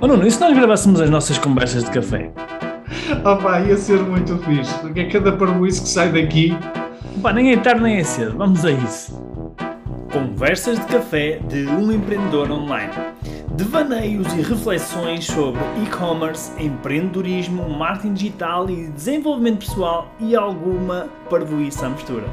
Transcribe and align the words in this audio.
Oh 0.00 0.06
Nuno, 0.06 0.24
e 0.24 0.30
se 0.30 0.40
nós 0.40 0.56
gravássemos 0.56 1.00
as 1.00 1.10
nossas 1.10 1.38
conversas 1.38 1.82
de 1.82 1.90
café? 1.90 2.30
Oh 3.24 3.36
pá, 3.36 3.60
ia 3.62 3.76
ser 3.76 3.98
muito 3.98 4.38
fixe, 4.44 4.72
porque 4.78 5.00
é 5.00 5.08
cada 5.08 5.32
parboice 5.32 5.82
que 5.82 5.88
sai 5.88 6.12
daqui. 6.12 6.52
Pá, 7.20 7.32
nem 7.32 7.52
é 7.52 7.56
tarde 7.56 7.82
nem 7.82 7.96
é 7.96 8.04
cedo, 8.04 8.38
vamos 8.38 8.64
a 8.64 8.70
isso. 8.70 9.20
Conversas 10.12 10.78
de 10.78 10.86
café 10.86 11.40
de 11.48 11.66
um 11.66 11.90
empreendedor 11.90 12.48
online. 12.48 12.92
Devaneios 13.56 14.32
e 14.34 14.40
reflexões 14.40 15.24
sobre 15.24 15.60
e-commerce, 15.82 16.52
empreendedorismo, 16.62 17.68
marketing 17.68 18.14
digital 18.14 18.70
e 18.70 18.88
desenvolvimento 18.90 19.66
pessoal 19.66 20.06
e 20.20 20.36
alguma 20.36 21.08
parvoíça 21.28 21.86
à 21.86 21.90
mistura. 21.90 22.26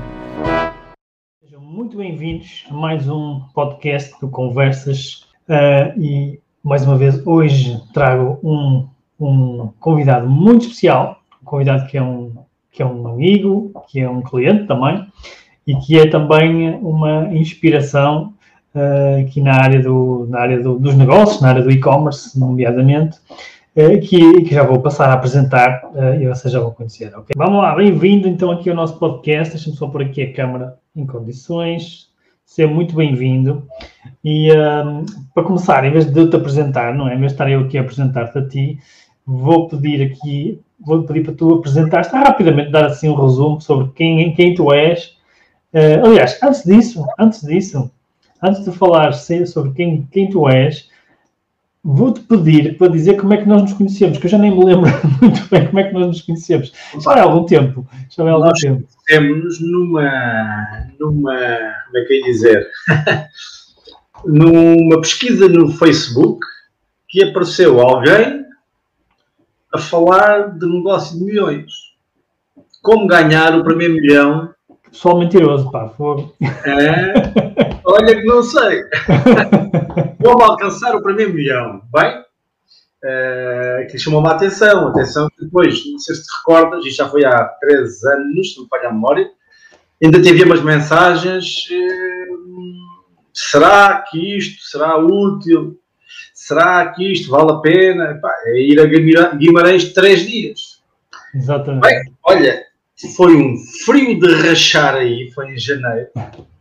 Sejam 1.41 1.61
muito 1.61 1.97
bem-vindos 1.97 2.63
a 2.69 2.73
mais 2.75 3.09
um 3.09 3.41
podcast 3.55 4.13
do 4.21 4.29
Conversas 4.29 5.27
uh, 5.49 5.99
e 5.99 6.44
mais 6.65 6.83
uma 6.83 6.97
vez, 6.97 7.21
hoje 7.27 7.79
trago 7.93 8.39
um, 8.43 8.87
um 9.19 9.69
convidado 9.79 10.27
muito 10.27 10.63
especial, 10.63 11.19
um 11.39 11.45
convidado 11.45 11.85
que 11.85 11.95
é 11.95 12.01
um, 12.01 12.33
que 12.71 12.81
é 12.81 12.85
um 12.85 13.07
amigo, 13.07 13.71
que 13.87 13.99
é 13.99 14.09
um 14.09 14.23
cliente 14.23 14.65
também, 14.65 15.05
e 15.67 15.75
que 15.75 15.99
é 15.99 16.09
também 16.09 16.71
uma 16.81 17.31
inspiração 17.35 18.33
uh, 18.73 19.21
aqui 19.21 19.41
na 19.41 19.53
área, 19.53 19.79
do, 19.79 20.25
na 20.27 20.39
área 20.39 20.59
do, 20.59 20.79
dos 20.79 20.95
negócios, 20.95 21.39
na 21.39 21.49
área 21.49 21.61
do 21.61 21.69
e-commerce, 21.69 22.39
nomeadamente, 22.39 23.19
uh, 23.75 24.01
que, 24.01 24.41
que, 24.41 24.55
já 24.55 24.63
vou 24.63 24.81
passar 24.81 25.09
a 25.09 25.13
apresentar 25.13 25.83
uh, 25.93 26.19
e 26.19 26.27
vocês 26.27 26.51
já 26.51 26.59
vão 26.59 26.71
conhecer. 26.71 27.13
Vamos 27.37 27.61
lá, 27.61 27.75
bem-vindo 27.75 28.27
então 28.27 28.49
aqui 28.49 28.71
ao 28.71 28.75
nosso 28.75 28.97
podcast. 28.97 29.53
Deixa-me 29.53 29.75
só 29.75 29.87
pôr 29.87 30.01
aqui 30.01 30.23
a 30.23 30.33
câmera 30.33 30.79
em 30.95 31.05
condições. 31.05 32.04
Seja 32.55 32.69
muito 32.69 32.95
bem-vindo. 32.95 33.67
E 34.23 34.49
um, 34.49 35.05
para 35.33 35.43
começar, 35.43 35.83
em 35.83 35.91
vez 35.91 36.05
de 36.09 36.29
te 36.29 36.37
apresentar, 36.37 36.95
não 36.95 37.09
é? 37.09 37.13
Em 37.13 37.19
vez 37.19 37.33
de 37.33 37.35
estar 37.35 37.51
eu 37.51 37.59
aqui 37.59 37.77
a 37.77 37.81
apresentar-te 37.81 38.37
a 38.37 38.47
ti, 38.47 38.79
vou 39.27 39.67
pedir 39.67 40.01
aqui, 40.01 40.61
vou 40.79 41.03
pedir 41.03 41.25
para 41.25 41.33
tu 41.33 41.55
apresentares 41.55 42.07
rapidamente, 42.07 42.71
dar 42.71 42.85
assim 42.85 43.09
um 43.09 43.13
resumo 43.13 43.59
sobre 43.59 43.91
quem, 43.93 44.33
quem 44.35 44.55
tu 44.55 44.71
és. 44.71 45.17
Uh, 45.73 46.05
aliás, 46.05 46.41
antes 46.41 46.63
disso, 46.63 47.05
antes 47.19 47.41
disso, 47.41 47.91
antes 48.41 48.63
de 48.63 48.71
falar 48.71 49.11
sobre 49.11 49.73
quem, 49.73 50.07
quem 50.09 50.29
tu 50.29 50.47
és, 50.47 50.89
vou-te 51.87 52.21
pedir 52.21 52.79
para 52.79 52.87
dizer 52.87 53.13
como 53.13 53.31
é 53.35 53.37
que 53.37 53.47
nós 53.47 53.61
nos 53.61 53.73
conhecemos, 53.73 54.17
que 54.17 54.25
eu 54.25 54.29
já 54.31 54.39
nem 54.39 54.49
me 54.49 54.65
lembro 54.65 54.89
muito 55.21 55.47
bem 55.51 55.67
como 55.67 55.79
é 55.79 55.83
que 55.83 55.93
nós 55.93 56.07
nos 56.07 56.21
conhecemos. 56.23 56.73
Já 56.99 57.11
há 57.11 57.21
algum 57.21 57.45
tempo. 57.45 57.87
Já 58.09 58.23
há 58.23 58.31
algum 58.31 58.45
nós 58.47 58.59
tempo. 58.59 58.87
Conhecemos 59.07 59.59
numa, 59.61 60.89
numa, 60.99 61.37
como 61.85 61.97
é 61.97 62.05
que 62.05 62.13
eu 62.13 62.17
ia 62.17 62.23
dizer, 62.23 62.67
numa 64.25 64.99
pesquisa 64.99 65.47
no 65.47 65.71
Facebook 65.73 66.43
que 67.07 67.23
apareceu 67.23 67.79
alguém 67.79 68.43
a 69.71 69.77
falar 69.77 70.57
de 70.57 70.65
negócio 70.65 71.19
de 71.19 71.23
milhões. 71.23 71.71
Como 72.81 73.05
ganhar 73.05 73.55
o 73.59 73.63
primeiro 73.63 73.93
milhão. 73.93 74.54
Pessoal 74.95 75.19
mentiroso, 75.19 75.69
pá, 75.71 75.89
fogo. 75.89 76.33
É, 76.41 77.81
olha 77.83 78.15
que 78.15 78.23
não 78.23 78.41
sei. 78.41 78.81
Como 80.23 80.41
alcançar 80.41 80.95
o 80.95 81.03
primeiro 81.03 81.33
milhão? 81.33 81.81
Bem, 81.93 82.19
uh, 83.03 83.91
que 83.91 83.99
chamou-me 83.99 84.29
a 84.29 84.31
atenção. 84.31 84.87
Atenção 84.87 85.27
que 85.29 85.43
depois, 85.43 85.85
não 85.91 85.99
sei 85.99 86.15
se 86.15 86.23
te 86.23 86.29
recordas, 86.37 86.85
isto 86.85 86.95
já 86.95 87.09
foi 87.09 87.25
há 87.25 87.43
13 87.59 88.07
anos, 88.07 88.53
se 88.53 88.61
me 88.61 88.69
falha 88.69 88.87
a 88.87 88.93
memória, 88.93 89.29
ainda 90.01 90.21
te 90.21 90.29
enviei 90.29 90.45
umas 90.45 90.63
mensagens. 90.63 91.65
Uh, 91.69 92.77
será 93.33 94.01
que 94.09 94.37
isto 94.37 94.63
será 94.63 94.97
útil? 94.97 95.77
Será 96.33 96.87
que 96.93 97.11
isto 97.11 97.29
vale 97.29 97.51
a 97.51 97.57
pena? 97.57 98.17
Pá, 98.21 98.33
é 98.45 98.61
ir 98.61 98.79
a 98.79 98.85
Guimarães 99.35 99.91
três 99.91 100.25
dias. 100.25 100.81
Exatamente. 101.33 101.85
Bem, 101.85 102.13
olha, 102.23 102.64
foi 103.15 103.35
um 103.35 103.57
frio 103.85 104.19
de 104.19 104.47
rachar 104.47 104.95
aí, 104.95 105.29
foi 105.31 105.51
em 105.51 105.57
janeiro, 105.57 106.07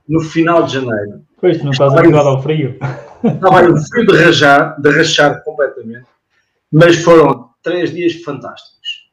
no 0.09 0.21
final 0.21 0.65
de 0.65 0.75
janeiro. 0.75 1.23
Pois, 1.41 1.63
não 1.63 1.71
estás 1.71 1.95
habituado 1.95 2.29
ao 2.29 2.43
frio. 2.43 2.77
Estava 3.23 3.61
aí 3.61 3.71
um 3.71 3.77
frio 3.77 4.07
de 4.07 4.17
rachar, 4.17 4.81
de 4.81 4.91
rachar 4.91 5.45
completamente, 5.45 6.07
mas 6.73 6.97
foram 6.97 7.51
três 7.63 7.93
dias 7.93 8.15
fantásticos. 8.23 9.11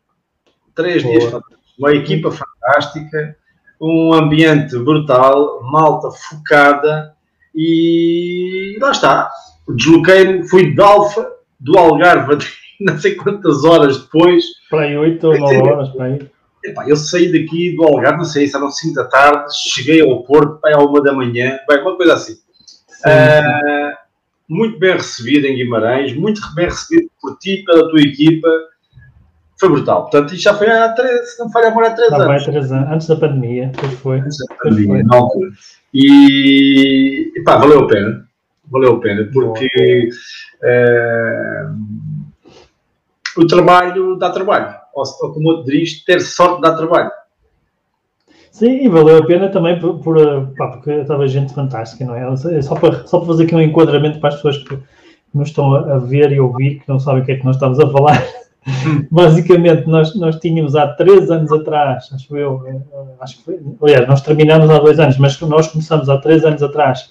Três 0.74 1.04
Boa. 1.04 1.18
dias 1.18 1.32
fantásticos. 1.32 1.62
Uma 1.78 1.94
equipa 1.94 2.32
fantástica, 2.32 3.38
um 3.80 4.14
ambiente 4.14 4.78
brutal, 4.78 5.62
malta 5.64 6.10
focada 6.12 7.16
e 7.56 8.78
lá 8.82 8.92
está. 8.92 9.30
Desloquei-me, 9.76 10.48
fui 10.48 10.74
de 10.74 10.82
Alfa, 10.82 11.28
do 11.60 11.78
Algarve, 11.78 12.38
não 12.82 12.98
sei 12.98 13.16
quantas 13.16 13.64
horas 13.64 14.00
depois. 14.00 14.46
Para 14.70 14.82
aí 14.82 14.98
8 14.98 15.28
ou 15.28 15.38
9 15.38 15.58
horas, 15.58 15.90
para 15.90 16.06
aí. 16.06 16.32
Epá, 16.64 16.88
eu 16.88 16.96
saí 16.96 17.32
daqui 17.32 17.76
do 17.76 17.84
Algarve, 17.84 18.20
não 18.20 18.26
sei 18.26 18.48
se 18.48 18.56
eram 18.56 18.70
5 18.70 18.94
da 18.94 19.06
tarde, 19.06 19.52
cheguei 19.56 20.02
ao 20.02 20.24
Porto, 20.24 20.60
bem, 20.62 20.74
à 20.74 20.78
1 20.78 20.94
da 21.02 21.12
manhã, 21.12 21.58
bem, 21.68 21.82
uma 21.82 21.98
coisa 21.98 22.14
assim. 22.14 22.34
Sim, 22.34 23.10
uh, 23.10 23.98
muito 24.48 24.78
bem 24.78 24.94
recebido 24.94 25.48
em 25.48 25.56
Guimarães, 25.56 26.16
muito 26.16 26.42
bem 26.54 26.66
recebido 26.66 27.10
por 27.20 27.38
ti, 27.40 27.64
pela 27.66 27.90
tua 27.90 28.02
equipa. 28.02 28.48
Foi 29.60 29.70
brutal. 29.70 30.04
Portanto, 30.04 30.34
isto 30.34 30.44
já 30.44 30.54
foi 30.54 30.68
há 30.68 30.90
3, 30.90 31.38
não 31.40 31.52
falha 31.52 31.70
amor 31.70 31.84
há 31.84 31.92
3 31.92 32.14
anos. 32.14 32.28
Vai 32.28 32.44
3 32.44 32.72
anos, 32.72 32.90
antes 32.92 33.08
da 33.08 33.16
pandemia, 33.16 33.68
depois 33.68 33.94
foi. 34.00 34.20
Antes 34.20 34.38
da 34.38 34.56
pandemia. 34.56 35.04
E, 35.94 37.32
e 37.36 37.44
pá, 37.44 37.58
valeu 37.58 37.80
a 37.82 37.88
pena. 37.88 38.26
Valeu 38.70 38.94
a 38.94 39.00
pena, 39.00 39.30
porque 39.34 40.10
uh, 40.64 41.76
o 43.38 43.48
trabalho 43.48 44.16
dá 44.16 44.30
trabalho 44.30 44.81
ou, 44.94 45.04
ou 45.22 45.34
como 45.34 45.50
outro 45.50 45.72
diz, 45.72 46.04
ter 46.04 46.22
sorte 46.22 46.62
dá 46.62 46.76
trabalho. 46.76 47.12
Sim, 48.52 48.84
e 48.84 48.90
valeu 48.90 49.18
a 49.18 49.26
pena 49.26 49.50
também 49.50 49.80
por, 49.80 50.00
por 50.00 50.18
pá, 50.58 50.68
porque 50.68 50.92
estava 50.92 51.28
gente 51.28 51.54
fantástica, 51.54 52.06
não 52.06 52.16
é? 52.16 52.32
é? 52.32 52.62
Só 52.62 52.76
para, 52.76 53.08
só 53.08 53.18
para 53.20 53.28
fazer 53.28 53.46
aqui 53.46 53.56
um 53.56 53.62
enquadramento 53.62 54.20
para 54.20 54.30
as 54.30 54.36
pessoas 54.36 54.58
que 54.58 54.78
nos 55.34 55.50
estão 55.50 55.74
a 55.74 55.98
ver 55.98 56.32
e 56.32 56.40
ouvir, 56.40 56.80
que 56.80 56.90
não 56.90 57.00
sabem 57.00 57.24
o 57.24 57.26
que 57.26 57.32
é 57.32 57.38
que 57.38 57.46
nós 57.46 57.56
estamos 57.56 57.80
a 57.80 57.90
falar. 57.90 58.22
Hum. 58.86 59.08
Basicamente, 59.10 59.88
nós, 59.88 60.14
nós 60.16 60.36
tínhamos 60.36 60.76
há 60.76 60.88
três 60.88 61.32
anos 61.32 61.52
atrás, 61.52 62.10
acho 62.14 62.38
eu, 62.38 62.62
eh, 62.68 63.16
acho 63.22 63.38
que 63.38 63.44
foi, 63.46 63.60
aliás, 63.82 64.08
nós 64.08 64.22
terminamos 64.22 64.70
há 64.70 64.78
dois 64.78 65.00
anos, 65.00 65.18
mas 65.18 65.40
nós 65.42 65.68
começamos 65.68 66.10
há 66.10 66.18
três 66.18 66.46
anos 66.46 66.62
atrás 66.62 67.10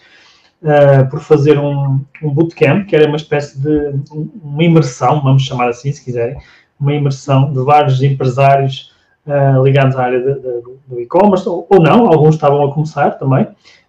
uh, 0.63 1.09
por 1.11 1.21
fazer 1.21 1.59
um, 1.59 2.01
um 2.23 2.31
bootcamp, 2.31 2.87
que 2.87 2.95
era 2.95 3.09
uma 3.09 3.17
espécie 3.17 3.61
de 3.61 3.95
uma 4.43 4.63
imersão, 4.63 5.21
vamos 5.23 5.43
chamar 5.43 5.71
assim, 5.71 5.91
se 5.91 6.05
quiserem, 6.05 6.37
uma 6.81 6.95
imersão 6.95 7.53
de 7.53 7.63
vários 7.63 8.03
empresários 8.03 8.93
uh, 9.27 9.63
ligados 9.63 9.97
à 9.97 10.05
área 10.05 10.21
de, 10.21 10.35
de, 10.35 10.63
do 10.89 11.01
e-commerce, 11.01 11.49
ou, 11.49 11.67
ou, 11.69 11.81
não, 11.81 12.07
alguns 12.07 12.35
estavam 12.35 12.65
a 12.65 12.73
começar 12.73 13.11
também. 13.13 13.47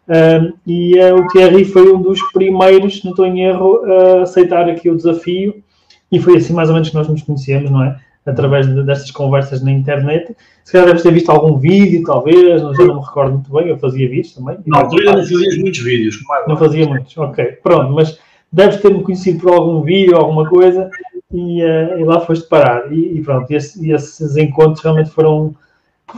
Uh, 0.08 0.54
e 0.68 1.00
uh, 1.00 1.16
o 1.16 1.28
Thierry 1.28 1.64
foi 1.64 1.92
um 1.94 2.02
dos 2.02 2.20
primeiros, 2.34 3.04
não 3.04 3.12
estou 3.12 3.26
em 3.26 3.44
erro, 3.44 3.82
a 3.86 4.24
aceitar 4.24 4.70
aqui 4.70 4.90
o 4.90 4.96
desafio, 4.96 5.64
e 6.12 6.20
foi 6.20 6.38
assim 6.38 6.54
mais 6.54 6.70
ou 6.70 6.74
menos 6.76 6.90
que 6.90 6.96
nós 6.96 7.08
nos 7.08 7.24
conhecemos, 7.24 7.72
não 7.72 7.84
é? 7.84 7.98
Através 8.26 8.68
de, 8.68 8.84
destas 8.84 9.10
conversas 9.10 9.64
na 9.64 9.72
internet. 9.72 10.36
Se 10.64 10.74
calhar 10.74 10.88
deves 10.88 11.02
ter 11.02 11.12
visto 11.12 11.30
algum 11.30 11.58
vídeo, 11.58 12.04
talvez, 12.04 12.62
não, 12.62 12.76
já 12.76 12.84
não 12.84 12.96
me 12.96 13.02
recordo 13.02 13.34
muito 13.34 13.52
bem, 13.52 13.68
eu 13.70 13.80
fazia 13.80 14.08
vídeos 14.08 14.34
também. 14.34 14.58
Na 14.68 14.80
altura 14.80 15.06
não 15.06 15.14
fazias 15.14 15.58
muitos 15.58 15.80
vídeos, 15.80 16.18
como 16.18 16.40
é 16.40 16.48
Não 16.48 16.58
fazia 16.58 16.88
muitos, 16.88 17.18
ok. 17.18 17.46
Pronto, 17.64 17.94
mas 17.94 18.20
deves 18.52 18.82
ter-me 18.82 19.02
conhecido 19.02 19.40
por 19.40 19.54
algum 19.54 19.82
vídeo, 19.82 20.16
alguma 20.16 20.48
coisa, 20.48 20.90
e, 21.34 21.64
uh, 21.64 22.00
e 22.00 22.04
lá 22.04 22.22
foste 22.22 22.48
parar. 22.48 22.92
E, 22.92 23.18
e 23.18 23.22
pronto, 23.22 23.50
esse, 23.52 23.90
esses 23.92 24.38
encontros 24.38 24.84
realmente 24.84 25.10
foram, 25.10 25.56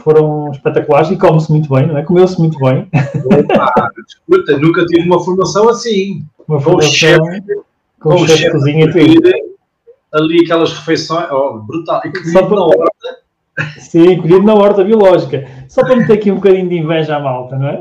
foram 0.02 0.50
espetaculares 0.50 1.10
e 1.10 1.16
come-se 1.16 1.50
muito 1.50 1.68
bem, 1.68 1.86
não 1.86 1.98
é? 1.98 2.02
Comeu-se 2.02 2.38
muito 2.38 2.58
bem. 2.58 2.88
Opa, 3.24 3.90
escuta, 4.06 4.58
nunca 4.58 4.84
tive 4.86 5.06
uma 5.06 5.22
formação 5.22 5.68
assim. 5.68 6.24
Uma 6.48 6.60
formação 6.60 7.18
com 8.00 8.14
o 8.14 8.26
chefe 8.26 8.44
de 8.44 8.50
cozinha 8.50 8.86
e 8.86 9.54
Ali 10.12 10.44
aquelas 10.44 10.72
refeições, 10.72 11.28
oh, 11.32 11.58
brutal. 11.58 12.00
E 12.04 12.30
Só 12.30 12.46
para... 12.46 12.54
na 12.54 12.64
horta. 12.64 13.24
Sim, 13.78 14.20
colhido 14.20 14.42
na 14.42 14.54
horta 14.54 14.84
biológica. 14.84 15.44
Só 15.68 15.84
para 15.84 15.96
meter 15.96 16.14
aqui 16.14 16.30
um 16.30 16.36
bocadinho 16.36 16.68
de 16.68 16.76
inveja 16.76 17.16
à 17.16 17.20
malta, 17.20 17.56
não 17.56 17.68
é? 17.68 17.80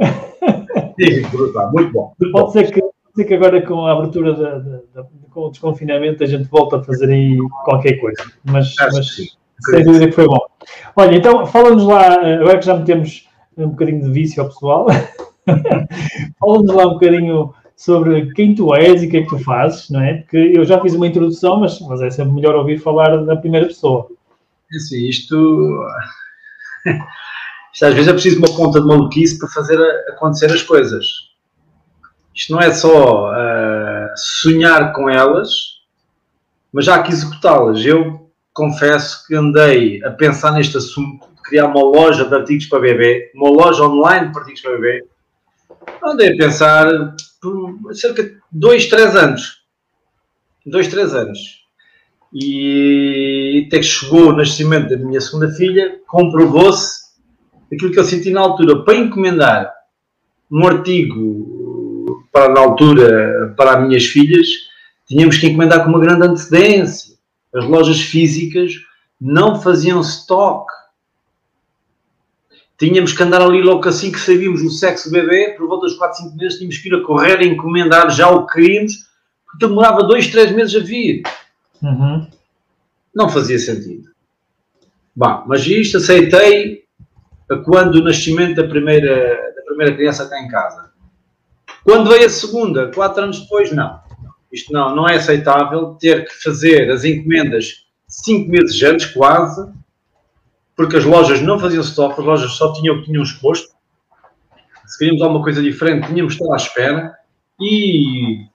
Sim, 0.99 1.21
brutal, 1.29 1.71
muito 1.71 1.91
bom. 1.91 2.13
Muito 2.19 2.31
Pode 2.31 2.45
bom. 2.45 2.51
ser 2.51 2.71
que 2.71 2.92
ser 3.15 3.25
que 3.25 3.33
agora 3.33 3.61
com 3.61 3.85
a 3.85 3.93
abertura 3.93 4.33
da, 4.33 4.59
da, 4.59 4.79
da, 4.95 5.07
com 5.29 5.41
o 5.41 5.49
desconfinamento 5.49 6.23
a 6.23 6.27
gente 6.27 6.49
volta 6.49 6.77
a 6.77 6.83
fazer 6.83 7.09
aí 7.09 7.37
qualquer 7.63 7.99
coisa. 7.99 8.23
Mas, 8.43 8.73
mas 8.91 9.15
sem 9.15 9.83
dúvida 9.83 10.07
que 10.07 10.13
foi 10.13 10.27
bom. 10.27 10.39
Olha, 10.95 11.15
então 11.15 11.45
fala-nos 11.45 11.85
lá, 11.85 12.13
agora 12.13 12.57
que 12.57 12.65
já 12.65 12.75
metemos 12.75 13.29
um 13.57 13.69
bocadinho 13.69 14.03
de 14.03 14.11
vício 14.11 14.41
ao 14.41 14.49
pessoal, 14.49 14.87
fala-nos 16.39 16.75
lá 16.75 16.87
um 16.87 16.93
bocadinho 16.93 17.53
sobre 17.75 18.31
quem 18.33 18.55
tu 18.55 18.73
és 18.73 19.03
e 19.03 19.07
o 19.07 19.09
que 19.09 19.17
é 19.17 19.21
que 19.21 19.29
tu 19.29 19.39
fazes, 19.39 19.89
não 19.89 20.01
é? 20.01 20.15
Porque 20.15 20.37
eu 20.37 20.65
já 20.65 20.79
fiz 20.81 20.93
uma 20.93 21.07
introdução, 21.07 21.59
mas, 21.59 21.79
mas 21.81 22.01
é 22.01 22.09
sempre 22.09 22.33
melhor 22.33 22.55
ouvir 22.55 22.79
falar 22.79 23.17
da 23.17 23.35
primeira 23.35 23.67
pessoa. 23.67 24.07
É 24.71 24.77
assim, 24.77 25.07
isto, 25.07 25.85
isto 27.73 27.85
às 27.85 27.93
vezes 27.93 28.07
é 28.07 28.13
preciso 28.13 28.39
uma 28.39 28.55
conta 28.55 28.81
de 28.81 28.87
maluquice 28.87 29.37
para 29.37 29.49
fazer 29.49 29.79
acontecer 30.09 30.51
as 30.51 30.63
coisas 30.63 31.32
isto 32.33 32.51
não 32.51 32.59
é 32.59 32.71
só 32.71 33.29
uh, 33.29 34.07
sonhar 34.15 34.93
com 34.93 35.09
elas, 35.09 35.81
mas 36.71 36.85
já 36.85 37.01
que 37.03 37.11
executá-las. 37.11 37.85
Eu 37.85 38.29
confesso 38.53 39.25
que 39.27 39.35
andei 39.35 40.03
a 40.03 40.11
pensar 40.11 40.51
neste 40.51 40.77
assunto, 40.77 41.27
criar 41.43 41.67
uma 41.67 41.83
loja 41.83 42.25
de 42.25 42.33
artigos 42.33 42.65
para 42.65 42.79
bebê, 42.79 43.31
uma 43.35 43.49
loja 43.49 43.83
online 43.83 44.31
de 44.31 44.37
artigos 44.37 44.61
para 44.61 44.71
bebê. 44.71 45.05
Andei 46.03 46.33
a 46.33 46.37
pensar 46.37 47.15
por 47.41 47.93
cerca 47.93 48.23
de 48.23 48.37
dois, 48.51 48.87
três 48.87 49.15
anos. 49.15 49.63
Dois, 50.65 50.87
três 50.87 51.13
anos. 51.13 51.63
E 52.33 53.65
até 53.67 53.77
que 53.77 53.83
chegou 53.83 54.29
o 54.29 54.35
nascimento 54.35 54.89
da 54.89 54.97
minha 54.97 55.21
segunda 55.21 55.49
filha, 55.51 55.99
comprovou-se 56.07 57.03
aquilo 57.71 57.91
que 57.91 57.99
eu 57.99 58.03
senti 58.03 58.31
na 58.31 58.41
altura. 58.41 58.83
Para 58.83 58.95
encomendar 58.95 59.71
um 60.49 60.65
artigo 60.65 61.52
para 62.33 62.51
na 62.51 62.59
altura 62.59 63.53
para 63.55 63.77
as 63.77 63.87
minhas 63.87 64.05
filhas, 64.05 64.47
tínhamos 65.05 65.37
que 65.37 65.45
encomendar 65.45 65.83
com 65.83 65.89
uma 65.89 65.99
grande 65.99 66.25
antecedência. 66.25 67.15
As 67.53 67.63
lojas 67.63 68.01
físicas 68.01 68.73
não 69.21 69.61
faziam 69.61 70.01
stock. 70.01 70.65
Tínhamos 72.77 73.13
que 73.13 73.21
andar 73.21 73.39
ali 73.39 73.61
logo 73.61 73.87
assim 73.87 74.11
que 74.11 74.19
sabíamos 74.19 74.63
o 74.63 74.71
sexo 74.71 75.09
do 75.09 75.13
bebê, 75.13 75.51
por 75.55 75.67
volta 75.67 75.85
dos 75.85 75.95
4, 75.95 76.23
5 76.23 76.35
meses, 76.35 76.57
tínhamos 76.57 76.77
que 76.79 76.89
ir 76.89 76.95
a 76.95 77.03
correr 77.03 77.37
a 77.37 77.45
encomendar 77.45 78.09
já 78.09 78.27
o 78.29 78.47
que 78.47 78.53
queríamos, 78.53 78.93
porque 79.45 79.67
demorava 79.67 80.03
2, 80.03 80.27
3 80.27 80.51
meses 80.53 80.75
a 80.75 80.79
vir. 80.83 81.21
Uhum. 81.83 82.27
Não 83.13 83.29
fazia 83.29 83.59
sentido. 83.59 84.09
Bom, 85.15 85.43
mas 85.45 85.65
isto 85.67 85.97
aceitei 85.97 86.83
quando 87.63 87.95
o 87.97 88.03
nascimento 88.03 88.55
da 88.55 88.67
primeira, 88.67 89.53
da 89.55 89.61
primeira 89.67 89.95
criança 89.95 90.27
cá 90.27 90.41
em 90.41 90.47
casa. 90.47 90.82
Quando 91.83 92.09
veio 92.09 92.25
a 92.25 92.29
segunda, 92.29 92.91
quatro 92.91 93.23
anos 93.23 93.41
depois, 93.41 93.71
não. 93.71 93.99
Isto 94.51 94.71
não, 94.71 94.95
não 94.95 95.07
é 95.07 95.15
aceitável 95.15 95.95
ter 95.99 96.25
que 96.25 96.43
fazer 96.43 96.89
as 96.91 97.03
encomendas 97.03 97.85
cinco 98.07 98.51
meses 98.51 98.81
antes, 98.83 99.07
quase, 99.07 99.67
porque 100.75 100.97
as 100.97 101.03
lojas 101.03 101.41
não 101.41 101.59
faziam 101.59 101.81
stock, 101.81 102.19
as 102.19 102.25
lojas 102.25 102.51
só 102.51 102.71
tinham 102.73 102.95
o 102.95 102.99
que 102.99 103.05
tinham 103.05 103.23
exposto. 103.23 103.73
Se 104.85 104.97
queríamos 104.97 105.21
alguma 105.23 105.43
coisa 105.43 105.61
diferente, 105.61 106.07
tínhamos 106.07 106.35
de 106.35 106.41
estar 106.41 106.53
à 106.53 106.57
espera 106.57 107.15
e 107.59 108.45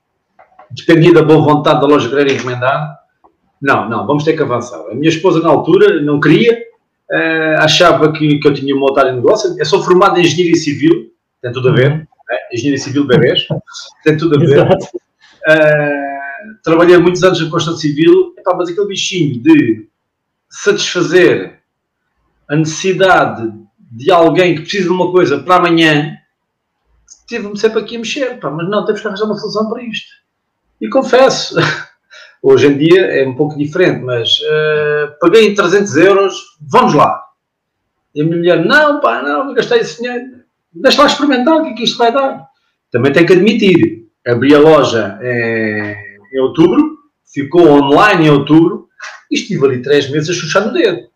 dependia 0.71 1.13
da 1.13 1.23
boa 1.23 1.41
vontade 1.41 1.81
da 1.81 1.87
loja 1.87 2.09
querer 2.09 2.33
encomendar. 2.33 2.99
Não, 3.61 3.89
não, 3.89 4.07
vamos 4.07 4.25
ter 4.25 4.35
que 4.35 4.43
avançar. 4.43 4.81
A 4.91 4.95
minha 4.95 5.09
esposa, 5.09 5.41
na 5.41 5.49
altura, 5.49 6.01
não 6.01 6.21
queria, 6.21 6.63
uh, 7.11 7.63
achava 7.63 8.13
que, 8.13 8.39
que 8.39 8.47
eu 8.47 8.55
tinha 8.55 8.75
uma 8.75 8.87
otário 8.87 9.11
de 9.11 9.17
negócio. 9.17 9.57
Eu 9.59 9.67
sou 9.67 9.83
formado 9.83 10.19
em 10.19 10.23
engenharia 10.23 10.55
civil, 10.55 11.13
tem 11.43 11.53
tudo 11.53 11.71
a 11.71 11.73
ver, 11.73 12.09
né? 12.29 12.39
engenharia 12.53 12.79
civil 12.79 13.07
bebês, 13.07 13.47
tem 14.05 14.17
tudo 14.17 14.37
a 14.37 14.39
ver. 14.39 14.67
Uh, 14.67 16.19
trabalhei 16.63 16.99
muitos 16.99 17.23
anos 17.23 17.41
na 17.41 17.51
construção 17.51 17.79
civil, 17.79 18.35
epá, 18.39 18.55
mas 18.55 18.69
aquele 18.69 18.89
bichinho 18.89 19.43
de 19.43 19.89
satisfazer 20.49 21.61
a 22.49 22.57
necessidade 22.57 23.53
de 23.91 24.11
alguém 24.11 24.55
que 24.55 24.63
precisa 24.63 24.85
de 24.85 24.91
uma 24.91 25.11
coisa 25.11 25.39
para 25.39 25.57
amanhã, 25.57 26.17
tive-me 27.27 27.59
sempre 27.59 27.81
aqui 27.81 27.97
a 27.97 27.99
mexer, 27.99 28.39
pá, 28.41 28.51
mas 28.51 28.69
não, 28.69 28.85
temos 28.85 29.01
que 29.01 29.07
arranjar 29.07 29.25
uma 29.25 29.37
solução 29.37 29.69
para 29.69 29.83
isto. 29.83 30.09
E 30.81 30.89
confesso, 30.89 31.57
hoje 32.43 32.67
em 32.67 32.79
dia 32.79 33.01
é 33.07 33.27
um 33.27 33.35
pouco 33.35 33.57
diferente, 33.57 34.03
mas 34.03 34.39
uh, 34.41 35.19
paguei 35.21 35.49
em 35.49 35.55
300 35.55 35.97
euros, 35.97 36.57
vamos 36.61 36.95
lá. 36.95 37.25
E 38.15 38.23
a 38.23 38.25
minha 38.25 38.37
mulher, 38.37 38.65
não, 38.65 39.01
pá, 39.01 39.23
não, 39.23 39.53
gastei 39.55 39.81
esse 39.81 40.01
dinheiro, 40.01 40.38
deixa 40.81 41.03
lá 41.03 41.09
experimentar 41.09 41.57
o 41.57 41.63
que 41.63 41.71
é 41.71 41.75
que 41.75 41.85
isto 41.85 41.99
vai 41.99 42.13
dar. 42.13 42.47
Também 42.91 43.13
tenho 43.13 43.27
que 43.27 43.33
admitir, 43.35 44.07
abri 44.27 44.55
a 44.55 44.59
loja 44.59 45.19
em, 45.23 45.95
em 46.33 46.41
outubro, 46.41 46.99
ficou 47.33 47.69
online 47.69 48.27
em 48.27 48.31
outubro 48.31 48.89
e 49.31 49.35
estive 49.35 49.65
ali 49.67 49.83
três 49.83 50.11
meses 50.11 50.31
a 50.31 50.41
chuchar 50.41 50.67
no 50.67 50.73
dedo. 50.73 51.09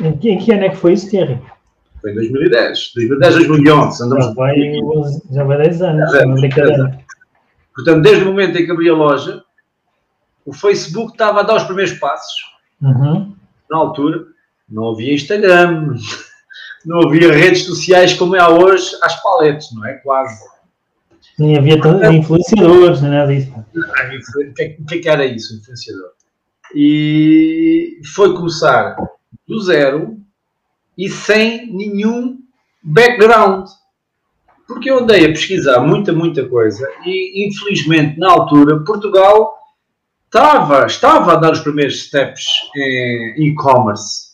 Em 0.00 0.16
que, 0.16 0.30
em 0.30 0.38
que 0.38 0.52
ano 0.52 0.64
é 0.64 0.68
que 0.68 0.76
foi 0.76 0.92
isso, 0.92 1.10
Thierry? 1.10 1.38
Foi 2.00 2.12
em 2.12 2.14
2010. 2.14 2.92
2010, 2.94 3.34
2011. 3.34 4.04
Andamos 4.04 4.26
já, 4.26 4.32
vai, 4.32 4.54
já 5.32 5.44
vai 5.44 5.58
10 5.58 5.82
anos, 5.82 6.14
é, 6.14 6.26
brincadeira. 6.26 6.98
Portanto, 7.74 8.02
desde 8.02 8.24
o 8.24 8.26
momento 8.26 8.56
em 8.56 8.64
que 8.64 8.70
abri 8.70 8.88
a 8.88 8.94
loja, 8.94 9.42
o 10.44 10.52
Facebook 10.52 11.12
estava 11.12 11.40
a 11.40 11.42
dar 11.42 11.56
os 11.56 11.64
primeiros 11.64 11.92
passos. 11.94 12.40
Uhum. 12.80 13.34
Na 13.70 13.78
altura, 13.78 14.24
não 14.68 14.90
havia 14.90 15.14
Instagram, 15.14 15.94
não 16.84 17.02
havia 17.02 17.32
redes 17.32 17.64
sociais 17.64 18.14
como 18.14 18.36
é 18.36 18.48
hoje, 18.48 18.90
às 19.02 19.20
paletes, 19.22 19.72
não 19.74 19.86
é? 19.86 19.94
Quase. 19.94 20.38
Nem 21.38 21.56
havia 21.56 21.78
influenciadores, 22.12 23.00
nem 23.00 23.10
nada 23.10 23.34
disso. 23.34 23.52
O 23.52 24.54
que, 24.54 24.94
é, 24.94 24.98
que 24.98 25.08
era 25.08 25.24
isso, 25.24 25.56
influenciador? 25.56 26.10
E 26.74 28.00
foi 28.14 28.34
começar 28.34 28.96
do 29.46 29.60
zero 29.60 30.18
e 30.96 31.08
sem 31.08 31.72
nenhum 31.72 32.38
background. 32.82 33.68
Porque 34.66 34.90
eu 34.90 34.98
andei 34.98 35.24
a 35.24 35.28
pesquisar 35.28 35.80
muita, 35.80 36.12
muita 36.12 36.46
coisa 36.46 36.86
e, 37.04 37.46
infelizmente, 37.46 38.18
na 38.18 38.30
altura, 38.30 38.84
Portugal 38.84 39.54
estava, 40.26 40.84
estava 40.84 41.32
a 41.32 41.36
dar 41.36 41.52
os 41.52 41.60
primeiros 41.60 42.04
steps 42.04 42.44
em 42.76 43.48
e-commerce. 43.48 44.27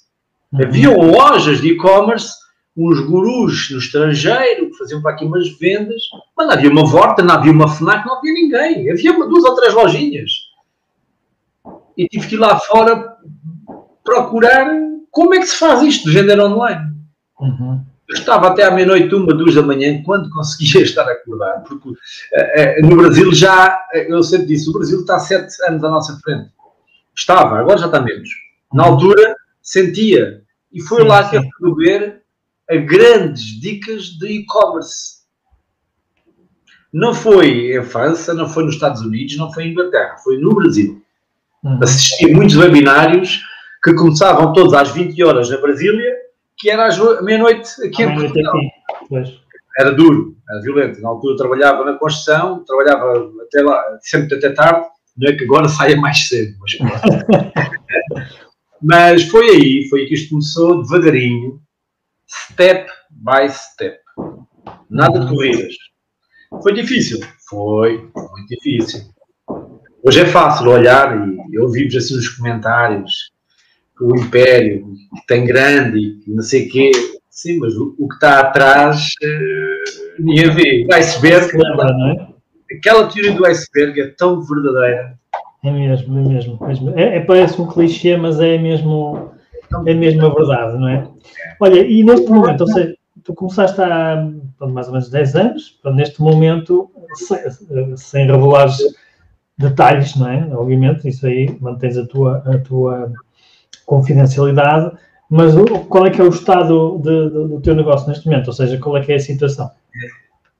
Uhum. 0.54 0.62
Havia 0.62 0.90
lojas 0.90 1.60
de 1.60 1.72
e-commerce 1.72 2.32
uns 2.76 3.00
gurus 3.00 3.70
no 3.70 3.78
estrangeiro 3.78 4.70
que 4.70 4.78
faziam 4.78 5.00
para 5.00 5.12
aqui 5.12 5.24
umas 5.24 5.48
vendas, 5.58 6.02
mas 6.36 6.46
não 6.46 6.54
havia 6.54 6.70
uma 6.70 6.84
Vorta, 6.84 7.22
não 7.22 7.34
havia 7.34 7.52
uma 7.52 7.68
FNAC, 7.68 8.06
não 8.06 8.18
havia 8.18 8.32
ninguém. 8.32 8.90
Havia 8.90 9.12
duas 9.12 9.44
ou 9.44 9.54
três 9.54 9.74
lojinhas. 9.74 10.30
E 11.96 12.08
tive 12.08 12.26
que 12.26 12.34
ir 12.34 12.38
lá 12.38 12.58
fora 12.58 13.16
procurar 14.02 14.68
como 15.10 15.34
é 15.34 15.38
que 15.38 15.46
se 15.46 15.56
faz 15.56 15.82
isto 15.82 16.08
de 16.08 16.14
vender 16.14 16.38
online. 16.40 16.92
Uhum. 17.40 17.80
Eu 18.08 18.16
estava 18.16 18.48
até 18.48 18.64
à 18.64 18.70
meia-noite, 18.70 19.14
uma, 19.14 19.32
duas 19.32 19.54
da 19.54 19.62
manhã, 19.62 20.02
quando 20.02 20.28
conseguia 20.30 20.82
estar 20.84 21.08
acordado, 21.08 21.64
porque 21.64 21.88
uh, 21.88 21.92
uh, 21.92 22.86
no 22.86 22.96
Brasil 22.96 23.32
já, 23.32 23.80
eu 23.94 24.22
sempre 24.22 24.48
disse, 24.48 24.68
o 24.68 24.72
Brasil 24.72 25.00
está 25.00 25.18
sete 25.18 25.54
anos 25.68 25.82
à 25.82 25.88
nossa 25.88 26.18
frente. 26.22 26.50
Estava, 27.16 27.58
agora 27.58 27.78
já 27.78 27.86
está 27.86 28.00
menos. 28.00 28.28
Na 28.72 28.84
altura, 28.84 29.36
sentia. 29.62 30.43
E 30.74 30.80
foi 30.82 31.02
sim, 31.02 31.08
lá 31.08 31.30
que 31.30 31.36
eu 31.36 31.42
fui 31.58 31.74
ver 31.86 32.22
a 32.68 32.76
grandes 32.76 33.60
dicas 33.60 34.06
de 34.06 34.26
e-commerce. 34.26 35.22
Não 36.92 37.14
foi 37.14 37.76
em 37.76 37.82
França, 37.84 38.34
não 38.34 38.48
foi 38.48 38.64
nos 38.64 38.74
Estados 38.74 39.00
Unidos, 39.02 39.36
não 39.36 39.52
foi 39.52 39.64
em 39.64 39.70
Inglaterra, 39.70 40.16
foi 40.22 40.38
no 40.38 40.54
Brasil. 40.54 41.00
Uhum. 41.62 41.78
Assisti 41.82 42.26
a 42.26 42.34
muitos 42.34 42.56
webinários 42.56 43.42
que 43.82 43.94
começavam 43.94 44.52
todos 44.52 44.74
às 44.74 44.90
20 44.90 45.22
horas 45.22 45.50
na 45.50 45.58
Brasília, 45.58 46.16
que 46.56 46.70
era 46.70 46.86
às 46.86 46.98
meia-noite 47.22 47.70
aqui 47.84 48.02
em 48.02 48.14
Portugal. 48.14 48.54
Aqui. 49.12 49.40
Era 49.78 49.90
duro, 49.90 50.36
era 50.48 50.60
violento. 50.60 51.00
Na 51.00 51.08
altura 51.08 51.36
trabalhava 51.36 51.84
na 51.84 51.94
construção, 51.94 52.64
trabalhava 52.64 53.30
até 53.42 53.62
lá, 53.62 53.82
sempre 54.00 54.36
até 54.36 54.50
tarde, 54.50 54.86
não 55.16 55.28
é 55.30 55.36
que 55.36 55.44
agora 55.44 55.68
saia 55.68 55.96
mais 55.96 56.28
cedo, 56.28 56.56
mas, 56.60 56.76
mas 58.84 59.22
foi 59.24 59.48
aí, 59.48 59.88
foi 59.88 60.04
que 60.04 60.12
isto 60.12 60.28
começou 60.28 60.82
devagarinho, 60.82 61.58
step 62.28 62.90
by 63.10 63.48
step. 63.48 63.98
Nada 64.90 65.20
de 65.20 65.28
corridas. 65.28 65.74
Foi 66.62 66.74
difícil? 66.74 67.20
Foi, 67.48 67.98
muito 68.14 68.48
difícil. 68.48 69.00
Hoje 70.02 70.20
é 70.20 70.26
fácil 70.26 70.68
olhar 70.68 71.16
e 71.50 71.58
ouvimos 71.58 71.96
assim 71.96 72.14
nos 72.14 72.28
comentários 72.28 73.32
que 73.96 74.04
o 74.04 74.16
Império 74.16 74.86
que 75.16 75.26
tem 75.26 75.46
grande 75.46 76.20
e 76.26 76.30
não 76.30 76.42
sei 76.42 76.68
o 76.68 76.70
quê. 76.70 76.92
Sim, 77.30 77.58
mas 77.58 77.74
o, 77.74 77.96
o, 77.98 78.06
que 78.06 78.14
está 78.14 78.40
atrás 78.40 79.06
uh, 79.22 80.22
ninguém 80.22 80.50
vê. 80.50 80.86
O 80.86 80.94
iceberg, 80.94 81.56
lembra, 81.56 81.86
não 81.86 82.10
é? 82.10 82.34
aquela 82.76 83.08
teoria 83.08 83.32
do 83.32 83.46
iceberg 83.46 84.00
é 84.00 84.08
tão 84.08 84.42
verdadeira. 84.42 85.18
É 85.64 85.70
mesmo, 85.70 86.18
é 86.18 86.22
mesmo. 86.22 86.58
É, 86.94 87.16
é, 87.16 87.20
parece 87.20 87.60
um 87.60 87.66
clichê, 87.66 88.16
mas 88.18 88.38
é 88.38 88.58
mesmo, 88.58 89.30
é 89.86 89.94
mesmo 89.94 90.26
a 90.26 90.28
verdade, 90.28 90.78
não 90.78 90.88
é? 90.88 91.08
Olha, 91.58 91.80
e 91.80 92.04
neste 92.04 92.30
momento, 92.30 92.60
ou 92.60 92.66
seja, 92.66 92.94
tu 93.24 93.32
começaste 93.32 93.80
há 93.80 94.28
mais 94.60 94.86
ou 94.88 94.92
menos 94.92 95.08
10 95.08 95.36
anos, 95.36 95.80
neste 95.94 96.20
momento, 96.20 96.90
sem, 97.14 97.38
sem 97.96 98.26
revelar 98.26 98.68
detalhes, 99.56 100.14
não 100.16 100.28
é? 100.28 100.48
Obviamente, 100.54 101.08
isso 101.08 101.26
aí 101.26 101.56
mantens 101.58 101.96
a 101.96 102.06
tua, 102.06 102.42
a 102.44 102.58
tua 102.58 103.10
confidencialidade, 103.86 104.94
mas 105.30 105.54
qual 105.88 106.06
é 106.06 106.10
que 106.10 106.20
é 106.20 106.24
o 106.24 106.28
estado 106.28 106.98
de, 106.98 107.30
de, 107.30 107.48
do 107.48 107.60
teu 107.62 107.74
negócio 107.74 108.06
neste 108.06 108.26
momento? 108.26 108.48
Ou 108.48 108.52
seja, 108.52 108.78
qual 108.78 108.98
é 108.98 109.00
que 109.00 109.12
é 109.12 109.16
a 109.16 109.20
situação? 109.20 109.70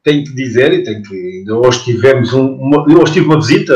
Tenho 0.05 0.23
que 0.23 0.35
dizer, 0.35 0.73
e 0.75 0.85
tenho 0.85 1.03
que. 1.03 1.51
Hoje 1.51 1.83
tivemos 1.83 2.35
um, 2.35 2.47
uma, 2.57 2.85
hoje 3.01 3.15
tive 3.15 3.27
uma 3.27 3.41
visita 3.41 3.75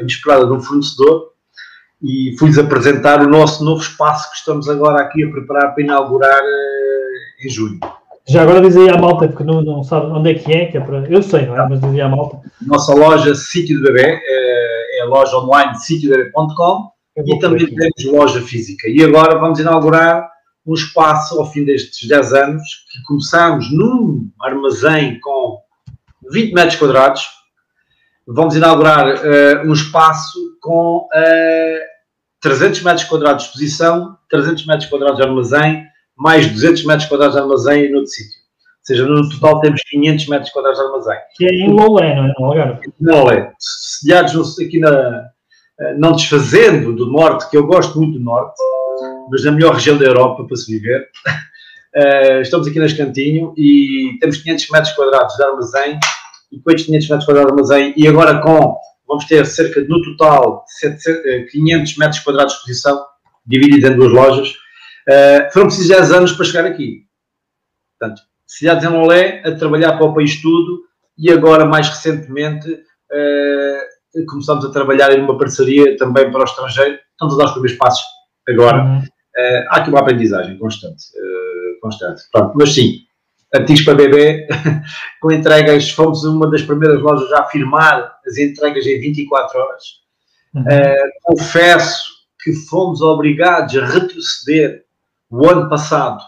inesperada 0.00 0.44
de 0.44 0.52
um 0.52 0.60
fornecedor 0.60 1.28
e 2.02 2.34
fui-lhes 2.36 2.58
apresentar 2.58 3.22
o 3.22 3.28
nosso 3.28 3.64
novo 3.64 3.80
espaço 3.80 4.28
que 4.30 4.38
estamos 4.38 4.68
agora 4.68 5.02
aqui 5.02 5.24
a 5.24 5.30
preparar 5.30 5.74
para 5.74 5.82
inaugurar 5.84 6.42
uh, 6.42 7.46
em 7.46 7.48
junho. 7.48 7.78
Já 8.26 8.42
agora 8.42 8.60
dizia 8.60 8.92
à 8.92 8.98
malta, 8.98 9.28
porque 9.28 9.44
não, 9.44 9.62
não 9.62 9.82
sabe 9.84 10.06
onde 10.06 10.32
é 10.32 10.34
que 10.34 10.52
é, 10.52 10.66
que 10.66 10.76
é 10.76 10.80
para... 10.80 11.06
eu 11.08 11.22
sei, 11.22 11.46
não 11.46 11.54
é? 11.54 11.68
Mas 11.68 11.80
dizia 11.80 12.06
à 12.06 12.08
malta. 12.08 12.40
Nossa 12.60 12.94
loja 12.94 13.34
Sítio 13.34 13.78
do 13.78 13.84
Bebê, 13.84 14.16
uh, 14.16 14.98
é 14.98 15.00
a 15.02 15.06
loja 15.06 15.36
online 15.38 15.78
sitiodebê.com, 15.78 16.90
e 17.24 17.38
também 17.38 17.66
temos 17.66 18.04
loja 18.04 18.40
física. 18.42 18.88
E 18.88 19.02
agora 19.02 19.38
vamos 19.38 19.58
inaugurar 19.58 20.28
um 20.66 20.74
espaço 20.74 21.38
ao 21.38 21.50
fim 21.50 21.64
destes 21.64 22.06
10 22.06 22.32
anos 22.34 22.62
que 22.92 23.02
começamos 23.06 23.72
num 23.72 24.28
armazém 24.40 25.18
com 25.20 25.58
20 26.30 26.52
metros 26.52 26.76
quadrados. 26.76 27.28
Vamos 28.26 28.54
inaugurar 28.54 29.06
uh, 29.06 29.66
um 29.66 29.72
espaço 29.72 30.38
com 30.60 30.98
uh, 30.98 31.08
eh, 31.14 31.82
300 32.42 32.82
metros 32.82 33.04
quadrados 33.04 33.44
de 33.44 33.48
exposição, 33.48 34.18
300 34.28 34.66
metros 34.66 34.90
quadrados 34.90 35.16
de 35.16 35.22
armazém, 35.22 35.84
mais 36.14 36.46
200 36.46 36.84
metros 36.84 37.08
quadrados 37.08 37.36
de 37.36 37.40
armazém 37.40 37.90
no 37.90 37.98
outro 37.98 38.12
sítio. 38.12 38.38
Ou 38.38 38.84
seja, 38.84 39.06
no 39.06 39.28
total 39.30 39.60
temos 39.60 39.80
500 39.82 40.28
metros 40.28 40.50
quadrados 40.50 40.78
de 40.78 40.84
armazém. 40.84 41.18
Que 41.36 41.46
é 41.46 41.48
em 41.48 41.72
Lolé, 41.72 42.14
não 42.14 42.24
é? 42.24 42.32
No 42.38 42.44
Algarve. 42.46 42.92
Lolé. 43.00 43.52
Sediados 43.58 44.58
aqui 44.60 44.78
na, 44.78 45.28
eh, 45.80 45.94
não 45.96 46.12
desfazendo 46.12 46.94
do 46.94 47.06
norte, 47.06 47.48
que 47.48 47.56
eu 47.56 47.66
gosto 47.66 47.98
muito 47.98 48.18
do 48.18 48.24
norte, 48.24 48.56
mas 49.30 49.44
na 49.44 49.52
melhor 49.52 49.74
região 49.74 49.96
da 49.96 50.04
Europa 50.04 50.44
para 50.44 50.56
se 50.56 50.70
viver. 50.70 51.08
Estamos 52.42 52.68
aqui 52.68 52.78
nas 52.78 52.92
Cantinho 52.92 53.54
e 53.56 54.18
temos 54.20 54.36
500 54.36 54.70
metros 54.70 54.92
quadrados 54.92 55.34
de 55.34 55.42
armazém 55.42 55.98
e 56.50 56.60
estes 56.68 56.86
500 56.86 57.08
metros 57.08 57.26
quadrados 57.26 57.52
de 57.52 57.52
armazém 57.52 57.94
e 57.96 58.08
agora 58.08 58.40
com, 58.40 58.76
vamos 59.06 59.24
ter 59.24 59.44
cerca 59.46 59.82
de, 59.82 59.88
no 59.88 60.02
total, 60.02 60.64
700, 60.66 61.50
500 61.50 61.90
eh, 61.90 61.94
metros 61.98 62.20
quadrados 62.20 62.52
de 62.52 62.58
exposição, 62.58 63.04
divididos 63.46 63.90
em 63.90 63.96
duas 63.96 64.12
lojas. 64.12 64.50
Uh, 65.08 65.50
foram 65.52 65.66
precisos 65.66 65.88
10 65.88 66.12
anos 66.12 66.32
para 66.32 66.44
chegar 66.44 66.66
aqui. 66.66 67.04
Portanto, 67.98 68.20
cidades 68.46 68.84
em 68.84 68.88
Lolé, 68.88 69.42
a 69.44 69.52
trabalhar 69.52 69.94
para 69.94 70.04
o 70.04 70.14
país 70.14 70.40
tudo 70.40 70.82
e 71.16 71.30
agora, 71.32 71.64
mais 71.64 71.88
recentemente, 71.88 72.70
uh, 72.70 74.26
começamos 74.26 74.64
a 74.66 74.70
trabalhar 74.70 75.10
em 75.12 75.22
uma 75.22 75.38
parceria 75.38 75.96
também 75.96 76.30
para 76.30 76.42
o 76.42 76.44
estrangeiro. 76.44 76.98
Estamos 77.12 77.34
a 77.34 77.38
dar 77.38 77.44
os 77.46 77.52
primeiros 77.52 77.78
passos 77.78 78.04
agora. 78.46 78.84
Uhum. 78.84 78.98
Uh, 78.98 79.64
há 79.70 79.76
aqui 79.78 79.90
uma 79.90 80.00
aprendizagem 80.00 80.58
constante. 80.58 81.04
Constante. 81.80 82.22
Pronto, 82.32 82.52
mas 82.56 82.74
sim, 82.74 83.07
artigos 83.54 83.82
para 83.82 83.94
bebê, 83.94 84.46
com 85.20 85.32
entregas, 85.32 85.90
fomos 85.90 86.24
uma 86.24 86.50
das 86.50 86.62
primeiras 86.62 87.00
lojas 87.00 87.32
a 87.32 87.40
afirmar 87.40 88.18
as 88.26 88.36
entregas 88.36 88.86
em 88.86 89.00
24 89.00 89.58
horas. 89.58 89.82
Uhum. 90.54 90.62
Uh, 90.62 91.10
confesso 91.22 92.02
que 92.42 92.52
fomos 92.52 93.00
obrigados 93.00 93.76
a 93.76 93.86
retroceder 93.86 94.84
o 95.30 95.48
ano 95.48 95.68
passado, 95.68 96.22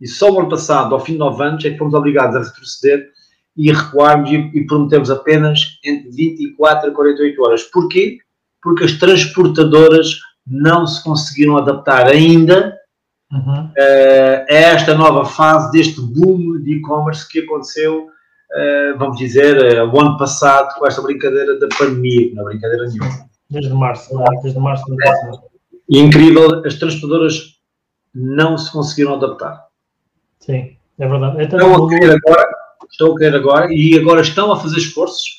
e 0.00 0.06
só 0.06 0.30
o 0.30 0.38
ano 0.38 0.48
passado, 0.48 0.94
ao 0.94 1.04
fim 1.04 1.12
de 1.12 1.18
9 1.18 1.42
anos, 1.42 1.64
é 1.64 1.70
que 1.70 1.78
fomos 1.78 1.94
obrigados 1.94 2.36
a 2.36 2.42
retroceder 2.42 3.08
e 3.56 3.72
recuarmos 3.72 4.30
e, 4.30 4.36
e 4.54 4.66
prometemos 4.66 5.10
apenas 5.10 5.78
entre 5.84 6.10
24 6.10 6.90
a 6.90 6.94
48 6.94 7.42
horas. 7.42 7.62
Porquê? 7.64 8.18
Porque 8.62 8.84
as 8.84 8.92
transportadoras 8.92 10.20
não 10.46 10.86
se 10.86 11.02
conseguiram 11.02 11.56
adaptar 11.56 12.06
ainda 12.06 12.77
uhum. 13.32 13.66
uh, 13.66 14.46
a 14.48 14.54
esta 14.54 14.94
nova 14.94 15.24
fase 15.24 15.70
deste 15.72 16.00
boom 16.00 16.60
de 16.62 16.74
e-commerce 16.74 17.28
que 17.28 17.40
aconteceu, 17.40 18.04
uh, 18.06 18.98
vamos 18.98 19.18
dizer, 19.18 19.78
uh, 19.78 19.90
o 19.90 20.00
ano 20.00 20.16
passado 20.16 20.74
com 20.78 20.86
esta 20.86 21.02
brincadeira 21.02 21.58
da 21.58 21.68
pandemia, 21.68 22.34
não 22.34 22.42
é 22.42 22.52
brincadeira 22.52 22.86
nenhuma. 22.86 23.28
Desde 23.50 23.72
março, 23.72 24.14
não 24.14 24.22
é? 24.22 24.42
Desde 24.42 24.58
março 24.58 24.84
do 24.86 25.02
é. 25.02 25.12
E 25.88 25.98
incrível, 25.98 26.64
as 26.66 26.74
transportadoras 26.74 27.58
não 28.14 28.58
se 28.58 28.70
conseguiram 28.70 29.14
adaptar. 29.14 29.66
Sim, 30.40 30.76
é 30.98 31.08
verdade. 31.08 31.42
Então, 31.42 31.58
estão 31.58 31.86
a 31.86 31.88
querer 31.88 32.10
agora, 32.16 32.48
estão 32.90 33.12
a 33.12 33.16
querer 33.16 33.36
agora 33.36 33.68
e 33.72 33.98
agora 33.98 34.20
estão 34.20 34.52
a 34.52 34.60
fazer 34.60 34.78
esforços 34.78 35.38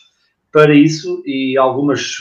para 0.52 0.74
isso 0.74 1.22
e 1.26 1.58
algumas 1.58 2.18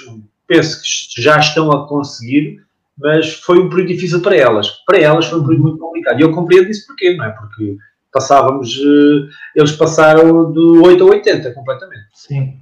penso 0.46 0.82
que 0.82 1.22
já 1.22 1.38
estão 1.38 1.70
a 1.70 1.86
conseguir 1.86 2.64
mas 2.98 3.34
foi 3.34 3.58
um 3.58 3.68
período 3.68 3.88
difícil 3.88 4.20
para 4.20 4.36
elas. 4.36 4.68
Para 4.86 4.98
elas 4.98 5.26
foi 5.26 5.40
um 5.40 5.44
período 5.44 5.62
muito 5.62 5.78
complicado. 5.78 6.18
E 6.18 6.22
eu 6.22 6.32
compreendo 6.32 6.68
isso 6.68 6.86
porquê, 6.86 7.14
não 7.16 7.24
é? 7.24 7.30
Porque 7.30 7.76
passávamos, 8.12 8.76
eh, 8.76 9.28
eles 9.54 9.72
passaram 9.72 10.52
do 10.52 10.82
8 10.82 11.04
a 11.04 11.06
80 11.06 11.54
completamente. 11.54 12.06
Sim, 12.14 12.56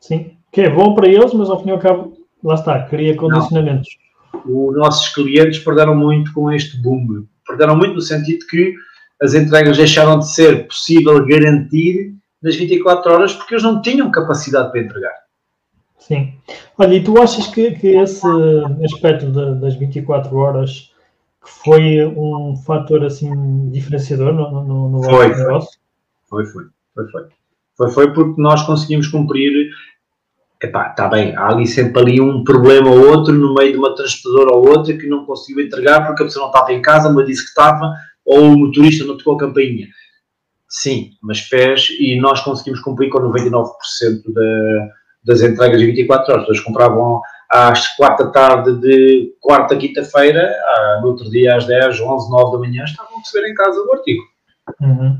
sim. 0.00 0.36
Que 0.52 0.62
é 0.62 0.70
bom 0.70 0.94
para 0.94 1.08
eles, 1.08 1.32
mas 1.32 1.50
ao 1.50 1.62
fim 1.62 1.70
e 1.70 1.72
ao 1.72 1.78
cabo, 1.78 2.16
lá 2.42 2.54
está, 2.54 2.82
cria 2.82 3.16
condicionamentos. 3.16 3.88
Os 4.44 4.76
nossos 4.76 5.12
clientes 5.12 5.58
perderam 5.58 5.94
muito 5.94 6.32
com 6.32 6.50
este 6.52 6.80
boom. 6.80 7.24
Perderam 7.46 7.76
muito 7.76 7.94
no 7.94 8.00
sentido 8.00 8.46
que 8.46 8.74
as 9.22 9.34
entregas 9.34 9.76
deixaram 9.76 10.18
de 10.18 10.32
ser 10.32 10.66
possível 10.66 11.24
garantir 11.26 12.14
nas 12.42 12.56
24 12.56 13.12
horas 13.12 13.34
porque 13.34 13.54
eles 13.54 13.64
não 13.64 13.82
tinham 13.82 14.10
capacidade 14.10 14.70
para 14.70 14.80
entregar. 14.80 15.12
Sim. 16.10 16.34
Olha, 16.76 16.94
e 16.94 17.04
tu 17.04 17.22
achas 17.22 17.46
que, 17.46 17.70
que 17.70 17.86
esse 17.86 18.26
aspecto 18.84 19.26
de, 19.26 19.60
das 19.60 19.76
24 19.76 20.36
horas 20.36 20.92
que 21.40 21.48
foi 21.48 22.04
um 22.04 22.56
fator 22.56 23.04
assim 23.04 23.70
diferenciador 23.70 24.32
no, 24.32 24.64
no, 24.64 24.88
no 24.88 25.04
foi, 25.04 25.28
negócio? 25.28 25.78
Foi, 26.28 26.44
foi, 26.46 26.64
foi, 26.92 27.10
foi. 27.12 27.22
Foi, 27.76 27.90
foi 27.92 28.12
porque 28.12 28.42
nós 28.42 28.60
conseguimos 28.64 29.06
cumprir. 29.06 29.70
Epá, 30.60 30.90
está 30.90 31.06
bem, 31.06 31.34
há 31.36 31.50
ali 31.50 31.64
sempre 31.64 32.02
ali 32.02 32.20
um 32.20 32.42
problema 32.42 32.90
ou 32.90 33.16
outro 33.16 33.32
no 33.32 33.54
meio 33.54 33.72
de 33.72 33.78
uma 33.78 33.94
transportadora 33.94 34.52
ou 34.52 34.68
outra 34.68 34.96
que 34.96 35.06
não 35.06 35.24
conseguiu 35.24 35.64
entregar 35.64 36.04
porque 36.04 36.24
a 36.24 36.26
pessoa 36.26 36.46
não 36.46 36.52
estava 36.52 36.72
em 36.72 36.82
casa, 36.82 37.08
mas 37.12 37.24
disse 37.24 37.42
que 37.44 37.50
estava, 37.50 37.94
ou 38.24 38.52
o 38.52 38.58
motorista 38.58 39.04
não 39.04 39.16
tocou 39.16 39.36
a 39.36 39.38
campainha. 39.38 39.86
Sim, 40.68 41.12
mas 41.22 41.38
fez 41.38 41.88
e 42.00 42.18
nós 42.20 42.40
conseguimos 42.42 42.80
cumprir 42.80 43.10
com 43.10 43.20
99% 43.20 43.64
da 44.34 44.99
das 45.24 45.42
entregas 45.42 45.78
de 45.78 45.86
24 45.86 46.32
horas. 46.32 46.48
Eles 46.48 46.60
compravam 46.60 47.20
às 47.50 47.88
4 47.96 48.26
da 48.26 48.30
tarde 48.30 48.80
de 48.80 49.34
quarta, 49.40 49.76
quinta-feira, 49.76 50.54
no 51.02 51.08
outro 51.08 51.28
dia 51.30 51.56
às 51.56 51.66
10, 51.66 52.00
11, 52.00 52.30
9 52.30 52.52
da 52.52 52.58
manhã, 52.58 52.84
estavam 52.84 53.16
a 53.16 53.18
receber 53.18 53.48
em 53.48 53.54
casa 53.54 53.80
o 53.80 53.92
artigo. 53.92 54.22
Uhum. 54.80 55.18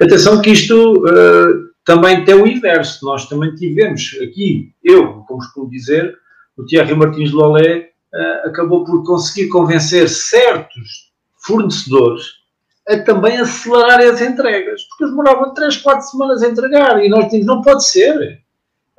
Atenção 0.00 0.40
que 0.40 0.50
isto 0.50 0.94
uh, 1.04 1.72
também 1.84 2.24
tem 2.24 2.34
o 2.34 2.46
inverso. 2.46 3.04
Nós 3.04 3.28
também 3.28 3.54
tivemos 3.56 4.16
aqui, 4.22 4.72
eu, 4.84 5.24
como 5.26 5.40
costumo 5.40 5.68
dizer, 5.68 6.14
o 6.56 6.64
Thierry 6.64 6.94
Martins 6.94 7.32
Lolé 7.32 7.90
uh, 8.14 8.48
acabou 8.48 8.84
por 8.84 9.04
conseguir 9.04 9.48
convencer 9.48 10.08
certos 10.08 11.12
fornecedores 11.44 12.42
a 12.88 12.98
também 12.98 13.38
acelerarem 13.38 14.08
as 14.08 14.20
entregas, 14.20 14.82
porque 14.84 15.04
eles 15.04 15.12
demoravam 15.12 15.54
3, 15.54 15.76
4 15.78 16.10
semanas 16.10 16.42
a 16.42 16.48
entregar 16.48 17.04
e 17.04 17.08
nós 17.08 17.26
dizemos, 17.26 17.46
não 17.46 17.62
pode 17.62 17.86
ser. 17.86 18.41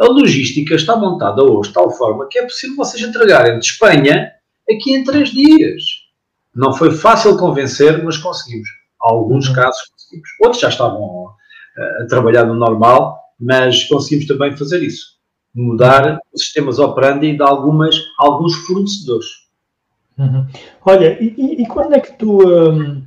A 0.04 0.08
logística 0.08 0.76
está 0.76 0.98
montada 0.98 1.42
hoje 1.42 1.70
de 1.70 1.76
tal 1.76 1.90
forma 1.90 2.28
que 2.30 2.38
é 2.38 2.44
possível 2.44 2.76
vocês 2.76 3.02
entregarem 3.02 3.58
de 3.58 3.66
Espanha 3.66 4.34
aqui 4.70 4.94
em 4.94 5.02
três 5.02 5.30
dias. 5.30 5.82
Não 6.54 6.74
foi 6.74 6.92
fácil 6.92 7.38
convencer, 7.38 8.04
mas 8.04 8.18
conseguimos. 8.18 8.68
Alguns 9.00 9.48
uhum. 9.48 9.56
casos 9.56 9.82
conseguimos. 9.90 10.30
Outros 10.42 10.62
já 10.62 10.68
estavam 10.68 11.00
uh, 11.00 12.04
a 12.04 12.08
trabalhar 12.08 12.44
no 12.44 12.54
normal, 12.54 13.18
mas 13.40 13.86
conseguimos 13.86 14.28
também 14.28 14.58
fazer 14.58 14.84
isso. 14.84 15.14
Mudar 15.56 16.20
os 16.34 16.42
sistemas 16.42 16.80
operandi 16.80 17.38
de 17.38 17.42
algumas, 17.42 17.96
alguns 18.20 18.56
fornecedores. 18.56 19.28
Uhum. 20.18 20.46
Olha, 20.86 21.18
e, 21.24 21.62
e, 21.62 21.66
quando 21.66 21.94
é 21.94 22.02
que 22.02 22.12
tu. 22.18 22.46
Um 22.46 23.02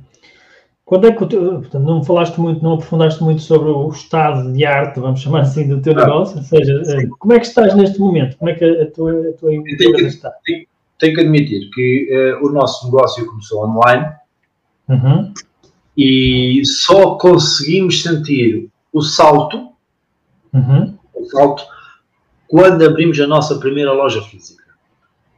quando 0.87 1.05
é 1.05 1.11
que 1.11 1.17
portanto, 1.17 1.83
não 1.83 2.01
falaste 2.01 2.39
muito, 2.39 2.63
não 2.63 2.75
aprofundaste 2.75 3.21
muito 3.21 3.41
sobre 3.41 3.67
o 3.67 3.89
estado 3.89 4.53
de 4.53 4.65
arte, 4.65 5.01
vamos 5.01 5.19
chamar 5.19 5.41
assim, 5.41 5.67
do 5.67 5.81
teu 5.81 5.91
ah, 5.91 6.05
negócio? 6.05 6.37
Ou 6.37 6.43
seja, 6.43 6.85
sim. 6.85 7.09
como 7.19 7.33
é 7.33 7.39
que 7.41 7.45
estás 7.45 7.75
neste 7.75 7.99
momento? 7.99 8.37
Como 8.37 8.49
é 8.49 8.53
que 8.53 8.63
a 8.63 8.89
tua, 8.91 9.11
a 9.11 9.33
tua 9.33 9.53
empresa 9.53 10.07
está? 10.07 10.31
Tenho, 10.45 10.65
tenho, 10.97 11.13
que 11.13 11.19
admitir 11.19 11.69
que 11.71 12.37
uh, 12.41 12.47
o 12.47 12.53
nosso 12.53 12.85
negócio 12.85 13.25
começou 13.25 13.67
online 13.67 14.05
uhum. 14.87 15.33
e 15.97 16.61
só 16.63 17.15
conseguimos 17.15 18.01
sentir 18.01 18.69
o 18.93 19.01
salto, 19.01 19.71
uhum. 20.53 20.97
o 21.13 21.25
salto 21.25 21.63
quando 22.47 22.85
abrimos 22.85 23.19
a 23.19 23.27
nossa 23.27 23.59
primeira 23.59 23.91
loja 23.91 24.21
física. 24.21 24.63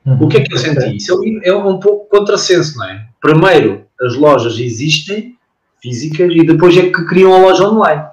Uhum. 0.06 0.26
O 0.26 0.30
que 0.30 0.38
é 0.38 0.42
que 0.42 0.54
eu 0.54 0.60
senti? 0.60 0.96
Isso 0.96 1.20
é 1.44 1.56
um 1.56 1.80
pouco 1.80 2.08
contrassenso, 2.08 2.78
não 2.78 2.86
é? 2.86 3.08
Primeiro, 3.20 3.88
as 4.00 4.14
lojas 4.14 4.60
existem 4.60 5.39
físicas 5.82 6.32
e 6.32 6.46
depois 6.46 6.76
é 6.78 6.84
que 6.84 7.06
criam 7.06 7.34
a 7.34 7.40
loja 7.40 7.68
online. 7.68 8.08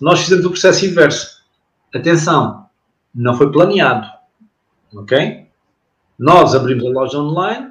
Nós 0.00 0.20
fizemos 0.20 0.44
o 0.44 0.50
processo 0.50 0.86
inverso. 0.86 1.38
Atenção, 1.94 2.66
não 3.14 3.34
foi 3.34 3.50
planeado. 3.50 4.06
Ok? 4.94 5.46
Nós 6.18 6.54
abrimos 6.54 6.84
a 6.84 6.90
loja 6.90 7.18
online, 7.18 7.68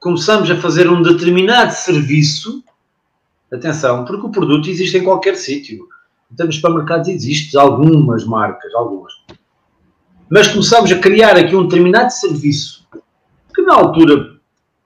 começamos 0.00 0.50
a 0.50 0.56
fazer 0.56 0.88
um 0.90 1.02
determinado 1.02 1.72
serviço. 1.72 2.62
Atenção, 3.52 4.04
porque 4.04 4.26
o 4.26 4.30
produto 4.30 4.68
existe 4.68 4.98
em 4.98 5.04
qualquer 5.04 5.36
sítio. 5.36 5.86
Então, 6.30 6.46
nos 6.46 6.56
supermercados 6.56 7.08
existe 7.08 7.56
algumas 7.56 8.24
marcas, 8.24 8.74
algumas. 8.74 9.12
Mas 10.30 10.46
começamos 10.48 10.92
a 10.92 10.98
criar 10.98 11.36
aqui 11.36 11.56
um 11.56 11.66
determinado 11.66 12.12
serviço 12.12 12.86
que 13.54 13.62
na 13.62 13.74
altura 13.74 14.37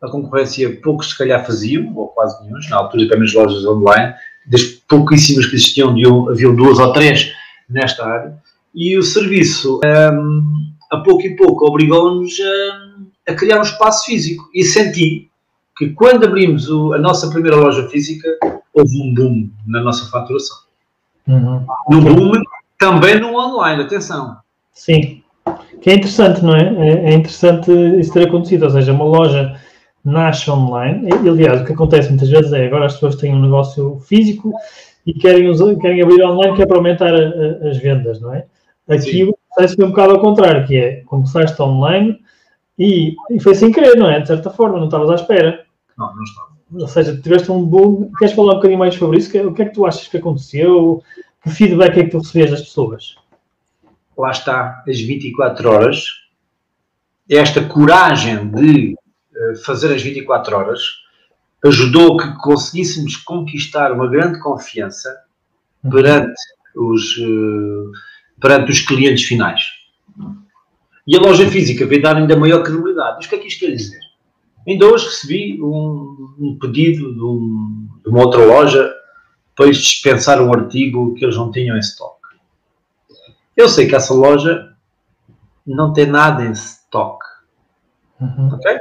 a 0.02 0.09
concorrência 0.11 0.80
poucos 0.82 1.11
se 1.11 1.18
calhar 1.18 1.44
faziam, 1.47 1.92
ou 1.94 2.09
quase 2.09 2.42
nenhum, 2.44 2.59
na 2.68 2.76
altura 2.76 3.09
também 3.09 3.25
as 3.25 3.35
lojas 3.35 3.64
online, 3.64 4.14
das 4.47 4.62
pouquíssimas 4.62 5.47
que 5.47 5.54
existiam, 5.54 5.90
haviam 6.28 6.54
duas 6.54 6.78
ou 6.78 6.92
três 6.92 7.32
nesta 7.68 8.04
área, 8.04 8.37
e 8.75 8.99
o 8.99 9.02
serviço, 9.02 9.80
um, 9.85 10.73
a 10.90 10.99
pouco 10.99 11.23
e 11.23 11.37
pouco, 11.37 11.66
obrigou-nos 11.66 12.35
a 13.28 13.35
criar 13.35 13.59
um 13.59 13.62
espaço 13.62 14.06
físico 14.06 14.50
e 14.54 14.64
senti 14.64 15.30
que 15.76 15.90
quando 15.90 16.25
abrimos 16.25 16.68
o, 16.68 16.92
a 16.92 16.99
nossa 16.99 17.30
primeira 17.30 17.56
loja 17.56 17.88
física, 17.88 18.28
houve 18.75 19.00
um 19.00 19.14
boom 19.14 19.50
na 19.66 19.80
nossa 19.82 20.11
faturação. 20.11 20.56
Uhum. 21.26 21.64
No 21.88 22.00
boom, 22.00 22.32
também 22.78 23.21
no 23.21 23.35
online, 23.37 23.82
atenção. 23.82 24.37
Sim, 24.73 25.23
que 25.80 25.90
é 25.90 25.94
interessante, 25.94 26.42
não 26.42 26.54
é? 26.54 26.75
É, 26.88 27.11
é 27.11 27.14
interessante 27.14 27.71
isso 27.99 28.12
ter 28.12 28.26
acontecido, 28.28 28.64
ou 28.64 28.71
seja, 28.71 28.92
uma 28.92 29.04
loja 29.04 29.59
nasce 30.04 30.50
online, 30.50 31.09
e, 31.09 31.28
aliás, 31.28 31.61
o 31.61 31.64
que 31.64 31.73
acontece 31.73 32.09
muitas 32.09 32.28
vezes 32.28 32.52
é 32.52 32.66
agora 32.66 32.87
as 32.87 32.94
pessoas 32.94 33.16
têm 33.16 33.35
um 33.35 33.40
negócio 33.40 34.00
físico 34.00 34.52
e 35.06 35.14
querem, 35.14 35.49
usar, 35.49 35.75
querem 35.76 36.02
abrir 36.02 36.23
online 36.25 36.56
que 36.56 36.62
é 36.62 36.66
para 36.66 36.76
aumentar 36.76 37.14
a, 37.14 37.18
a, 37.18 37.68
as 37.68 37.78
vendas, 37.78 38.21
não 38.21 38.35
é? 38.35 38.47
Aqui 38.88 39.25
o 39.25 39.37
processo 39.49 39.76
foi 39.76 39.85
um 39.85 39.90
bocado 39.90 40.12
ao 40.12 40.21
contrário, 40.21 40.66
que 40.66 40.76
é 40.76 41.00
começaste 41.02 41.61
online 41.62 42.21
e, 42.78 43.14
e 43.30 43.40
foi 43.40 43.54
sem 43.54 43.71
querer, 43.71 43.97
não 43.97 44.11
é? 44.11 44.21
De 44.21 44.26
certa 44.26 44.50
forma, 44.50 44.78
não 44.78 44.87
estavas 44.87 45.11
à 45.11 45.14
espera. 45.14 45.64
Não, 45.97 46.14
não 46.14 46.23
estava. 46.23 46.52
Ou 46.75 46.88
seja, 46.88 47.21
tiveste 47.21 47.52
um 47.52 47.64
boom. 47.64 48.11
Queres 48.18 48.35
falar 48.35 48.52
um 48.52 48.56
bocadinho 48.56 48.78
mais 48.78 48.94
sobre 48.94 49.18
isso? 49.18 49.28
O 49.47 49.54
que 49.54 49.62
é 49.62 49.64
que 49.66 49.75
tu 49.75 49.87
achas 49.87 50.09
que 50.09 50.16
aconteceu? 50.16 51.02
Que 51.42 51.50
feedback 51.50 51.99
é 51.99 52.04
que 52.04 52.11
tu 52.11 52.18
recebias 52.18 52.50
das 52.50 52.62
pessoas? 52.62 53.16
Lá 54.16 54.30
está, 54.30 54.82
as 54.88 55.00
24 55.00 55.68
horas. 55.71 56.06
Esta 57.30 57.62
coragem 57.64 58.49
de 58.49 58.97
fazer 59.64 59.94
as 59.94 60.02
24 60.02 60.56
horas 60.56 60.80
ajudou 61.64 62.16
que 62.16 62.34
conseguíssemos 62.38 63.16
conquistar 63.16 63.92
uma 63.92 64.08
grande 64.08 64.40
confiança 64.40 65.16
perante 65.88 66.34
os, 66.75 67.16
eh, 67.18 67.99
perante 68.40 68.72
os 68.72 68.80
clientes 68.80 69.25
finais. 69.25 69.62
E 71.06 71.16
a 71.16 71.20
loja 71.20 71.49
física 71.49 71.87
veio 71.87 72.02
dar 72.02 72.16
ainda 72.16 72.37
maior 72.37 72.62
credibilidade. 72.62 73.16
Mas 73.16 73.26
o 73.26 73.28
que 73.28 73.34
é 73.34 73.38
que 73.38 73.49
isto 73.49 73.61
quer 73.61 73.72
dizer? 73.72 74.00
Ainda 74.66 74.87
hoje 74.87 75.06
recebi 75.06 75.61
um, 75.61 76.34
um 76.38 76.58
pedido 76.61 77.12
de, 77.12 77.20
um, 77.20 77.88
de, 78.02 78.08
uma 78.08 78.20
outra 78.20 78.44
loja 78.44 78.92
para 79.56 79.66
eles 79.66 79.78
dispensar 79.78 80.40
um 80.40 80.52
artigo 80.52 81.14
que 81.14 81.25
eles 81.25 81.37
não 81.37 81.50
tinham 81.50 81.76
em 81.76 81.80
stock. 81.80 82.16
Eu 83.56 83.68
sei 83.68 83.88
que 83.88 83.96
essa 83.96 84.14
loja 84.14 84.72
não 85.66 85.92
tem 85.92 86.06
nada 86.06 86.44
em 86.44 86.52
stock. 86.52 87.25
Uhum. 88.20 88.50
Ok? 88.54 88.78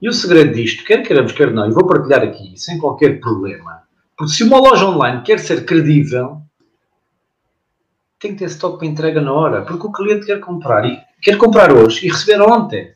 E 0.00 0.08
o 0.08 0.12
segredo 0.12 0.54
disto, 0.54 0.84
quer 0.84 1.02
queiramos, 1.02 1.32
quer 1.32 1.52
não, 1.52 1.68
e 1.68 1.72
vou 1.72 1.86
partilhar 1.86 2.22
aqui, 2.22 2.54
sem 2.56 2.78
qualquer 2.78 3.20
problema, 3.20 3.82
porque 4.16 4.32
se 4.32 4.44
uma 4.44 4.58
loja 4.58 4.86
online 4.86 5.22
quer 5.22 5.38
ser 5.38 5.64
credível, 5.64 6.42
tem 8.18 8.32
que 8.32 8.38
ter 8.38 8.44
stock 8.46 8.78
para 8.78 8.86
entrega 8.86 9.20
na 9.20 9.32
hora, 9.32 9.62
porque 9.62 9.86
o 9.86 9.92
cliente 9.92 10.26
quer 10.26 10.40
comprar 10.40 10.84
e 10.84 11.00
quer 11.22 11.38
comprar 11.38 11.72
hoje 11.72 12.06
e 12.06 12.10
receber 12.10 12.42
ontem. 12.42 12.92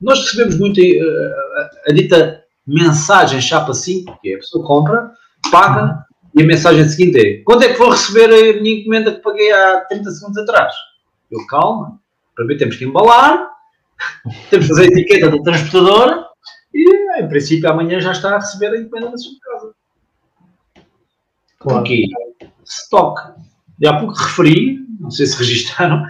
Nós 0.00 0.18
recebemos 0.20 0.58
muito 0.58 0.80
uh, 0.80 1.58
a, 1.86 1.90
a, 1.90 1.92
dita 1.92 2.42
mensagem 2.66 3.40
chapa 3.40 3.72
5, 3.72 4.18
que 4.20 4.32
é 4.32 4.34
a 4.34 4.38
pessoa 4.38 4.66
compra, 4.66 5.12
paga 5.50 6.04
e 6.34 6.42
a 6.42 6.46
mensagem 6.46 6.88
seguinte 6.88 7.18
é: 7.18 7.42
quando 7.44 7.62
é 7.62 7.72
que 7.72 7.78
vou 7.78 7.90
receber 7.90 8.26
a 8.26 8.60
minha 8.60 8.80
encomenda 8.80 9.14
que 9.14 9.22
paguei 9.22 9.52
há 9.52 9.84
30 9.88 10.10
segundos 10.10 10.38
atrás? 10.38 10.74
Eu, 11.30 11.46
calma, 11.46 12.00
primeiro 12.34 12.58
temos 12.58 12.76
que 12.76 12.84
embalar, 12.84 13.48
temos 14.50 14.66
que 14.66 14.74
fazer 14.74 14.82
a 14.82 14.86
etiqueta 14.86 15.30
do 15.30 15.42
transportador 15.42 16.24
e, 16.74 17.20
em 17.20 17.28
princípio, 17.28 17.70
amanhã 17.70 18.00
já 18.00 18.12
está 18.12 18.34
a 18.34 18.38
receber 18.38 18.74
a 18.74 18.80
encomenda 18.80 19.10
na 19.10 19.18
sua 19.18 19.32
casa. 19.42 19.74
Claro. 21.58 21.84
Stock. 22.64 23.20
E 23.80 23.86
há 23.86 23.98
pouco 23.98 24.14
referi, 24.14 24.78
não 24.98 25.10
sei 25.10 25.26
se 25.26 25.36
registaram, 25.38 26.04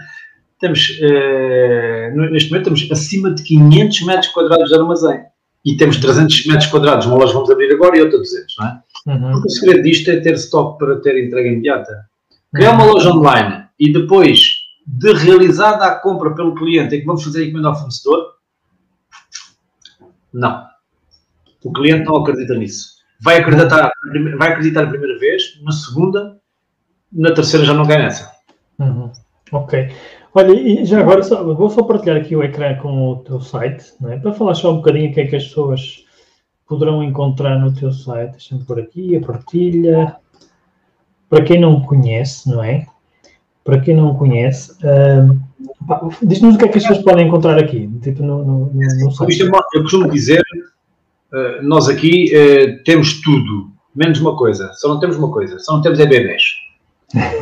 temos, 0.59 0.97
eh, 1.01 2.11
neste 2.31 2.51
momento 2.51 2.65
temos 2.65 2.87
acima 2.91 3.31
de 3.31 3.41
500 3.43 4.01
metros 4.03 4.27
quadrados 4.27 4.69
de 4.69 4.75
armazém. 4.75 5.21
E 5.65 5.75
temos 5.75 5.97
300 5.97 6.45
metros 6.47 6.67
quadrados, 6.67 7.05
uma 7.05 7.17
loja 7.17 7.33
vamos 7.33 7.49
abrir 7.49 7.71
agora 7.73 7.97
e 7.97 8.01
outra 8.01 8.17
200, 8.17 8.55
não 8.59 8.67
é? 8.67 8.81
Uhum. 9.07 9.31
Porque 9.31 9.47
o 9.47 9.49
segredo 9.49 9.83
disto 9.83 10.09
é 10.09 10.19
ter 10.19 10.33
stock 10.35 10.77
para 10.77 10.99
ter 11.01 11.23
entrega 11.23 11.49
imediata. 11.49 12.05
Criar 12.53 12.73
uma 12.73 12.85
loja 12.85 13.11
online 13.11 13.63
e 13.79 13.91
depois 13.91 14.60
de 14.93 15.13
realizada 15.13 15.85
a 15.85 15.95
compra 15.95 16.35
pelo 16.35 16.53
cliente, 16.53 16.95
é 16.95 16.99
que 16.99 17.05
vamos 17.05 17.23
fazer 17.23 17.43
a 17.43 17.45
encomenda 17.45 17.69
ao 17.69 17.75
fornecedor? 17.75 18.33
Não. 20.33 20.67
O 21.63 21.71
cliente 21.71 22.05
não 22.05 22.17
acredita 22.17 22.55
nisso. 22.55 22.95
Vai 23.21 23.37
acreditar, 23.39 23.89
vai 24.37 24.51
acreditar 24.51 24.83
a 24.83 24.87
primeira 24.87 25.17
vez, 25.17 25.61
na 25.63 25.71
segunda, 25.71 26.37
na 27.11 27.33
terceira 27.33 27.65
já 27.65 27.73
não 27.73 27.85
ganha 27.85 28.07
essa. 28.07 28.31
Uhum. 28.79 29.11
Ok. 29.53 29.93
Olha, 30.33 30.51
e 30.51 30.83
já 30.83 30.99
agora 30.99 31.23
só, 31.23 31.41
vou 31.41 31.69
só 31.69 31.83
partilhar 31.83 32.17
aqui 32.17 32.35
o 32.35 32.43
ecrã 32.43 32.75
com 32.77 33.11
o 33.11 33.17
teu 33.17 33.39
site, 33.39 33.93
é? 34.07 34.17
para 34.17 34.33
falar 34.33 34.55
só 34.55 34.73
um 34.73 34.77
bocadinho 34.77 35.11
o 35.11 35.13
que 35.13 35.21
é 35.21 35.27
que 35.27 35.35
as 35.35 35.45
pessoas 35.45 36.05
poderão 36.67 37.03
encontrar 37.03 37.57
no 37.59 37.73
teu 37.73 37.91
site. 37.93 38.31
Deixa-me 38.31 38.65
por 38.65 38.79
aqui, 38.79 39.15
a 39.15 39.21
partilha. 39.21 40.17
Para 41.29 41.43
quem 41.43 41.61
não 41.61 41.81
conhece, 41.81 42.49
não 42.49 42.61
é? 42.61 42.87
Para 43.63 43.79
quem 43.79 43.95
não 43.95 44.15
conhece, 44.15 44.71
uh, 44.83 45.39
diz-nos 46.21 46.55
o 46.55 46.57
que 46.57 46.65
é 46.65 46.67
que 46.67 46.77
as 46.77 46.83
pessoas 46.83 47.03
podem 47.03 47.27
encontrar 47.27 47.57
aqui, 47.57 47.89
tipo 48.01 48.23
no, 48.23 48.43
no, 48.43 48.73
no 48.73 49.11
site. 49.11 49.41
Eu 49.41 49.81
costumo 49.81 50.09
dizer, 50.09 50.41
uh, 51.31 51.63
nós 51.63 51.87
aqui 51.87 52.31
uh, 52.35 52.83
temos 52.83 53.21
tudo, 53.21 53.71
menos 53.95 54.19
uma 54.19 54.35
coisa, 54.35 54.71
só 54.73 54.87
não 54.87 54.99
temos 54.99 55.17
uma 55.17 55.31
coisa, 55.31 55.59
só 55.59 55.73
não 55.73 55.81
temos 55.81 55.99
é 55.99 56.05
bebês. 56.05 56.43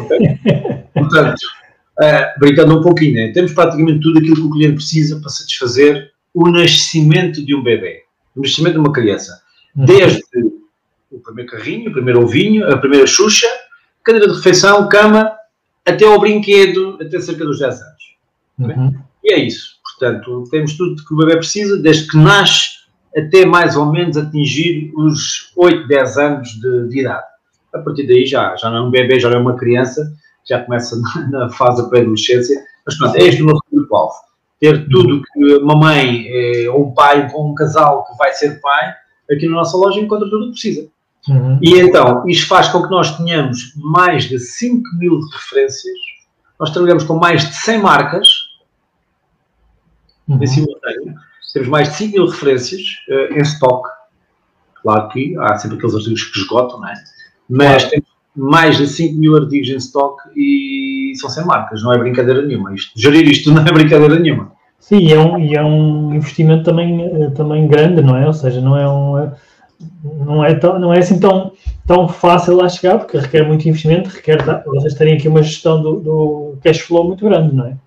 Okay? 0.05 0.39
Portanto, 0.93 1.41
uh, 2.01 2.39
brincando 2.39 2.79
um 2.79 2.81
pouquinho, 2.81 3.15
né? 3.15 3.31
temos 3.31 3.53
praticamente 3.53 4.01
tudo 4.01 4.19
aquilo 4.19 4.35
que 4.35 4.41
o 4.41 4.51
cliente 4.51 4.75
precisa 4.75 5.19
para 5.19 5.29
satisfazer 5.29 6.11
o 6.33 6.49
nascimento 6.49 7.43
de 7.45 7.55
um 7.55 7.63
bebê, 7.63 8.03
o 8.35 8.41
nascimento 8.41 8.73
de 8.73 8.79
uma 8.79 8.91
criança. 8.91 9.41
Uhum. 9.75 9.85
Desde 9.85 10.21
o 11.11 11.19
primeiro 11.19 11.51
carrinho, 11.51 11.89
o 11.89 11.93
primeiro 11.93 12.21
ovinho, 12.21 12.67
a 12.71 12.77
primeira 12.77 13.07
xuxa, 13.07 13.47
cadeira 14.03 14.27
de 14.27 14.35
refeição, 14.35 14.87
cama, 14.87 15.31
até 15.89 16.05
ao 16.05 16.19
brinquedo, 16.19 16.97
até 17.01 17.19
cerca 17.19 17.45
dos 17.45 17.59
10 17.59 17.81
anos. 17.81 18.03
Uhum. 18.59 18.95
E 19.23 19.33
é 19.33 19.39
isso. 19.39 19.79
Portanto, 19.83 20.43
temos 20.49 20.77
tudo 20.77 21.03
que 21.03 21.13
o 21.13 21.17
bebê 21.17 21.37
precisa, 21.37 21.77
desde 21.77 22.07
que 22.07 22.17
nasce 22.17 22.79
até 23.15 23.45
mais 23.45 23.75
ou 23.75 23.85
menos 23.85 24.17
atingir 24.17 24.91
os 24.95 25.51
8, 25.55 25.87
10 25.87 26.17
anos 26.17 26.49
de, 26.49 26.87
de 26.89 26.99
idade. 27.01 27.25
A 27.73 27.79
partir 27.79 28.07
daí 28.07 28.25
já, 28.25 28.55
já 28.55 28.69
não 28.69 28.77
é 28.77 28.81
um 28.81 28.91
bebê, 28.91 29.19
já 29.19 29.29
não 29.29 29.37
é 29.37 29.41
uma 29.41 29.57
criança, 29.57 30.11
já 30.47 30.63
começa 30.63 30.95
na, 30.99 31.27
na 31.27 31.49
fase 31.49 31.81
da 31.81 31.89
pré-adolescência. 31.89 32.63
Mas 32.85 32.97
pronto, 32.97 33.15
é 33.15 33.23
este 33.23 33.41
o 33.41 33.45
nosso 33.45 33.61
público-alvo. 33.69 34.13
Ter 34.59 34.87
tudo 34.89 35.21
que 35.21 35.55
uma 35.57 35.75
mãe 35.75 36.25
eh, 36.27 36.69
ou 36.69 36.87
um 36.87 36.93
pai 36.93 37.29
ou 37.33 37.49
um 37.49 37.55
casal 37.55 38.05
que 38.05 38.17
vai 38.17 38.33
ser 38.33 38.59
pai, 38.59 38.93
aqui 39.31 39.47
na 39.47 39.55
nossa 39.55 39.77
loja 39.77 39.99
encontra 39.99 40.29
tudo 40.29 40.43
o 40.43 40.45
que 40.47 40.51
precisa. 40.53 40.87
Uhum. 41.29 41.59
E 41.61 41.79
então, 41.79 42.27
isto 42.27 42.47
faz 42.47 42.67
com 42.69 42.81
que 42.81 42.89
nós 42.89 43.15
tenhamos 43.17 43.73
mais 43.75 44.23
de 44.23 44.39
5 44.39 44.83
mil 44.97 45.19
referências, 45.31 45.97
nós 46.59 46.71
trabalhamos 46.71 47.03
com 47.03 47.17
mais 47.17 47.47
de 47.47 47.55
100 47.55 47.81
marcas 47.81 48.27
uhum. 50.27 50.41
em 50.41 50.47
simultâneo, 50.47 51.13
temos 51.53 51.69
mais 51.69 51.89
de 51.89 51.95
5 51.95 52.11
mil 52.13 52.27
referências 52.27 52.81
uh, 53.09 53.37
em 53.37 53.41
stock. 53.41 53.89
Claro 54.81 55.09
que 55.09 55.37
há 55.37 55.57
sempre 55.57 55.77
aqueles 55.77 55.95
artigos 55.95 56.23
que 56.23 56.39
esgotam, 56.39 56.79
não 56.79 56.87
é? 56.87 56.93
Mas 57.49 57.83
claro. 57.83 57.89
temos 57.89 58.09
mais 58.35 58.77
de 58.77 58.87
5 58.87 59.19
mil 59.19 59.35
artigos 59.35 59.69
em 59.69 59.77
stock 59.77 60.21
e 60.35 61.13
são 61.15 61.29
100 61.29 61.45
marcas, 61.45 61.83
não 61.83 61.93
é 61.93 61.97
brincadeira 61.97 62.41
nenhuma. 62.41 62.73
Isto, 62.73 62.99
gerir 62.99 63.27
isto 63.27 63.51
não 63.53 63.61
é 63.61 63.71
brincadeira 63.71 64.17
nenhuma. 64.19 64.51
Sim, 64.79 64.99
e 64.99 65.13
é 65.13 65.19
um, 65.19 65.37
e 65.37 65.55
é 65.55 65.63
um 65.63 66.13
investimento 66.15 66.63
também, 66.63 67.03
eh, 67.03 67.29
também 67.31 67.67
grande, 67.67 68.01
não 68.01 68.15
é? 68.15 68.25
Ou 68.25 68.33
seja, 68.33 68.61
não 68.61 68.77
é 68.77 68.89
um 68.89 69.17
é 69.17 69.33
não 70.03 70.43
é, 70.43 70.55
tão, 70.55 70.77
não 70.77 70.93
é 70.93 70.99
assim 70.99 71.19
tão, 71.19 71.53
tão 71.87 72.07
fácil 72.07 72.57
lá 72.57 72.67
chegar, 72.67 72.99
porque 72.99 73.17
requer 73.17 73.47
muito 73.47 73.67
investimento, 73.67 74.09
requer 74.09 74.37
vocês 74.65 74.93
terem 74.93 75.15
aqui 75.15 75.27
uma 75.27 75.41
gestão 75.41 75.81
do, 75.81 75.99
do 75.99 76.57
cash 76.63 76.79
flow 76.79 77.05
muito 77.05 77.25
grande, 77.25 77.55
não 77.55 77.65
é? 77.65 77.77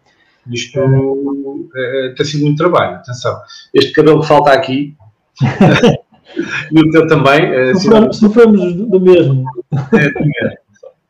Isto 0.51 0.81
é, 0.81 2.07
é, 2.07 2.15
tem 2.15 2.27
sido 2.27 2.45
muito 2.45 2.59
trabalho, 2.59 2.97
atenção. 2.97 3.39
Este 3.73 3.93
cabelo 3.93 4.21
que 4.21 4.27
falta 4.27 4.51
aqui, 4.51 4.97
e 6.73 6.81
o 6.81 6.91
teu 6.91 7.07
também. 7.07 7.45
É, 7.45 7.75
sofremos, 7.75 8.19
sofremos 8.19 8.75
do 8.75 9.01
mesmo. 9.01 9.45
É, 9.93 10.11
do 10.11 10.21
mesmo. 10.21 10.59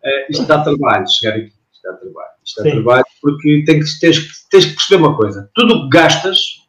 É, 0.04 0.26
isto 0.30 0.44
dá 0.46 0.62
trabalho, 0.62 1.08
chegar 1.08 1.36
aqui. 1.36 1.52
Isto 1.72 1.82
dá 1.84 1.92
trabalho. 1.94 2.28
Isto 2.44 2.62
dá 2.62 2.62
Sim. 2.62 2.70
trabalho 2.70 3.04
porque 3.20 3.64
tem 3.64 3.80
que, 3.80 4.00
tens, 4.00 4.48
tens 4.50 4.64
que 4.66 4.74
perceber 4.74 5.02
uma 5.02 5.16
coisa: 5.16 5.48
tudo 5.54 5.74
o 5.74 5.82
que 5.82 5.96
gastas 5.96 6.61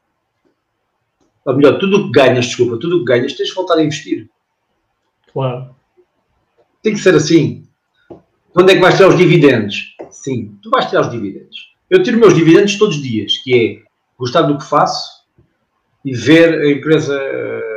ou 1.45 1.55
melhor, 1.55 1.77
tudo 1.79 1.97
o 1.97 2.05
que 2.05 2.11
ganhas, 2.11 2.45
desculpa, 2.45 2.77
tudo 2.77 2.97
o 2.97 2.99
que 2.99 3.05
ganhas, 3.05 3.33
tens 3.33 3.49
de 3.49 3.55
voltar 3.55 3.75
a 3.75 3.83
investir. 3.83 4.29
Claro. 5.31 5.75
Tem 6.81 6.93
que 6.93 6.99
ser 6.99 7.15
assim. 7.15 7.63
Quando 8.53 8.69
é 8.69 8.75
que 8.75 8.81
vais 8.81 8.95
tirar 8.95 9.09
os 9.09 9.17
dividendos? 9.17 9.95
Sim, 10.09 10.57
tu 10.61 10.69
vais 10.69 10.85
tirar 10.87 11.01
os 11.01 11.11
dividendos. 11.11 11.73
Eu 11.89 12.03
tiro 12.03 12.19
meus 12.19 12.33
dividendos 12.33 12.77
todos 12.77 12.95
os 12.95 13.01
dias, 13.01 13.37
que 13.43 13.53
é 13.55 13.83
gostar 14.17 14.43
do 14.43 14.57
que 14.57 14.65
faço 14.65 15.23
e 16.05 16.13
ver 16.13 16.61
a 16.61 16.71
empresa 16.71 17.17
eh, 17.19 17.73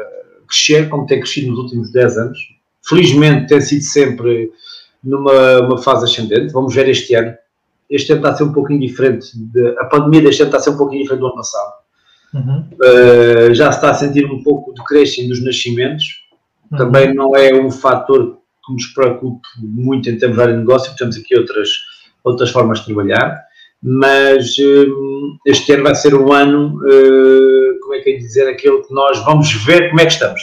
crescer 0.47 0.89
como 0.89 1.07
tem 1.07 1.21
crescido 1.21 1.51
nos 1.51 1.59
últimos 1.59 1.91
10 1.93 2.19
anos. 2.19 2.39
Felizmente 2.87 3.49
tem 3.49 3.61
sido 3.61 3.83
sempre 3.83 4.53
numa 5.03 5.79
fase 5.83 6.05
ascendente. 6.05 6.53
Vamos 6.53 6.75
ver 6.75 6.89
este 6.89 7.15
ano. 7.15 7.35
este 7.89 8.13
ano 8.13 8.21
está 8.21 8.31
a 8.31 8.37
ser 8.37 8.45
um 8.45 8.53
pouquinho 8.53 8.81
diferente, 8.81 9.29
de, 9.35 9.69
a 9.79 9.85
pandemia 9.85 10.23
deste 10.23 10.43
ano 10.43 10.49
está 10.49 10.59
a 10.59 10.61
ser 10.61 10.71
um 10.71 10.77
pouquinho 10.77 11.03
diferente 11.03 11.21
do 11.21 11.27
ano 11.27 11.37
passado. 11.37 11.73
Uhum. 12.35 12.69
Uh, 12.75 13.55
já 13.55 13.71
se 13.73 13.79
está 13.79 13.91
a 13.91 13.95
sentir 13.95 14.27
um 14.27 14.43
pouco 14.43 14.75
de 14.75 14.85
crescimento 14.85 15.31
dos 15.31 15.45
nascimentos, 15.45 16.05
uhum. 16.71 16.79
também 16.79 17.15
não 17.15 17.35
é 17.35 17.55
um 17.55 17.71
fator 17.71 18.39
que 18.67 18.73
nos 18.73 18.87
preocupe 18.89 19.47
muito 19.59 20.11
em 20.11 20.19
termos 20.19 20.37
de 20.37 20.53
negócio, 20.53 20.95
temos 20.97 21.17
aqui 21.17 21.37
outras, 21.37 21.69
outras 22.25 22.51
formas 22.51 22.81
de 22.81 22.87
trabalhar, 22.87 23.41
mas 23.83 24.57
uh, 24.59 25.39
este 25.47 25.73
ano 25.73 25.85
vai 25.85 25.95
ser 25.95 26.15
um 26.15 26.33
ano, 26.33 26.77
uh, 26.77 27.81
como 27.81 27.95
é 27.95 28.01
que 28.01 28.11
é 28.11 28.17
dizer, 28.17 28.49
aquele 28.49 28.83
que 28.83 28.93
nós 28.93 29.25
vamos 29.25 29.53
ver 29.65 29.89
como 29.89 30.01
é 30.01 30.07
que 30.07 30.13
estamos. 30.13 30.43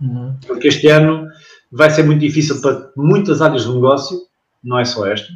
Uhum. 0.00 0.34
Porque 0.46 0.68
este 0.68 0.88
ano 0.88 1.28
vai 1.70 1.90
ser 1.90 2.02
muito 2.02 2.20
difícil 2.20 2.60
para 2.60 2.90
muitas 2.96 3.40
áreas 3.40 3.64
de 3.64 3.72
negócio, 3.72 4.18
não 4.62 4.78
é 4.78 4.84
só 4.84 5.06
esta, 5.06 5.28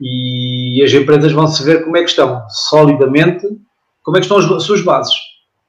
e 0.00 0.82
as 0.82 0.92
empresas 0.92 1.32
vão 1.32 1.46
se 1.46 1.62
ver 1.62 1.84
como 1.84 1.96
é 1.96 2.02
que 2.02 2.10
estão, 2.10 2.42
solidamente, 2.48 3.46
como 4.02 4.16
é 4.16 4.20
que 4.20 4.26
estão 4.26 4.38
as, 4.38 4.62
suas 4.62 4.82
bases. 4.82 5.14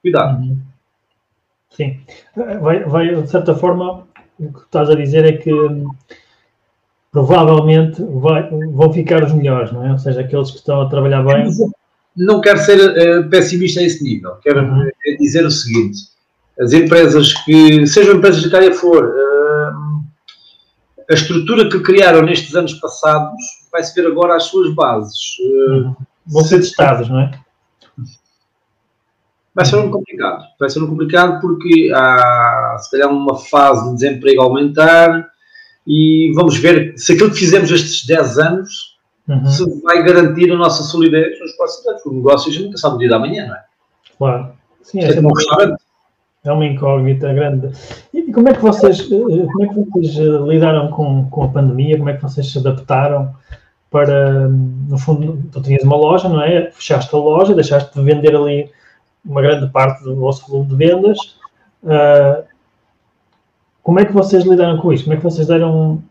Cuidado. 0.01 0.41
Uhum. 0.41 0.57
Sim. 1.71 1.99
Vai, 2.35 2.83
vai, 2.83 3.21
de 3.21 3.29
certa 3.29 3.55
forma, 3.55 4.07
o 4.39 4.51
que 4.51 4.59
estás 4.59 4.89
a 4.89 4.95
dizer 4.95 5.25
é 5.25 5.33
que 5.33 5.51
provavelmente 7.11 8.01
vai, 8.03 8.49
vão 8.49 8.91
ficar 8.91 9.23
os 9.23 9.33
melhores, 9.33 9.71
não 9.71 9.85
é? 9.85 9.91
Ou 9.91 9.99
seja, 9.99 10.21
aqueles 10.21 10.51
que 10.51 10.57
estão 10.57 10.81
a 10.81 10.89
trabalhar 10.89 11.23
bem. 11.23 11.49
Não 12.15 12.41
quero 12.41 12.59
ser 12.59 12.77
uh, 12.79 13.29
pessimista 13.29 13.79
a 13.79 13.83
esse 13.83 14.03
nível. 14.03 14.31
Quero 14.41 14.61
uhum. 14.61 14.89
dizer 15.19 15.45
o 15.45 15.51
seguinte: 15.51 15.97
as 16.59 16.73
empresas 16.73 17.33
que, 17.45 17.85
sejam 17.87 18.15
empresas 18.15 18.41
de 18.41 18.49
que 18.49 18.55
área 18.55 18.73
for, 18.73 19.05
uh, 19.05 20.03
a 21.09 21.13
estrutura 21.13 21.69
que 21.69 21.79
criaram 21.79 22.21
nestes 22.21 22.55
anos 22.55 22.73
passados 22.75 23.41
vai-se 23.71 23.95
ver 23.95 24.07
agora 24.07 24.35
as 24.35 24.43
suas 24.43 24.73
bases. 24.73 25.37
Uh, 25.39 25.95
Vão 26.27 26.43
ser 26.43 26.59
testadas, 26.59 27.09
não 27.09 27.19
é? 27.19 27.31
Vai 29.53 29.65
ser 29.65 29.75
um 29.77 29.91
complicado. 29.91 30.43
Vai 30.59 30.69
ser 30.69 30.81
um 30.81 30.87
complicado 30.87 31.41
porque 31.41 31.91
há, 31.93 32.77
se 32.79 32.91
calhar, 32.91 33.09
uma 33.09 33.37
fase 33.37 33.89
de 33.89 33.95
desemprego 33.95 34.41
a 34.41 34.45
aumentar 34.45 35.27
e 35.85 36.31
vamos 36.35 36.57
ver 36.57 36.93
se 36.97 37.13
aquilo 37.13 37.31
que 37.31 37.37
fizemos 37.37 37.69
estes 37.69 38.05
10 38.05 38.37
anos 38.39 38.97
uhum. 39.27 39.45
se 39.45 39.81
vai 39.81 40.03
garantir 40.03 40.51
a 40.51 40.55
nossa 40.55 40.83
solidez 40.83 41.39
nos 41.39 41.51
próximos 41.53 41.87
anos. 41.87 42.05
O 42.05 42.13
negócio 42.13 42.51
gente 42.51 42.65
nunca 42.65 42.77
sabe 42.77 42.95
o 42.95 42.99
dia 42.99 43.09
da 43.09 43.19
manhã, 43.19 43.47
não 43.47 43.55
é? 43.55 43.63
Claro. 44.17 44.51
Sim, 44.81 44.99
é, 44.99 45.13
é 45.13 45.19
um 45.19 45.33
restaurante. 45.33 45.81
É 46.43 46.51
uma 46.51 46.65
incógnita 46.65 47.31
grande. 47.33 47.71
E 48.11 48.31
como 48.33 48.49
é 48.49 48.53
que 48.53 48.61
vocês, 48.61 49.01
eh, 49.01 49.05
como 49.05 49.63
é 49.63 49.67
que 49.67 49.75
vocês 49.75 50.17
eh, 50.17 50.47
lidaram 50.47 50.89
com, 50.89 51.29
com 51.29 51.43
a 51.43 51.49
pandemia? 51.49 51.97
Como 51.97 52.09
é 52.09 52.15
que 52.15 52.23
vocês 52.23 52.51
se 52.51 52.57
adaptaram 52.57 53.35
para, 53.91 54.47
no 54.47 54.97
fundo, 54.97 55.43
tu 55.51 55.61
tinhas 55.61 55.83
uma 55.83 55.95
loja, 55.95 56.27
não 56.27 56.41
é? 56.41 56.71
Fechaste 56.71 57.13
a 57.13 57.19
loja, 57.19 57.53
deixaste 57.53 57.93
de 57.93 58.03
vender 58.03 58.35
ali 58.35 58.71
uma 59.23 59.41
grande 59.41 59.71
parte 59.71 60.03
do 60.03 60.15
vosso 60.15 60.47
volume 60.47 60.69
de 60.69 60.75
vendas. 60.75 61.17
Uh, 61.83 62.43
como 63.83 63.99
é 63.99 64.05
que 64.05 64.13
vocês 64.13 64.43
lidaram 64.43 64.77
com 64.77 64.93
isso? 64.93 65.03
Como 65.03 65.15
é 65.15 65.17
que 65.17 65.23
vocês 65.23 65.47
deram 65.47 66.03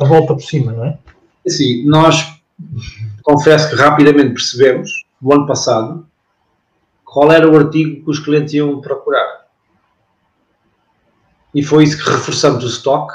a 0.00 0.04
volta 0.04 0.34
por 0.34 0.42
cima, 0.42 0.72
não 0.72 0.84
é? 0.84 0.98
Sim, 1.46 1.84
nós, 1.86 2.40
confesso 3.22 3.70
que 3.70 3.76
rapidamente 3.76 4.34
percebemos, 4.34 4.90
no 5.20 5.32
ano 5.32 5.46
passado, 5.46 6.06
qual 7.04 7.30
era 7.30 7.48
o 7.48 7.56
artigo 7.56 8.04
que 8.04 8.10
os 8.10 8.18
clientes 8.18 8.54
iam 8.54 8.80
procurar. 8.80 9.44
E 11.54 11.62
foi 11.62 11.84
isso 11.84 12.02
que 12.02 12.10
reforçamos 12.10 12.64
o 12.64 12.66
estoque. 12.66 13.14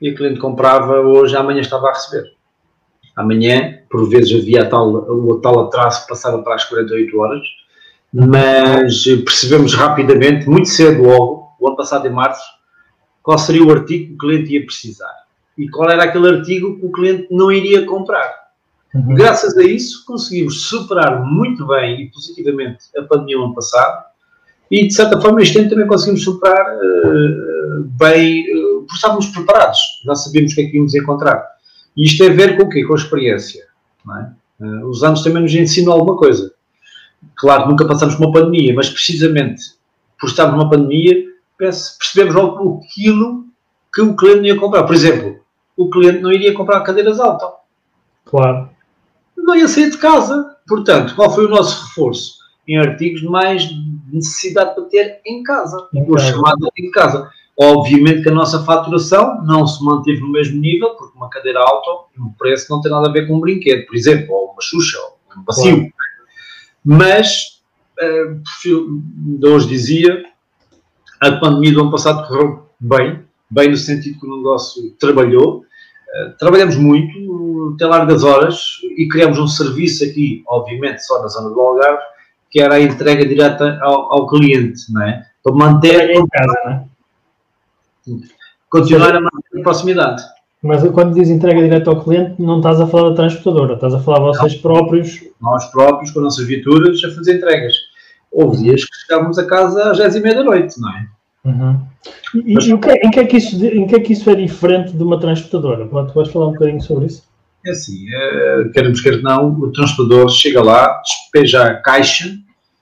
E 0.00 0.10
o 0.10 0.14
cliente 0.14 0.38
comprava 0.38 1.00
hoje, 1.00 1.36
amanhã 1.36 1.60
estava 1.60 1.88
a 1.88 1.92
receber. 1.92 2.32
Amanhã, 3.16 3.80
por 3.90 4.08
vezes, 4.08 4.40
havia 4.40 4.68
tal, 4.68 4.88
o 4.92 5.40
tal 5.40 5.58
atraso 5.66 6.02
que 6.02 6.08
passava 6.08 6.40
para 6.40 6.54
as 6.54 6.64
48 6.66 7.18
horas, 7.18 7.42
mas 8.12 9.04
percebemos 9.24 9.74
rapidamente, 9.74 10.48
muito 10.48 10.68
cedo 10.68 11.02
logo, 11.02 11.48
o 11.60 11.68
ano 11.68 11.76
passado 11.76 12.06
em 12.06 12.10
março, 12.10 12.42
qual 13.22 13.38
seria 13.38 13.64
o 13.64 13.70
artigo 13.70 14.08
que 14.08 14.14
o 14.14 14.18
cliente 14.18 14.54
ia 14.54 14.64
precisar 14.64 15.14
e 15.56 15.68
qual 15.68 15.90
era 15.90 16.04
aquele 16.04 16.28
artigo 16.28 16.78
que 16.78 16.86
o 16.86 16.92
cliente 16.92 17.26
não 17.30 17.50
iria 17.50 17.84
comprar. 17.84 18.32
Uhum. 18.94 19.14
Graças 19.14 19.56
a 19.56 19.62
isso, 19.62 20.04
conseguimos 20.06 20.62
superar 20.62 21.22
muito 21.24 21.66
bem 21.66 22.02
e 22.02 22.10
positivamente 22.10 22.84
a 22.96 23.02
pandemia 23.02 23.36
no 23.36 23.46
ano 23.46 23.54
passado 23.54 24.04
e, 24.70 24.86
de 24.86 24.94
certa 24.94 25.20
forma, 25.20 25.42
este 25.42 25.58
ano 25.58 25.68
também 25.68 25.86
conseguimos 25.86 26.22
superar 26.22 26.76
uh, 26.76 27.84
bem, 27.98 28.44
uh, 28.54 28.80
porque 28.80 28.94
estávamos 28.94 29.26
preparados, 29.26 29.78
já 30.04 30.14
sabíamos 30.14 30.52
o 30.52 30.54
que 30.54 30.60
é 30.62 30.66
que 30.66 30.76
íamos 30.76 30.94
encontrar. 30.94 31.44
E 31.96 32.04
isto 32.04 32.18
tem 32.18 32.30
a 32.30 32.36
ver 32.36 32.56
com 32.56 32.64
o 32.64 32.68
quê? 32.68 32.84
Com 32.84 32.92
a 32.92 32.96
experiência. 32.96 33.64
É? 34.08 34.64
Uh, 34.64 34.88
os 34.88 35.02
anos 35.02 35.22
também 35.22 35.42
nos 35.42 35.54
ensinam 35.54 35.92
alguma 35.92 36.16
coisa. 36.16 36.52
Claro, 37.36 37.68
nunca 37.68 37.86
passamos 37.86 38.14
por 38.14 38.26
uma 38.26 38.32
pandemia, 38.32 38.74
mas 38.74 38.88
precisamente 38.90 39.78
por 40.18 40.28
estarmos 40.28 40.56
numa 40.56 40.68
pandemia, 40.68 41.14
percebemos 41.56 42.34
logo 42.34 42.80
aquilo 42.84 43.44
que 43.94 44.02
o 44.02 44.16
cliente 44.16 44.38
não 44.38 44.46
ia 44.46 44.56
comprar. 44.56 44.84
Por 44.84 44.94
exemplo, 44.94 45.40
o 45.76 45.88
cliente 45.88 46.20
não 46.20 46.32
iria 46.32 46.52
comprar 46.52 46.80
cadeiras 46.80 47.20
altas. 47.20 47.50
Claro. 48.24 48.68
Não 49.36 49.54
ia 49.54 49.68
sair 49.68 49.90
de 49.90 49.98
casa. 49.98 50.56
Portanto, 50.66 51.14
qual 51.14 51.30
foi 51.30 51.46
o 51.46 51.48
nosso 51.48 51.86
reforço? 51.86 52.38
Em 52.66 52.76
artigos 52.76 53.22
mais 53.22 53.70
necessidade 54.12 54.74
para 54.74 54.84
ter 54.84 55.20
em 55.24 55.42
casa. 55.42 55.88
Em 55.94 56.02
o 56.02 56.18
chamado 56.18 56.66
artigo 56.66 56.88
de 56.88 56.92
casa. 56.92 57.30
Obviamente 57.60 58.22
que 58.22 58.28
a 58.28 58.34
nossa 58.34 58.62
faturação 58.64 59.42
não 59.44 59.66
se 59.66 59.82
manteve 59.82 60.20
no 60.20 60.30
mesmo 60.30 60.60
nível, 60.60 60.90
porque 60.90 61.16
uma 61.16 61.30
cadeira 61.30 61.60
alta, 61.60 61.90
o 62.18 62.32
preço 62.38 62.66
não 62.70 62.80
tem 62.80 62.90
nada 62.90 63.08
a 63.08 63.12
ver 63.12 63.26
com 63.26 63.36
um 63.36 63.40
brinquedo, 63.40 63.86
por 63.86 63.96
exemplo, 63.96 64.32
ou 64.34 64.52
uma 64.52 64.62
xuxa, 64.62 64.98
ou 64.98 65.18
um 65.36 65.42
bacio. 65.42 65.76
Claro. 65.76 65.92
Mas, 66.84 67.60
uh, 68.00 69.46
hoje 69.46 69.68
dizia, 69.68 70.24
a 71.20 71.32
pandemia 71.32 71.72
do 71.72 71.80
ano 71.82 71.90
passado 71.90 72.26
correu 72.26 72.68
bem, 72.78 73.24
bem 73.50 73.70
no 73.70 73.76
sentido 73.76 74.18
que 74.20 74.26
o 74.26 74.36
negócio 74.36 74.90
trabalhou. 74.98 75.58
Uh, 75.60 76.36
trabalhamos 76.38 76.76
muito, 76.76 77.74
até 77.74 77.86
largas 77.86 78.24
horas, 78.24 78.78
e 78.96 79.08
criamos 79.08 79.38
um 79.38 79.48
serviço 79.48 80.04
aqui, 80.04 80.42
obviamente 80.48 81.04
só 81.04 81.20
na 81.20 81.28
zona 81.28 81.50
do 81.50 81.60
Algarve, 81.60 82.02
que 82.50 82.60
era 82.60 82.74
a 82.76 82.80
entrega 82.80 83.26
direta 83.26 83.78
ao, 83.82 84.12
ao 84.12 84.26
cliente, 84.26 84.92
não 84.92 85.02
é? 85.02 85.26
Para 85.42 85.54
manter 85.54 86.10
em 86.10 86.26
casa, 86.26 86.54
não 86.64 86.72
é? 86.72 86.84
Continuar 88.70 89.14
a 89.14 89.20
manter 89.20 89.58
a 89.58 89.62
proximidade. 89.62 90.22
Mas 90.62 90.82
quando 90.90 91.14
diz 91.14 91.28
entrega 91.28 91.62
direta 91.62 91.90
ao 91.90 92.02
cliente, 92.02 92.40
não 92.40 92.58
estás 92.58 92.80
a 92.80 92.86
falar 92.86 93.10
da 93.10 93.16
transportadora, 93.16 93.74
estás 93.74 93.94
a 93.94 94.00
falar 94.00 94.20
vocês 94.20 94.54
não. 94.54 94.60
próprios. 94.60 95.20
Nós 95.40 95.64
próprios, 95.66 96.10
com 96.10 96.18
as 96.18 96.24
nossas 96.24 96.46
viaturas, 96.46 97.02
a 97.04 97.10
fazer 97.14 97.36
entregas. 97.36 97.74
Houve 98.30 98.64
dias 98.64 98.84
que 98.84 98.96
chegávamos 99.06 99.38
a 99.38 99.46
casa 99.46 99.90
às 99.90 99.98
10 99.98 100.16
e 100.16 100.20
meia 100.20 100.34
da 100.34 100.44
noite, 100.44 100.80
não 100.80 100.90
é? 100.90 101.06
Uhum. 101.44 101.80
E, 102.44 102.54
Mas, 102.54 102.66
e 102.66 102.74
o 102.74 102.78
que, 102.78 102.90
é, 102.90 103.06
em, 103.06 103.10
que 103.10 103.20
é 103.20 103.24
que 103.24 103.36
isso, 103.36 103.64
em 103.64 103.86
que 103.86 103.94
é 103.94 104.00
que 104.00 104.12
isso 104.12 104.28
é 104.28 104.34
diferente 104.34 104.96
de 104.96 105.02
uma 105.02 105.18
transportadora? 105.18 105.86
Pode, 105.86 106.12
podes 106.12 106.32
falar 106.32 106.48
um 106.48 106.52
bocadinho 106.52 106.82
sobre 106.82 107.06
isso? 107.06 107.22
É 107.64 107.70
assim, 107.70 108.06
é, 108.12 108.64
queremos 108.72 109.00
quer 109.00 109.22
não, 109.22 109.52
o 109.52 109.72
transportador 109.72 110.28
chega 110.28 110.62
lá, 110.62 111.00
despeja 111.02 111.64
a 111.64 111.74
caixa 111.76 112.36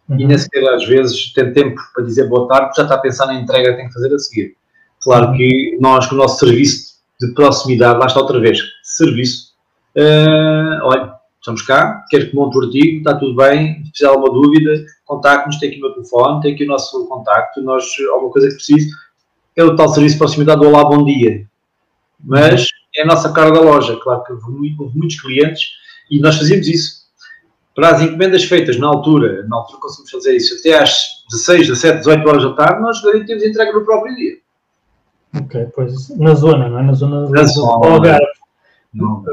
uhum. 0.09 0.21
e 0.21 0.27
nem 0.27 0.37
sequer 0.37 0.67
às 0.69 0.85
vezes 0.85 1.33
tem 1.33 1.53
tempo 1.53 1.81
para 1.95 2.05
dizer 2.05 2.29
boa 2.29 2.49
tarde, 2.49 2.77
já 2.77 2.83
está 2.83 2.95
a 2.95 2.99
pensar 2.99 3.27
na 3.27 3.35
entrega 3.35 3.71
que 3.71 3.77
tem 3.77 3.87
que 3.87 3.95
fazer 3.95 4.15
a 4.15 4.19
seguir. 4.19 4.57
Claro 5.03 5.29
uhum. 5.29 5.37
que 5.37 5.79
nós, 5.81 6.07
com 6.07 6.15
o 6.15 6.19
nosso 6.19 6.45
serviço 6.45 6.96
de 7.21 7.33
proximidade, 7.35 7.99
lá 7.99 8.07
está 8.07 8.21
outra 8.21 8.41
vez, 8.41 8.59
serviço. 8.83 9.55
Uh, 9.97 10.85
olha, 10.85 11.15
estamos 11.41 11.63
cá, 11.63 12.05
quero 12.11 12.29
que 12.29 12.37
monte 12.37 12.59
o 12.59 12.65
artigo, 12.65 12.99
está 12.99 13.15
tudo 13.15 13.37
bem, 13.37 13.85
se 13.95 14.01
de 14.01 14.05
alguma 14.05 14.33
dúvida, 14.33 14.85
contacte-nos, 15.05 15.59
tem 15.59 15.71
aqui 15.71 15.79
o 15.79 15.83
meu 15.83 15.95
telefone, 15.95 16.41
tem 16.43 16.55
aqui 16.55 16.65
o 16.65 16.69
nosso 16.69 17.07
contacto, 17.07 17.63
nós, 17.63 17.85
alguma 18.13 18.33
coisa 18.33 18.49
que 18.49 18.55
precise, 18.57 18.91
é 19.55 19.65
o 19.65 19.75
tal 19.75 19.89
serviço 19.89 20.17
de 20.17 20.19
proximidade 20.19 20.65
Olá, 20.65 20.85
bom 20.85 21.05
dia. 21.05 21.47
Mas 22.23 22.67
é 22.95 23.03
a 23.03 23.07
nossa 23.07 23.33
cara 23.33 23.51
da 23.51 23.61
loja, 23.61 23.97
claro 24.03 24.23
que 24.25 24.33
houve, 24.33 24.75
houve 24.79 24.99
muitos 24.99 25.21
clientes 25.21 25.69
e 26.11 26.19
nós 26.19 26.37
fazíamos 26.37 26.67
isso. 26.67 27.07
Para 27.75 27.91
as 27.91 28.03
encomendas 28.03 28.45
feitas 28.45 28.79
na 28.79 28.87
altura, 28.87 29.47
na 29.49 29.57
altura 29.57 29.81
conseguimos 29.81 30.11
fazer 30.11 30.37
isso 30.37 30.57
até 30.59 30.79
às 30.79 30.99
16, 31.31 31.69
17, 31.69 31.99
18 31.99 32.29
horas 32.29 32.43
da 32.43 32.53
tarde, 32.55 32.81
nós 32.81 33.03
garantimos 33.03 33.45
entrega 33.45 33.73
no 33.73 33.85
próprio 33.85 34.15
dia. 34.15 34.37
Ok, 35.41 35.69
pois 35.75 36.17
na 36.17 36.35
zona, 36.35 36.69
não 36.69 36.79
é? 36.79 36.83
Na 36.83 36.93
zona 36.93 37.29
na 37.29 37.43
do 37.43 37.47
zona, 37.49 37.87
Algarve. 37.87 38.27
Não. 38.95 39.25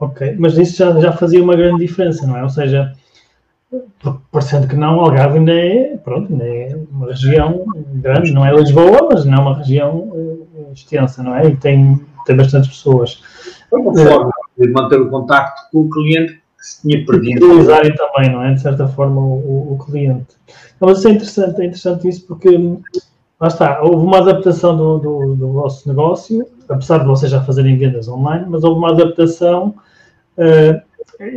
Ok, 0.00 0.34
mas 0.38 0.58
isso 0.58 0.78
já, 0.78 0.98
já 1.00 1.12
fazia 1.12 1.42
uma 1.42 1.54
grande 1.54 1.86
diferença, 1.86 2.26
não 2.26 2.36
é? 2.36 2.42
Ou 2.42 2.48
seja, 2.48 2.92
parecendo 4.30 4.66
que 4.66 4.76
não, 4.76 5.00
Algarve 5.00 5.38
ainda 5.38 5.52
é, 5.52 5.96
pronto, 5.96 6.32
ainda 6.32 6.44
é 6.44 6.76
uma 6.90 7.06
região 7.08 7.64
grande, 7.94 8.32
não 8.32 8.44
é 8.44 8.52
Lisboa, 8.52 9.08
mas 9.10 9.24
não 9.24 9.34
é 9.34 9.40
uma 9.40 9.56
região 9.56 9.98
uh, 9.98 10.72
extensa, 10.72 11.22
não 11.22 11.34
é? 11.36 11.46
E 11.46 11.56
tem, 11.56 12.00
tem 12.26 12.36
bastantes 12.36 12.70
pessoas. 12.70 13.22
É 13.72 13.76
uma 13.76 13.94
forma 13.94 14.30
de 14.58 14.68
manter 14.68 15.00
o 15.00 15.08
contacto 15.08 15.70
com 15.70 15.80
o 15.80 15.90
cliente 15.90 16.34
que 16.34 16.66
se 16.66 16.82
tinha 16.82 17.04
perdido. 17.04 17.46
Utilizarem 17.46 17.94
também, 17.94 18.30
não 18.30 18.42
é? 18.42 18.54
De 18.54 18.60
certa 18.60 18.88
forma, 18.88 19.20
o, 19.20 19.34
o, 19.34 19.74
o 19.74 19.78
cliente. 19.78 20.34
Mas 20.80 20.98
isso 20.98 21.08
é 21.08 21.10
interessante, 21.12 21.60
é 21.60 21.64
interessante 21.64 22.08
isso 22.08 22.26
porque 22.26 22.58
lá 23.42 23.48
está, 23.48 23.82
houve 23.82 24.06
uma 24.06 24.18
adaptação 24.18 24.74
do, 24.74 24.98
do, 24.98 25.34
do 25.34 25.52
vosso 25.52 25.86
negócio, 25.86 26.46
apesar 26.66 26.98
de 26.98 27.06
vocês 27.06 27.30
já 27.30 27.42
fazerem 27.42 27.76
vendas 27.76 28.08
online, 28.08 28.46
mas 28.48 28.64
houve 28.64 28.78
uma 28.78 28.92
adaptação 28.92 29.74
Uh, 30.36 30.80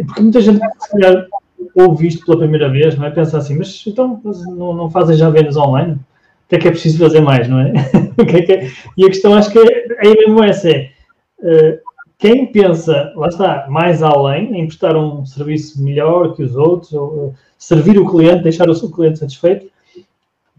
porque 0.05 0.21
muita 0.21 0.41
gente, 0.41 0.59
se 0.79 0.91
calhar, 0.91 1.27
ouve 1.75 2.07
isto 2.07 2.25
pela 2.25 2.39
primeira 2.39 2.69
vez, 2.69 2.97
não 2.97 3.05
é? 3.05 3.11
Pensa 3.11 3.37
assim, 3.37 3.57
mas 3.57 3.83
então 3.85 4.21
não, 4.55 4.73
não 4.73 4.89
fazem 4.89 5.15
já 5.15 5.29
vendas 5.29 5.57
online? 5.57 5.93
O 5.93 6.49
que 6.49 6.55
é 6.55 6.59
que 6.59 6.67
é 6.67 6.71
preciso 6.71 6.99
fazer 6.99 7.21
mais, 7.21 7.47
não 7.47 7.59
é? 7.59 7.73
que 8.29 8.37
é 8.37 8.41
que 8.41 8.53
é? 8.53 8.69
E 8.97 9.05
a 9.05 9.09
questão 9.09 9.33
acho 9.33 9.51
que 9.51 9.59
é, 9.59 9.87
é 9.99 10.13
mesmo 10.13 10.43
essa, 10.43 10.69
é 10.69 10.91
uh, 11.39 11.79
quem 12.17 12.45
pensa, 12.51 13.11
lá 13.15 13.27
está, 13.27 13.67
mais 13.69 14.01
além, 14.01 14.59
em 14.59 14.67
prestar 14.67 14.95
um 14.95 15.25
serviço 15.25 15.83
melhor 15.83 16.33
que 16.35 16.43
os 16.43 16.55
outros, 16.55 16.93
ou, 16.93 17.07
uh, 17.07 17.33
servir 17.57 17.99
o 17.99 18.09
cliente, 18.09 18.43
deixar 18.43 18.69
o 18.69 18.75
seu 18.75 18.89
cliente 18.89 19.19
satisfeito, 19.19 19.67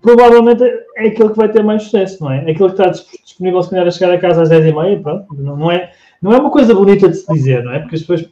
provavelmente 0.07 0.63
é 0.63 1.09
aquele 1.09 1.31
que 1.31 1.37
vai 1.37 1.49
ter 1.51 1.65
mais 1.65 1.83
sucesso, 1.83 2.23
não 2.23 2.31
é? 2.31 2.39
Aquele 2.43 2.73
que 2.73 2.81
está 2.81 2.91
disponível 2.91 3.61
se 3.61 3.71
calhar 3.71 3.89
a 3.89 3.91
chegar 3.91 4.15
a 4.15 4.21
casa 4.21 4.43
às 4.43 4.51
10h30, 4.51 5.03
pronto, 5.03 5.35
não 5.35 5.69
é, 5.69 5.91
não 6.23 6.33
é 6.33 6.39
uma 6.39 6.49
coisa 6.49 6.73
bonita 6.73 7.09
de 7.09 7.17
se 7.17 7.27
dizer, 7.33 7.65
não 7.65 7.73
é? 7.73 7.81
Porque 7.81 7.97
as 7.97 8.03
pessoas 8.03 8.31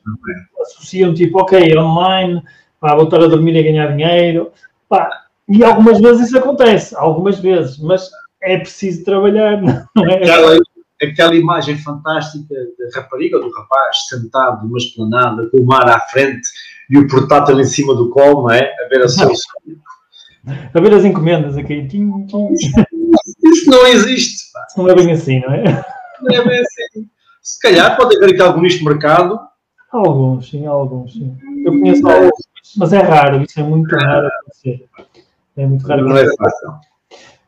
associam 0.63 1.13
tipo, 1.13 1.41
ok, 1.41 1.77
online, 1.77 2.41
pá, 2.79 2.95
voltar 2.95 3.21
a 3.25 3.27
dormir 3.27 3.57
e 3.57 3.63
ganhar 3.65 3.89
dinheiro, 3.89 4.53
pá, 4.89 5.25
e 5.49 5.65
algumas 5.65 6.01
vezes 6.01 6.29
isso 6.29 6.39
acontece, 6.39 6.95
algumas 6.95 7.41
vezes, 7.41 7.77
mas 7.79 8.09
é 8.41 8.57
preciso 8.57 9.05
trabalhar, 9.05 9.61
não 9.97 10.07
é? 10.09 10.15
Aquela, 10.15 10.57
aquela 11.03 11.35
imagem 11.35 11.77
fantástica 11.77 12.55
da 12.55 13.01
rapariga 13.01 13.39
ou 13.39 13.49
do 13.49 13.51
rapaz 13.53 14.07
sentado 14.09 14.65
numa 14.65 14.79
esplanada 14.79 15.49
com 15.51 15.59
o 15.59 15.67
mar 15.67 15.89
à 15.89 15.99
frente 16.03 16.47
e 16.89 16.99
o 16.99 17.09
portátil 17.09 17.59
em 17.59 17.65
cima 17.65 17.97
do 17.97 18.11
colo, 18.11 18.45
não 18.45 18.53
é? 18.53 18.61
A 18.61 18.89
ver 18.89 19.03
a 19.03 19.09
sua 19.11 19.33
a 20.47 20.81
ver 20.81 20.95
as 20.95 21.05
encomendas 21.05 21.57
aqui. 21.57 21.87
Tim. 21.87 22.27
Isso 23.45 23.71
não 23.71 23.87
existe. 23.87 24.53
Pá. 24.53 24.67
Não 24.77 24.89
é 24.89 24.95
bem 24.95 25.13
assim, 25.13 25.41
não 25.41 25.53
é? 25.53 25.85
Não 26.21 26.37
é 26.37 26.45
bem 26.45 26.61
assim. 26.61 27.09
Se 27.43 27.61
calhar 27.61 27.97
pode 27.97 28.17
haver 28.17 28.31
aqui 28.31 28.43
algum 28.43 28.61
nicho 28.61 28.79
de 28.79 28.85
mercado. 28.85 29.39
Alguns, 29.93 30.51
sim, 30.51 30.67
alguns, 30.67 31.13
sim. 31.13 31.37
Eu 31.65 31.73
conheço 31.73 32.09
alguns, 32.09 32.33
mas 32.77 32.93
é 32.93 32.99
raro, 32.99 33.43
isso 33.43 33.61
é 33.61 33.63
muito 33.63 33.95
raro 33.95 34.27
acontecer. 34.27 34.87
É 35.57 35.67
muito 35.67 35.87
raro 35.87 36.09
Não 36.09 36.17
é 36.17 36.27
fácil. 36.37 36.75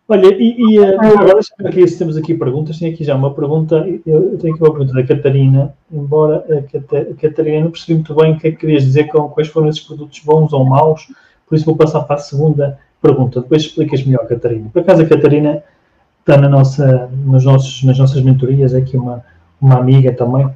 Olha, 0.09 0.32
e, 0.40 0.54
e 0.56 0.78
uh, 0.78 1.00
agora 1.00 1.40
aqui, 1.64 1.88
se 1.88 1.98
temos 1.98 2.16
aqui 2.16 2.32
perguntas, 2.35 2.78
tem 2.78 2.92
aqui 2.92 3.02
já 3.02 3.16
uma 3.16 3.35
pergunta, 3.35 3.85
eu 4.06 4.38
tenho 4.38 4.54
aqui 4.54 4.62
uma 4.62 4.70
pergunta 4.70 4.92
da 4.92 5.04
Catarina, 5.04 5.74
embora 5.90 6.46
a, 6.48 7.14
Catarina 7.20 7.64
não 7.64 7.72
percebi 7.72 7.94
muito 7.94 8.14
bem 8.14 8.35
o 8.35 8.38
que 8.38 8.46
é 8.46 8.50
que 8.52 8.59
querias 8.59 8.85
dizer 8.85 9.09
com 9.09 9.28
quais 9.28 9.48
foram 9.48 9.68
esses 9.68 9.80
produtos 9.80 10.20
bons 10.20 10.52
ou 10.52 10.64
maus, 10.64 11.09
por 11.48 11.56
isso 11.56 11.64
vou 11.64 11.76
passar 11.76 12.02
para 12.02 12.14
a 12.14 12.20
segunda 12.20 12.78
pergunta. 13.07 13.40
Depois 13.40 13.62
explicas 13.62 14.05
melhor, 14.05 14.27
Catarina. 14.27 14.69
Por 14.73 14.83
acaso 14.83 15.03
a 15.03 15.07
Catarina 15.07 15.62
está 16.21 16.37
na 16.37 16.49
nossa, 16.49 17.09
nos 17.25 17.45
nossos, 17.45 17.85
nas 17.85 17.99
nossas 17.99 18.21
mentorias, 18.23 18.75
é 18.75 18.79
aqui 18.79 18.97
uma, 18.97 19.25
uma 19.61 19.77
amiga 19.77 20.12
também. 20.12 20.49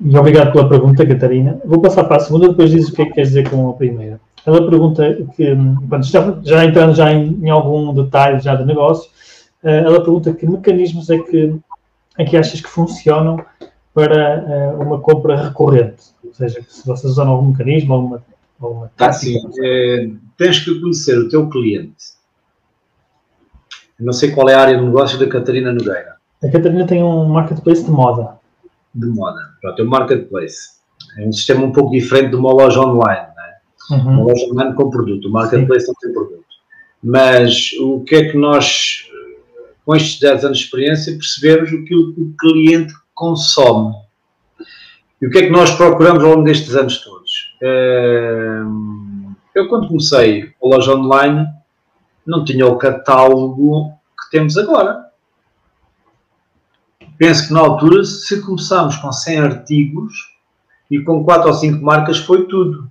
E 0.00 0.16
obrigado 0.16 0.52
pela 0.52 0.68
pergunta, 0.68 1.06
Catarina. 1.06 1.60
Vou 1.64 1.80
passar 1.80 2.04
para 2.04 2.16
a 2.16 2.20
segunda, 2.20 2.48
depois 2.48 2.70
dizes 2.70 2.88
o 2.88 2.94
que 2.94 3.02
é 3.02 3.04
que 3.04 3.12
queres 3.12 3.28
dizer 3.28 3.50
com 3.50 3.68
a 3.68 3.74
primeira. 3.74 4.18
Ela 4.46 4.66
pergunta 4.68 5.18
que, 5.36 5.54
bom, 5.54 6.02
já, 6.02 6.38
já, 6.42 6.64
entrando 6.64 6.94
já 6.94 7.12
em, 7.12 7.38
em, 7.42 7.50
algum 7.50 7.92
detalhe 7.92 8.40
já 8.40 8.54
do 8.54 8.64
negócio, 8.64 9.10
uh, 9.62 9.68
ela 9.68 10.00
pergunta 10.00 10.32
que 10.32 10.46
mecanismos 10.46 11.10
é 11.10 11.18
que, 11.18 11.54
é 12.16 12.24
que 12.24 12.36
achas 12.38 12.62
que 12.62 12.68
funcionam 12.68 13.44
para 13.92 14.74
uh, 14.78 14.82
uma 14.82 14.98
compra 14.98 15.36
recorrente? 15.36 16.04
Ou 16.24 16.32
seja, 16.32 16.60
se 16.66 16.86
vocês 16.86 17.12
usam 17.12 17.28
algum 17.28 17.48
mecanismo, 17.48 17.92
alguma, 17.92 18.22
alguma 18.60 18.90
tá, 18.96 19.12
sim. 19.12 19.36
É, 19.62 20.10
tens 20.36 20.60
que 20.60 20.80
conhecer 20.80 21.18
o 21.18 21.28
teu 21.28 21.48
cliente. 21.48 22.20
Não 23.98 24.12
sei 24.12 24.30
qual 24.30 24.48
é 24.48 24.54
a 24.54 24.60
área 24.60 24.78
de 24.78 24.84
negócio 24.84 25.18
da 25.18 25.28
Catarina 25.28 25.72
Nogueira. 25.72 26.16
A 26.42 26.48
Catarina 26.48 26.86
tem 26.86 27.02
um 27.02 27.28
marketplace 27.28 27.84
de 27.84 27.90
moda. 27.90 28.38
De 28.94 29.06
moda. 29.06 29.40
Pronto, 29.60 29.82
é 29.82 29.84
um 29.84 29.88
marketplace. 29.88 30.80
É 31.18 31.26
um 31.26 31.32
sistema 31.32 31.64
um 31.64 31.72
pouco 31.72 31.90
diferente 31.90 32.30
de 32.30 32.36
uma 32.36 32.52
loja 32.52 32.80
online. 32.80 33.28
Né? 33.36 33.54
Uhum. 33.90 34.12
Uma 34.12 34.22
loja 34.24 34.46
online 34.46 34.74
com 34.74 34.90
produto. 34.90 35.28
O 35.28 35.30
marketplace 35.30 35.84
Sim. 35.84 35.92
não 35.92 36.00
tem 36.00 36.12
produto. 36.12 36.44
Mas 37.02 37.72
o 37.80 38.00
que 38.00 38.14
é 38.14 38.30
que 38.30 38.38
nós, 38.38 39.06
com 39.84 39.94
estes 39.94 40.18
10 40.18 40.44
anos 40.46 40.58
de 40.58 40.64
experiência, 40.64 41.12
percebemos 41.12 41.72
o 41.72 41.84
que 41.84 41.94
o 41.94 42.34
cliente 42.38 42.94
consome. 43.14 43.94
E 45.20 45.26
o 45.26 45.30
que 45.30 45.38
é 45.38 45.42
que 45.42 45.50
nós 45.50 45.70
procuramos 45.72 46.24
ao 46.24 46.30
longo 46.30 46.44
destes 46.44 46.74
anos 46.74 47.02
todos? 47.02 47.19
Eu, 49.54 49.68
quando 49.68 49.88
comecei 49.88 50.54
a 50.62 50.66
loja 50.66 50.94
online, 50.94 51.46
não 52.26 52.44
tinha 52.44 52.66
o 52.66 52.76
catálogo 52.76 53.92
que 54.18 54.30
temos 54.30 54.56
agora. 54.56 55.10
Penso 57.18 57.48
que 57.48 57.52
na 57.52 57.60
altura, 57.60 58.02
se 58.04 58.40
começámos 58.40 58.96
com 58.96 59.12
100 59.12 59.38
artigos 59.40 60.14
e 60.90 61.00
com 61.00 61.22
4 61.22 61.48
ou 61.48 61.54
5 61.54 61.84
marcas, 61.84 62.18
foi 62.18 62.46
tudo. 62.46 62.88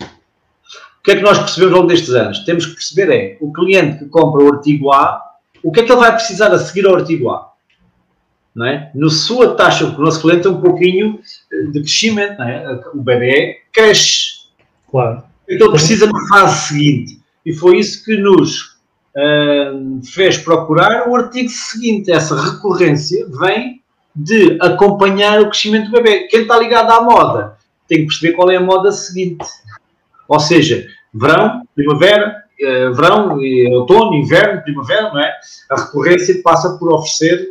O 0.00 1.02
que 1.04 1.10
é 1.10 1.16
que 1.16 1.22
nós 1.22 1.38
percebemos 1.38 1.74
ao 1.74 1.80
longo 1.80 1.92
destes 1.92 2.14
anos? 2.14 2.44
Temos 2.44 2.64
que 2.64 2.74
perceber 2.74 3.10
é, 3.12 3.36
o 3.40 3.52
cliente 3.52 3.98
que 3.98 4.08
compra 4.08 4.42
o 4.42 4.54
artigo 4.54 4.92
A, 4.92 5.20
o 5.62 5.70
que 5.70 5.80
é 5.80 5.82
que 5.82 5.92
ele 5.92 6.00
vai 6.00 6.12
precisar 6.12 6.52
a 6.52 6.58
seguir 6.58 6.86
ao 6.86 6.94
artigo 6.94 7.28
A? 7.30 7.51
Não 8.54 8.66
é? 8.66 8.90
Na 8.94 9.08
sua 9.08 9.54
taxa, 9.54 9.86
o 9.86 10.02
nosso 10.02 10.20
cliente 10.20 10.42
tem 10.42 10.52
um 10.52 10.60
pouquinho 10.60 11.18
de 11.72 11.80
crescimento, 11.80 12.38
não 12.38 12.48
é? 12.48 12.80
o 12.94 13.02
bebê 13.02 13.60
cresce. 13.72 14.42
Claro. 14.90 15.22
Então 15.48 15.70
precisa 15.70 16.06
na 16.06 16.28
fase 16.28 16.68
seguinte. 16.68 17.20
E 17.44 17.52
foi 17.52 17.78
isso 17.78 18.04
que 18.04 18.16
nos 18.16 18.78
uh, 19.16 20.00
fez 20.04 20.38
procurar 20.38 21.08
o 21.08 21.16
artigo 21.16 21.48
seguinte. 21.48 22.10
Essa 22.10 22.40
recorrência 22.40 23.26
vem 23.40 23.82
de 24.14 24.58
acompanhar 24.60 25.40
o 25.40 25.48
crescimento 25.48 25.86
do 25.86 25.92
bebê. 25.92 26.28
Quem 26.28 26.42
está 26.42 26.58
ligado 26.58 26.90
à 26.90 27.00
moda 27.02 27.56
tem 27.88 27.98
que 27.98 28.06
perceber 28.06 28.32
qual 28.34 28.50
é 28.50 28.56
a 28.56 28.60
moda 28.60 28.92
seguinte. 28.92 29.44
Ou 30.28 30.38
seja, 30.38 30.86
verão, 31.12 31.62
primavera, 31.74 32.44
uh, 32.60 32.94
verão, 32.94 33.38
outono, 33.72 34.14
inverno, 34.14 34.62
primavera, 34.62 35.10
não 35.10 35.20
é? 35.20 35.32
A 35.70 35.80
recorrência 35.84 36.40
passa 36.42 36.78
por 36.78 36.92
oferecer 36.92 37.50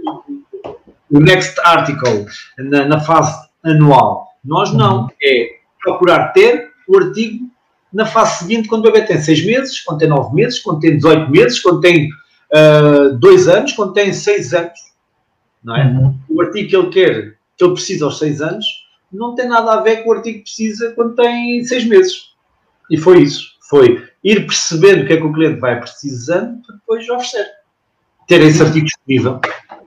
o 1.12 1.19
next 1.19 1.60
article 1.63 2.26
na, 2.58 2.86
na 2.86 3.00
fase 3.00 3.47
anual. 3.63 4.28
Nós 4.43 4.74
não. 4.74 5.04
Uhum. 5.04 5.10
É 5.21 5.62
procurar 5.84 6.30
ter 6.30 6.71
o 6.88 6.97
artigo 6.97 7.52
na 7.93 8.06
fase 8.06 8.39
seguinte, 8.39 8.69
quando 8.69 8.86
o 8.86 8.91
bebê 8.91 9.06
tem 9.06 9.19
6 9.19 9.45
meses, 9.45 9.82
quando 9.82 10.00
tem 10.00 10.08
9 10.08 10.34
meses, 10.34 10.60
quando 10.60 10.80
tem 10.80 10.95
18 10.95 11.30
meses, 11.30 11.60
quando 11.60 11.82
tem 11.82 12.10
2 13.19 13.47
uh, 13.47 13.52
anos, 13.52 13.74
quando 13.74 13.93
tem 13.93 14.13
6 14.13 14.54
anos. 14.54 14.80
Não 15.63 15.76
é? 15.76 15.86
Uhum. 15.86 16.17
O 16.30 16.41
artigo 16.41 16.69
que 16.69 16.76
ele 16.76 16.89
quer, 16.89 17.38
que 17.58 17.63
ele 17.63 17.74
precisa 17.74 18.06
aos 18.06 18.17
6 18.17 18.41
anos, 18.41 18.65
não 19.12 19.36
tem 19.36 19.47
nada 19.47 19.74
a 19.74 19.82
ver 19.82 19.97
com 19.97 20.10
o 20.10 20.13
artigo 20.13 20.38
que 20.38 20.43
precisa 20.43 20.91
quando 20.91 21.15
tem 21.15 21.63
6 21.63 21.86
meses. 21.86 22.32
E 22.89 22.97
foi 22.97 23.21
isso. 23.24 23.52
Foi 23.69 24.08
ir 24.24 24.45
percebendo 24.45 25.04
o 25.04 25.08
que 25.08 25.13
é 25.13 25.17
que 25.17 25.24
o 25.24 25.34
cliente 25.34 25.60
vai 25.60 25.80
precisando 25.80 26.62
para 26.65 26.76
depois 26.76 27.10
oferecer. 27.10 27.47
Ter 28.28 28.41
esse 28.41 28.62
artigo 28.62 28.86
disponível. 28.86 29.39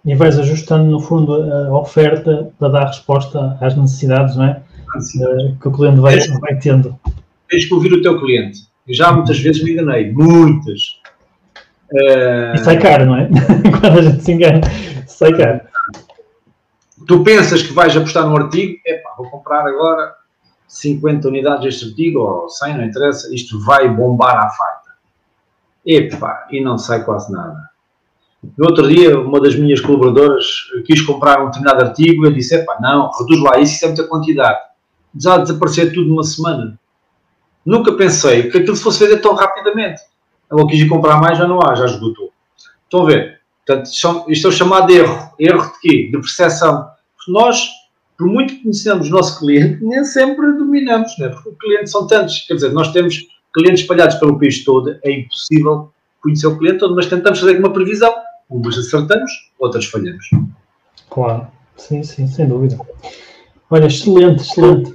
E 0.04 0.14
vais 0.14 0.38
ajustando, 0.38 0.90
no 0.90 1.00
fundo, 1.00 1.34
a 1.34 1.78
oferta 1.78 2.50
para 2.58 2.68
dar 2.68 2.86
resposta 2.86 3.56
às 3.60 3.74
necessidades, 3.76 4.36
não 4.36 4.44
é? 4.44 4.62
Uh, 4.96 5.56
que 5.58 5.68
o 5.68 5.72
cliente 5.72 5.98
vai, 5.98 6.18
vai 6.18 6.56
tendo 6.58 6.96
tens 7.54 7.66
que 7.66 7.74
ouvir 7.74 7.92
o 7.92 8.02
teu 8.02 8.18
cliente. 8.18 8.60
Eu 8.86 8.94
já 8.94 9.12
muitas 9.12 9.38
vezes 9.38 9.62
me 9.62 9.72
enganei, 9.72 10.12
muitas. 10.12 11.00
Uh... 11.92 12.54
E 12.54 12.58
sai 12.58 12.78
caro, 12.78 13.06
não 13.06 13.16
é? 13.16 13.28
Quando 13.80 13.98
a 13.98 14.02
gente 14.02 14.22
se 14.22 14.32
engana, 14.32 14.60
sai 15.06 15.32
caro. 15.36 15.60
Tu 17.06 17.22
pensas 17.22 17.62
que 17.62 17.72
vais 17.72 17.96
apostar 17.96 18.26
num 18.26 18.36
artigo, 18.36 18.78
epá, 18.84 19.10
vou 19.16 19.30
comprar 19.30 19.66
agora 19.66 20.14
50 20.68 21.28
unidades 21.28 21.64
deste 21.64 21.86
artigo, 21.86 22.20
ou 22.20 22.48
100, 22.48 22.76
não 22.76 22.84
interessa, 22.84 23.34
isto 23.34 23.60
vai 23.60 23.88
bombar 23.88 24.36
à 24.36 24.48
farta. 24.50 24.90
Epá, 25.84 26.46
e 26.50 26.62
não 26.62 26.78
sai 26.78 27.04
quase 27.04 27.30
nada. 27.30 27.56
No 28.56 28.66
outro 28.66 28.88
dia, 28.88 29.18
uma 29.18 29.40
das 29.40 29.54
minhas 29.56 29.80
colaboradoras 29.80 30.44
quis 30.84 31.00
comprar 31.00 31.42
um 31.42 31.46
determinado 31.46 31.84
artigo 31.84 32.24
e 32.24 32.28
eu 32.28 32.32
disse, 32.32 32.54
epá, 32.56 32.78
não, 32.80 33.10
reduz 33.18 33.40
lá 33.40 33.58
isso, 33.58 33.74
isso 33.74 33.84
é 33.84 33.88
muita 33.88 34.04
quantidade. 34.06 34.58
Já 35.16 35.38
desaparecer 35.38 35.92
tudo 35.92 36.08
numa 36.08 36.24
semana. 36.24 36.78
Nunca 37.64 37.92
pensei 37.92 38.50
que 38.50 38.58
aquilo 38.58 38.76
fosse 38.76 39.04
vender 39.04 39.20
tão 39.20 39.34
rapidamente. 39.34 40.02
Eu 40.50 40.66
quis 40.66 40.80
ir 40.80 40.88
comprar 40.88 41.20
mais, 41.20 41.38
já 41.38 41.46
não 41.46 41.60
há, 41.62 41.74
já 41.74 41.86
esgotou. 41.86 42.30
Estão 42.84 43.02
a 43.02 43.06
ver? 43.06 43.40
Portanto, 43.66 43.88
isto 44.28 44.46
é 44.46 44.50
o 44.50 44.52
chamado 44.52 44.90
erro. 44.92 45.30
Erro 45.38 45.72
de 45.72 45.80
quê? 45.80 46.10
De 46.12 46.18
percepção. 46.18 46.88
Porque 47.16 47.32
nós, 47.32 47.66
por 48.18 48.26
muito 48.26 48.54
que 48.54 48.62
conhecemos 48.62 49.08
o 49.08 49.10
nosso 49.10 49.38
cliente, 49.38 49.82
nem 49.82 50.04
sempre 50.04 50.52
dominamos, 50.52 51.16
né? 51.18 51.28
porque 51.28 51.50
clientes 51.58 51.90
são 51.90 52.06
tantos. 52.06 52.40
Quer 52.46 52.54
dizer, 52.54 52.72
nós 52.72 52.92
temos 52.92 53.18
clientes 53.54 53.80
espalhados 53.80 54.16
pelo 54.16 54.38
país 54.38 54.62
todo, 54.64 54.98
é 55.02 55.10
impossível 55.10 55.90
conhecer 56.22 56.46
o 56.46 56.58
cliente 56.58 56.78
todo, 56.78 56.94
mas 56.94 57.06
tentamos 57.06 57.40
fazer 57.40 57.58
uma 57.58 57.72
previsão. 57.72 58.12
Umas 58.48 58.78
acertamos, 58.78 59.30
outras 59.58 59.86
falhamos. 59.86 60.28
Claro, 61.10 61.46
sim, 61.76 62.02
sim, 62.02 62.26
sem 62.26 62.46
dúvida. 62.46 62.78
Olha, 63.70 63.86
excelente, 63.86 64.42
excelente. 64.42 64.94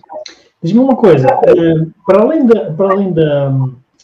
Diz-me 0.61 0.79
uma 0.79 0.95
coisa, 0.95 1.27
eh, 1.27 1.87
para 2.05 2.21
além, 2.21 2.45
da, 2.45 2.71
para 2.71 2.93
além 2.93 3.13
da, 3.13 3.49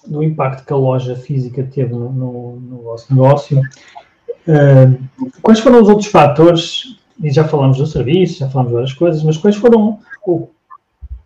do 0.07 0.23
impacto 0.23 0.65
que 0.65 0.73
a 0.73 0.77
loja 0.77 1.15
física 1.15 1.63
teve 1.63 1.93
no, 1.93 2.11
no, 2.11 2.55
no 2.55 2.77
vosso 2.83 3.13
negócio, 3.13 3.61
eh, 4.47 4.91
quais 5.41 5.59
foram 5.59 5.81
os 5.81 5.89
outros 5.89 6.09
fatores? 6.09 6.97
E 7.21 7.31
já 7.31 7.45
falamos 7.45 7.77
do 7.77 7.87
serviço, 7.87 8.39
já 8.39 8.49
falamos 8.49 8.71
de 8.71 8.75
várias 8.75 8.93
coisas, 8.93 9.23
mas 9.23 9.37
quais 9.37 9.55
foram, 9.55 9.99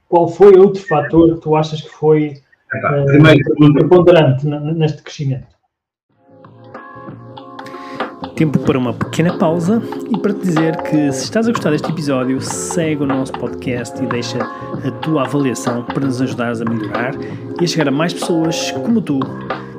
qual 0.07 0.27
foi 0.27 0.57
outro 0.57 0.85
fator 0.87 1.35
que 1.35 1.41
tu 1.41 1.55
achas 1.55 1.81
que 1.81 1.89
foi 1.89 2.41
uh, 2.73 3.05
primeiro, 3.05 3.73
preponderante 3.73 4.45
neste 4.45 5.01
crescimento? 5.01 5.47
Tempo 8.39 8.57
para 8.59 8.77
uma 8.79 8.93
pequena 8.93 9.37
pausa 9.37 9.81
e 10.09 10.17
para 10.17 10.33
te 10.33 10.39
dizer 10.39 10.81
que 10.83 11.11
se 11.11 11.25
estás 11.25 11.45
a 11.45 11.51
gostar 11.51 11.71
deste 11.71 11.91
episódio, 11.91 12.39
segue 12.39 13.03
o 13.03 13.05
nosso 13.05 13.33
podcast 13.33 14.01
e 14.01 14.07
deixa 14.07 14.37
a 14.41 14.91
tua 15.01 15.23
avaliação 15.23 15.83
para 15.83 16.05
nos 16.05 16.21
ajudares 16.21 16.61
a 16.61 16.63
melhorar 16.63 17.15
e 17.59 17.65
a 17.65 17.67
chegar 17.67 17.89
a 17.89 17.91
mais 17.91 18.13
pessoas 18.13 18.71
como 18.71 19.01
tu 19.01 19.19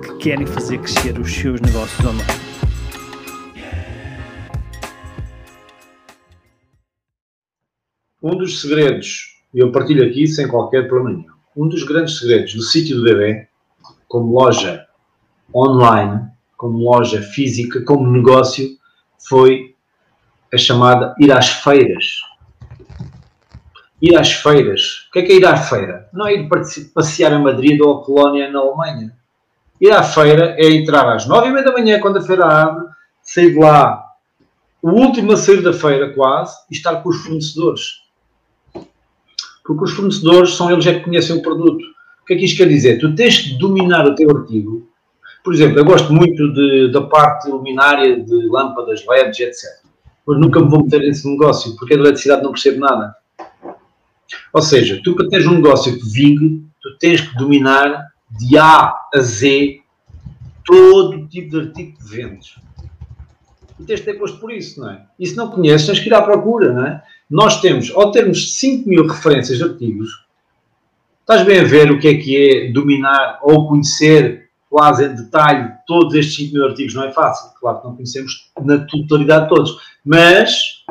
que 0.03 0.15
querem 0.19 0.47
fazer 0.47 0.77
crescer 0.77 1.19
os 1.19 1.33
seus 1.33 1.59
negócios 1.63 2.07
online. 2.07 2.29
Um 8.23 8.37
dos 8.37 8.61
segredos, 8.61 9.39
e 9.55 9.59
eu 9.61 9.73
partilho 9.73 10.07
aqui 10.07 10.27
sem 10.27 10.47
qualquer 10.47 10.87
problema 10.87 11.17
nenhum, 11.17 11.33
um 11.57 11.67
dos 11.67 11.83
grandes 11.83 12.19
segredos 12.19 12.53
do 12.53 12.63
sítio 12.63 12.99
do 12.99 13.05
bebê, 13.05 13.49
como 14.07 14.35
loja 14.35 14.87
online, 15.55 16.29
como 16.61 16.85
loja 16.85 17.23
física, 17.23 17.83
como 17.87 18.07
negócio, 18.07 18.69
foi 19.27 19.75
a 20.53 20.59
chamada 20.59 21.15
ir 21.19 21.33
às 21.33 21.49
feiras. 21.49 22.21
Ir 24.03 24.15
às 24.15 24.31
feiras. 24.31 25.07
O 25.09 25.13
que 25.13 25.21
é 25.21 25.23
que 25.23 25.33
é 25.33 25.37
ir 25.37 25.47
à 25.47 25.57
feira? 25.57 26.11
Não 26.13 26.27
é 26.27 26.35
ir 26.35 26.51
passear 26.93 27.33
a 27.33 27.39
Madrid 27.39 27.81
ou 27.81 27.97
a 27.97 28.05
Colónia 28.05 28.51
na 28.51 28.59
Alemanha. 28.59 29.11
Ir 29.81 29.91
à 29.91 30.03
feira 30.03 30.55
é 30.59 30.71
entrar 30.71 31.11
às 31.11 31.27
nove 31.27 31.49
e 31.49 31.51
meia 31.51 31.65
da 31.65 31.73
manhã, 31.73 31.99
quando 31.99 32.19
a 32.19 32.23
feira 32.23 32.45
abre, 32.45 32.89
sair 33.23 33.55
de 33.55 33.59
lá, 33.59 34.05
o 34.83 34.91
último 34.91 35.33
a 35.33 35.39
sair 35.39 35.63
da 35.63 35.73
feira 35.73 36.13
quase, 36.13 36.55
e 36.71 36.75
estar 36.75 36.97
com 36.97 37.09
os 37.09 37.23
fornecedores. 37.23 38.03
Porque 39.65 39.85
os 39.85 39.93
fornecedores 39.93 40.53
são 40.57 40.71
eles 40.71 40.87
é 40.87 40.93
que 40.93 41.05
conhecem 41.05 41.37
o 41.37 41.43
produto. 41.43 41.83
O 42.21 42.27
que 42.27 42.35
é 42.35 42.37
que 42.37 42.45
isto 42.45 42.59
quer 42.59 42.69
dizer? 42.69 42.99
Tu 42.99 43.15
tens 43.15 43.39
que 43.39 43.55
dominar 43.55 44.05
o 44.05 44.15
teu 44.15 44.29
artigo 44.37 44.90
por 45.43 45.55
exemplo, 45.55 45.79
eu 45.79 45.85
gosto 45.85 46.13
muito 46.13 46.53
de, 46.53 46.91
da 46.93 47.03
parte 47.03 47.49
luminária 47.49 48.23
de 48.23 48.49
lâmpadas, 48.49 49.05
LEDs, 49.07 49.41
etc. 49.41 49.65
Mas 50.27 50.39
nunca 50.39 50.61
me 50.61 50.69
vou 50.69 50.85
meter 50.85 51.01
nesse 51.01 51.29
negócio, 51.29 51.75
porque 51.77 51.95
a 51.95 51.97
eletricidade 51.97 52.43
não 52.43 52.53
percebo 52.53 52.81
nada. 52.81 53.15
Ou 54.53 54.63
seja, 54.63 55.01
tu 55.03 55.15
para 55.15 55.29
teres 55.29 55.47
um 55.47 55.55
negócio 55.55 55.99
que 55.99 56.09
vingue, 56.09 56.65
tu 56.81 56.99
tens 56.99 57.21
que 57.21 57.37
dominar 57.37 58.09
de 58.39 58.59
A 58.59 58.95
a 59.15 59.21
Z 59.21 59.81
todo 60.65 61.27
tipo 61.27 61.51
de 61.51 61.67
artigo 61.67 61.99
que 61.99 62.05
vendes. 62.05 62.57
E 63.79 63.85
tens 63.85 64.01
de 64.01 64.07
ter 64.07 64.15
posto 64.15 64.39
por 64.39 64.53
isso, 64.53 64.81
não 64.81 64.91
é? 64.91 65.03
E 65.19 65.27
se 65.27 65.37
não 65.37 65.51
conheces, 65.51 65.87
tens 65.87 66.01
que 66.01 66.09
ir 66.09 66.15
à 66.15 66.23
procura, 66.23 66.73
não 66.73 66.87
é? 66.87 67.03
Nós 67.29 67.61
temos, 67.61 67.91
ao 67.95 68.11
termos 68.11 68.59
5 68.59 68.89
mil 68.89 69.07
referências 69.07 69.59
de 69.59 69.65
artigos, 69.65 70.27
estás 71.21 71.45
bem 71.45 71.61
a 71.61 71.65
ver 71.65 71.91
o 71.91 71.99
que 71.99 72.09
é 72.09 72.15
que 72.15 72.37
é 72.37 72.73
dominar 72.73 73.39
ou 73.43 73.69
conhecer 73.69 74.40
quase 74.71 75.05
em 75.05 75.15
detalhe 75.15 75.73
todos 75.87 76.15
estes 76.15 76.37
5 76.37 76.55
mil 76.55 76.65
artigos 76.65 76.95
não 76.95 77.05
é 77.05 77.11
fácil, 77.11 77.51
claro 77.61 77.81
que 77.81 77.87
não 77.89 77.97
conhecemos 77.97 78.51
na 78.63 78.79
totalidade 78.79 79.49
todos, 79.49 79.77
mas 80.05 80.85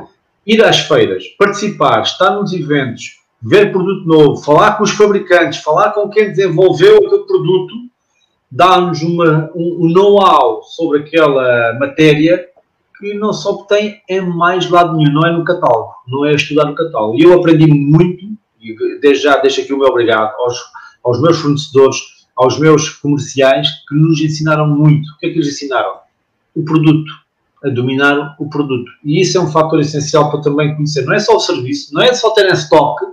ir 0.45 0.63
às 0.63 0.79
feiras, 0.79 1.23
participar, 1.37 2.01
estar 2.01 2.31
nos 2.31 2.51
eventos, 2.51 3.19
ver 3.41 3.71
produto 3.71 4.05
novo, 4.05 4.43
falar 4.43 4.77
com 4.77 4.83
os 4.83 4.91
fabricantes, 4.91 5.63
falar 5.63 5.91
com 5.91 6.09
quem 6.09 6.29
desenvolveu 6.29 6.97
aquele 6.97 7.23
produto, 7.23 7.73
dá-nos 8.51 9.01
um, 9.01 9.21
um 9.55 9.89
know-how 9.89 10.61
sobre 10.63 10.99
aquela 10.99 11.77
matéria 11.79 12.47
que 12.99 13.13
não 13.13 13.31
só 13.31 13.51
obtém 13.51 14.01
em 14.09 14.19
mais 14.19 14.69
lado 14.69 14.97
nenhum, 14.97 15.13
não 15.13 15.25
é 15.25 15.31
no 15.31 15.45
catálogo, 15.45 15.93
não 16.05 16.25
é 16.25 16.33
estudar 16.33 16.65
no 16.65 16.75
catálogo. 16.75 17.17
E 17.17 17.23
eu 17.23 17.33
aprendi 17.33 17.65
muito, 17.65 18.25
e 18.59 18.99
desde 18.99 19.23
já 19.23 19.37
deixo 19.37 19.61
aqui 19.61 19.73
o 19.73 19.77
meu 19.77 19.87
obrigado 19.87 20.35
aos, 20.35 20.59
aos 21.01 21.21
meus 21.21 21.39
fornecedores, 21.39 22.18
aos 22.39 22.57
meus 22.57 22.89
comerciais 22.89 23.67
que 23.85 23.93
nos 23.93 24.21
ensinaram 24.21 24.65
muito. 24.65 25.11
O 25.11 25.17
que 25.17 25.25
é 25.25 25.29
que 25.29 25.35
eles 25.35 25.49
ensinaram? 25.49 25.99
O 26.55 26.63
produto, 26.63 27.11
a 27.61 27.67
dominar 27.67 28.37
o 28.39 28.49
produto. 28.49 28.89
E 29.03 29.19
isso 29.19 29.37
é 29.37 29.41
um 29.41 29.51
fator 29.51 29.81
essencial 29.81 30.31
para 30.31 30.41
também 30.41 30.73
conhecer. 30.73 31.03
Não 31.03 31.13
é 31.13 31.19
só 31.19 31.35
o 31.35 31.39
serviço, 31.41 31.93
não 31.93 32.01
é 32.01 32.13
só 32.13 32.29
ter 32.29 32.49
em 32.49 32.53
stock, 32.53 33.05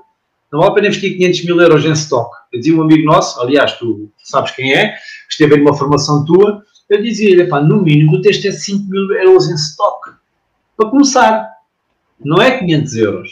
não 0.52 0.60
vale 0.60 0.70
a 0.70 0.74
pena 0.74 0.86
investir 0.86 1.16
500 1.16 1.44
mil 1.44 1.60
euros 1.60 1.84
em 1.84 1.90
stock. 1.90 2.30
Eu 2.52 2.60
dizia 2.60 2.76
um 2.76 2.82
amigo 2.82 3.04
nosso, 3.04 3.40
aliás, 3.40 3.72
tu 3.72 4.08
sabes 4.22 4.52
quem 4.52 4.72
é, 4.72 4.94
esteve 5.28 5.56
numa 5.56 5.74
formação 5.74 6.24
tua, 6.24 6.62
eu 6.88 7.02
dizia-lhe, 7.02 7.44
no 7.46 7.82
mínimo, 7.82 8.22
tens 8.22 8.36
de 8.36 8.42
ter 8.42 8.52
5 8.52 8.88
mil 8.88 9.10
euros 9.10 9.50
em 9.50 9.54
stock. 9.54 10.12
Para 10.76 10.88
começar. 10.88 11.56
Não 12.24 12.40
é 12.40 12.58
500 12.58 12.96
euros. 12.96 13.30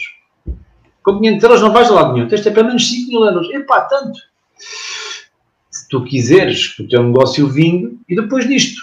Com 1.01 1.19
500 1.19 1.43
euros 1.43 1.61
não 1.61 1.71
vais 1.71 1.89
a 1.89 1.93
lado 1.93 2.13
nenhum. 2.13 2.27
Tens 2.27 2.41
de 2.41 2.43
ter 2.43 2.53
pelo 2.53 2.67
menos 2.67 2.87
5 2.87 3.07
mil 3.09 3.25
euros. 3.25 3.49
Epá, 3.49 3.81
tanto 3.81 4.19
se 5.85 5.89
tu 5.89 6.03
quiseres 6.03 6.69
que 6.69 6.81
o 6.81 6.87
teu 6.87 7.03
negócio 7.03 7.47
vingue, 7.47 7.99
e 8.09 8.15
depois 8.15 8.47
disto, 8.47 8.81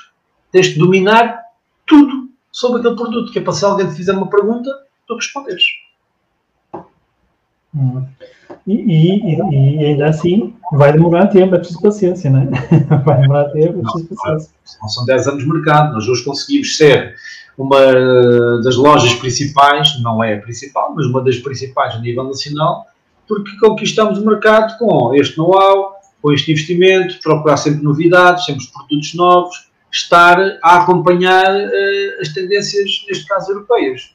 tens 0.53 0.69
de 0.69 0.79
dominar 0.79 1.43
tudo 1.85 2.31
sobre 2.53 2.79
aquele 2.79 2.95
produto, 2.95 3.33
que 3.33 3.41
é 3.41 3.43
para 3.43 3.53
se 3.53 3.65
alguém 3.65 3.88
te 3.88 3.97
fizer 3.97 4.12
uma 4.12 4.31
pergunta, 4.31 4.71
tu 5.09 5.17
responderes. 5.17 5.65
Hum. 7.75 8.07
E, 8.65 8.75
e, 8.75 9.35
e, 9.35 9.85
ainda 9.85 10.07
assim 10.07 10.55
vai 10.71 10.93
demorar 10.93 11.27
tempo, 11.27 11.57
é 11.57 11.59
preciso 11.59 11.81
paciência, 11.81 12.31
não 12.31 12.43
é? 12.43 12.47
Vai 13.05 13.23
demorar 13.23 13.47
tempo, 13.47 13.81
é 13.81 13.83
preciso 13.83 14.09
paciência. 14.15 14.53
Não, 14.81 14.88
são 14.88 15.05
10 15.05 15.27
anos 15.27 15.43
de 15.43 15.49
mercado, 15.49 15.95
nós 15.95 16.07
hoje 16.07 16.23
conseguimos 16.23 16.77
ser 16.77 17.17
uma 17.59 17.81
das 18.62 18.77
lojas 18.77 19.12
principais, 19.15 20.01
não 20.03 20.23
é 20.23 20.35
a 20.35 20.41
principal, 20.41 20.95
mas 20.95 21.07
uma 21.07 21.21
das 21.21 21.38
principais 21.38 21.95
a 21.95 21.99
nível 21.99 22.23
nacional, 22.25 22.87
porque 23.27 23.57
conquistamos 23.59 24.19
o 24.19 24.25
mercado 24.25 24.79
com 24.79 25.12
este 25.15 25.37
know-how, 25.37 26.02
com 26.23 26.33
este 26.33 26.53
investimento, 26.53 27.21
procurar 27.21 27.57
sempre 27.57 27.83
novidades, 27.83 28.45
sempre 28.45 28.65
produtos 28.73 29.15
novos, 29.15 29.69
estar 29.91 30.39
a 30.63 30.77
acompanhar 30.77 31.53
uh, 31.53 32.21
as 32.21 32.29
tendências, 32.29 33.05
neste 33.09 33.27
caso, 33.27 33.51
europeias. 33.51 34.15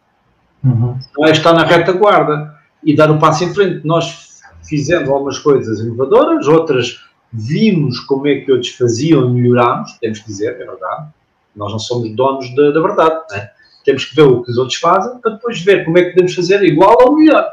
Uhum. 0.64 0.98
Não 1.18 1.28
é 1.28 1.32
estar 1.32 1.54
na 1.54 1.66
retaguarda 1.66 2.56
e 2.84 2.96
dar 2.96 3.12
um 3.12 3.20
passo 3.20 3.44
em 3.44 3.54
frente. 3.54 3.86
Nós 3.86 4.40
fizemos 4.64 5.10
algumas 5.10 5.38
coisas 5.38 5.82
inovadoras, 5.82 6.48
outras 6.48 7.06
vimos 7.32 8.00
como 8.00 8.26
é 8.26 8.36
que 8.36 8.52
outros 8.52 8.72
faziam 8.72 9.28
e 9.28 9.34
melhorámos, 9.34 9.98
temos 10.00 10.20
que 10.20 10.28
dizer, 10.28 10.54
é 10.54 10.66
verdade. 10.66 11.10
Nós 11.54 11.72
não 11.72 11.80
somos 11.80 12.10
donos 12.16 12.56
da, 12.56 12.72
da 12.72 12.82
verdade, 12.82 13.20
né? 13.32 13.50
temos 13.84 14.06
que 14.06 14.16
ver 14.16 14.24
o 14.24 14.44
que 14.44 14.52
os 14.52 14.58
outros 14.58 14.78
fazem 14.80 15.20
para 15.20 15.34
depois 15.34 15.62
ver 15.62 15.84
como 15.84 15.98
é 15.98 16.04
que 16.04 16.12
podemos 16.12 16.34
fazer 16.34 16.64
igual 16.64 16.96
ou 17.02 17.18
melhor. 17.18 17.46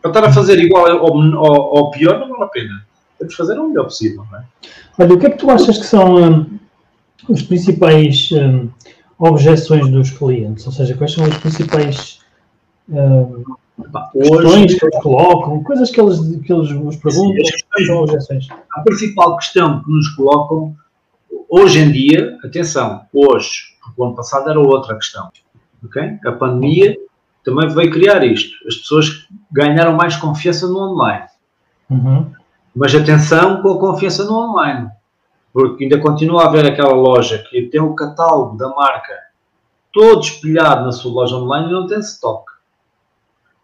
Para 0.00 0.10
estar 0.10 0.24
a 0.24 0.32
fazer 0.32 0.58
igual 0.58 0.86
ou, 1.02 1.16
ou, 1.16 1.76
ou 1.76 1.90
pior 1.90 2.20
não 2.20 2.28
vale 2.28 2.44
a 2.44 2.48
pena 2.48 2.86
temos 3.18 3.34
que 3.34 3.38
fazer 3.38 3.58
o 3.58 3.68
melhor 3.68 3.84
possível. 3.84 4.24
Não 4.30 4.38
é? 4.38 4.44
Olha, 4.98 5.14
o 5.14 5.18
que 5.18 5.26
é 5.26 5.30
que 5.30 5.38
tu 5.38 5.50
achas 5.50 5.78
que 5.78 5.86
são 5.86 6.16
um, 6.16 6.58
os 7.28 7.42
principais 7.42 8.30
um, 8.32 8.68
objeções 9.18 9.88
dos 9.90 10.10
clientes? 10.10 10.66
Ou 10.66 10.72
seja, 10.72 10.94
quais 10.94 11.12
são 11.12 11.24
as 11.24 11.36
principais 11.38 12.20
um, 12.88 13.44
questões 14.12 14.74
que 14.74 14.84
eles 14.84 15.02
colocam, 15.02 15.62
coisas 15.62 15.90
que 15.90 16.00
eles, 16.00 16.18
que 16.44 16.52
eles 16.52 16.70
nos 16.70 16.96
perguntam? 16.96 17.44
Sim, 17.44 17.84
são 17.86 17.96
objeções? 17.98 18.48
A 18.72 18.80
principal 18.82 19.36
questão 19.36 19.82
que 19.82 19.90
nos 19.90 20.08
colocam 20.10 20.76
hoje 21.48 21.78
em 21.78 21.90
dia, 21.90 22.36
atenção, 22.44 23.02
hoje, 23.12 23.76
porque 23.82 24.00
o 24.00 24.04
ano 24.04 24.14
passado 24.14 24.50
era 24.50 24.58
outra 24.58 24.94
questão. 24.96 25.30
Okay? 25.84 26.18
A 26.24 26.32
pandemia 26.32 26.96
também 27.44 27.68
veio 27.68 27.90
criar 27.90 28.24
isto. 28.24 28.56
As 28.66 28.76
pessoas 28.76 29.28
ganharam 29.52 29.94
mais 29.94 30.16
confiança 30.16 30.66
no 30.66 30.78
online. 30.78 31.26
Uhum. 31.88 32.32
Mas 32.76 32.94
atenção 32.94 33.62
com 33.62 33.72
a 33.72 33.80
confiança 33.80 34.22
no 34.24 34.34
online, 34.34 34.90
porque 35.50 35.84
ainda 35.84 35.98
continua 35.98 36.42
a 36.42 36.46
haver 36.46 36.66
aquela 36.66 36.92
loja 36.92 37.38
que 37.48 37.62
tem 37.62 37.80
o 37.80 37.94
catálogo 37.94 38.58
da 38.58 38.68
marca 38.68 39.14
todo 39.90 40.20
espelhado 40.20 40.84
na 40.84 40.92
sua 40.92 41.10
loja 41.10 41.36
online 41.36 41.68
e 41.68 41.72
não 41.72 41.86
tem 41.86 41.98
stock. 42.00 42.44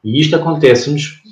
E 0.03 0.19
isto 0.19 0.35
acontece-nos, 0.35 1.23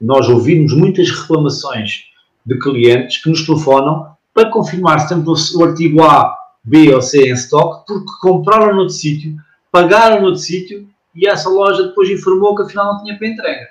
nós 0.00 0.28
ouvimos 0.28 0.74
muitas 0.74 1.08
reclamações 1.12 2.06
de 2.44 2.58
clientes 2.58 3.22
que 3.22 3.30
nos 3.30 3.46
telefonam 3.46 4.16
para 4.34 4.50
confirmar 4.50 4.98
se 4.98 5.10
temos 5.10 5.54
o 5.54 5.62
artigo 5.62 6.02
A, 6.02 6.36
B 6.64 6.92
ou 6.92 7.00
C 7.00 7.30
em 7.30 7.34
stock, 7.34 7.86
porque 7.86 8.10
compraram 8.20 8.74
noutro 8.74 8.94
sítio, 8.94 9.36
pagaram 9.70 10.22
noutro 10.22 10.40
sítio 10.40 10.88
e 11.14 11.28
essa 11.28 11.48
loja 11.48 11.84
depois 11.84 12.10
informou 12.10 12.56
que 12.56 12.62
afinal 12.62 12.94
não 12.94 13.04
tinha 13.04 13.16
para 13.16 13.28
entrega. 13.28 13.68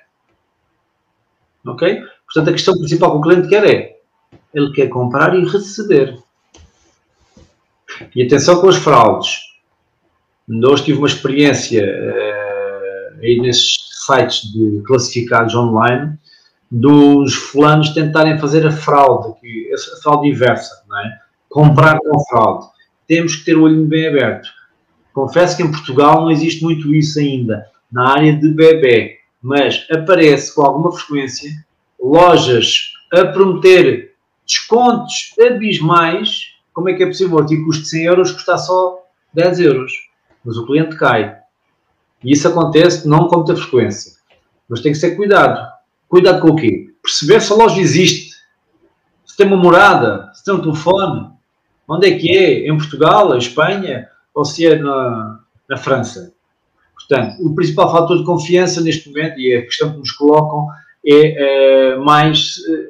Ok? 1.66 2.02
Portanto, 2.28 2.50
a 2.50 2.54
questão 2.54 2.78
principal 2.78 3.12
que 3.12 3.18
o 3.18 3.22
cliente 3.22 3.48
quer 3.48 3.66
é 3.66 3.98
ele 4.54 4.72
quer 4.72 4.88
comprar 4.88 5.36
e 5.36 5.46
receber. 5.46 6.18
E 8.16 8.24
atenção 8.24 8.60
com 8.62 8.70
as 8.70 8.76
fraudes. 8.76 9.40
Hoje 10.50 10.86
tive 10.86 11.00
uma 11.00 11.08
experiência 11.08 11.84
uh, 11.84 13.20
aí 13.22 13.40
nesses 13.42 13.76
sites 14.06 14.52
de 14.52 14.82
classificados 14.86 15.56
online 15.56 16.18
dos 16.70 17.34
fulanos 17.34 17.90
tentarem 17.90 18.40
fazer 18.40 18.66
a 18.66 18.72
fraude, 18.72 19.36
a 19.74 20.02
fraude 20.02 20.30
inversa, 20.30 20.84
não 20.88 21.00
é? 21.00 21.20
comprar 21.50 21.98
com 22.00 22.20
fraude. 22.26 22.68
Temos 23.08 23.38
que 23.38 23.46
ter 23.46 23.58
o 23.58 23.64
olho 23.64 23.86
bem 23.86 24.08
aberto. 24.08 24.50
Confesso 25.14 25.56
que 25.56 25.64
em 25.64 25.72
Portugal 25.72 26.22
não 26.22 26.32
existe 26.32 26.64
muito 26.64 26.94
isso 26.94 27.20
ainda, 27.20 27.66
na 27.92 28.10
área 28.10 28.36
de 28.36 28.50
bebê, 28.50 29.18
mas 29.42 29.88
aparece 29.90 30.54
com 30.54 30.64
alguma 30.64 30.92
frequência 30.92 31.50
lojas 32.00 32.94
a 33.14 33.26
prometer 33.26 34.14
descontos 34.46 35.34
abismais, 35.40 36.54
como 36.74 36.90
é 36.90 36.94
que 36.94 37.04
é 37.04 37.08
possível 37.08 37.44
que 37.46 37.64
custo 37.64 37.84
de 37.84 37.90
100 37.90 38.04
euros 38.04 38.32
custar 38.32 38.60
só 38.60 39.04
10 39.34 39.60
euros? 39.60 39.92
Mas 40.46 40.58
o 40.58 40.66
cliente 40.66 40.96
cai. 40.96 41.38
E 42.24 42.32
isso 42.32 42.48
acontece 42.48 43.08
não 43.08 43.28
com 43.28 43.38
muita 43.38 43.56
frequência. 43.56 44.14
Mas 44.70 44.82
tem 44.82 44.92
que 44.92 44.98
ser 44.98 45.16
cuidado. 45.16 45.68
Cuidado 46.08 46.42
com 46.42 46.50
o 46.50 46.56
quê? 46.56 46.94
Perceber 47.02 47.42
se 47.42 47.52
a 47.52 47.56
loja 47.56 47.80
existe. 47.80 48.36
Se 49.26 49.36
tem 49.36 49.48
uma 49.48 49.58
morada, 49.58 50.32
se 50.34 50.44
tem 50.44 50.54
um 50.54 50.62
telefone. 50.62 51.32
Onde 51.88 52.08
é 52.08 52.18
que 52.18 52.36
é? 52.36 52.68
Em 52.68 52.78
Portugal, 52.78 53.34
em 53.34 53.38
Espanha 53.38 54.08
ou 54.34 54.46
se 54.46 54.66
é 54.66 54.78
na, 54.78 55.40
na 55.70 55.78
França? 55.78 56.34
Portanto, 56.94 57.42
o 57.42 57.56
principal 57.56 57.92
fator 57.92 58.18
de 58.18 58.26
confiança 58.26 58.82
neste 58.82 59.10
momento, 59.10 59.40
e 59.40 59.54
é 59.54 59.60
a 59.60 59.66
questão 59.66 59.94
que 59.94 60.00
nos 60.00 60.12
colocam, 60.12 60.68
é, 61.08 61.94
é 61.94 61.96
mais 61.98 62.56
é, 62.70 62.88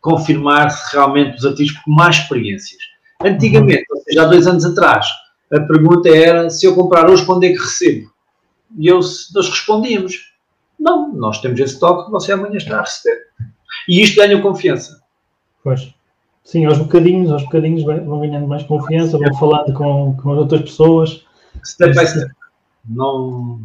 confirmar 0.00 0.70
se 0.70 0.94
realmente 0.94 1.38
os 1.38 1.44
artigos 1.44 1.72
com 1.72 1.90
mais 1.90 2.16
experiências. 2.16 2.80
Antigamente, 3.22 3.84
ou 3.90 4.00
seja, 4.02 4.22
há 4.22 4.26
dois 4.26 4.46
anos 4.46 4.64
atrás, 4.64 5.06
a 5.52 5.60
pergunta 5.60 6.08
era 6.08 6.50
se 6.50 6.66
eu 6.66 6.74
comprar 6.74 7.08
hoje, 7.08 7.24
quando 7.24 7.44
é 7.44 7.50
que 7.50 7.58
recebo? 7.58 8.10
E 8.78 8.86
eu, 8.86 8.96
nós 8.96 9.48
respondíamos, 9.48 10.32
não, 10.78 11.14
nós 11.14 11.40
temos 11.40 11.60
esse 11.60 11.78
toque, 11.78 12.10
você 12.10 12.32
amanhã 12.32 12.56
está 12.56 12.78
a 12.78 12.80
receber. 12.80 13.26
E 13.88 14.02
isto 14.02 14.16
ganha 14.16 14.40
confiança. 14.40 15.00
Pois. 15.62 15.94
Sim, 16.44 16.66
aos 16.66 16.78
bocadinhos, 16.78 17.30
aos 17.30 17.44
bocadinhos 17.44 17.84
vão 17.84 18.20
ganhando 18.20 18.48
mais 18.48 18.64
confiança, 18.64 19.18
vão 19.18 19.34
falando 19.38 19.72
com, 19.72 20.16
com 20.16 20.30
outras 20.30 20.62
pessoas. 20.62 21.24
Step 21.64 21.94
by 21.94 22.06
step. 22.06 22.32
Não... 22.88 23.60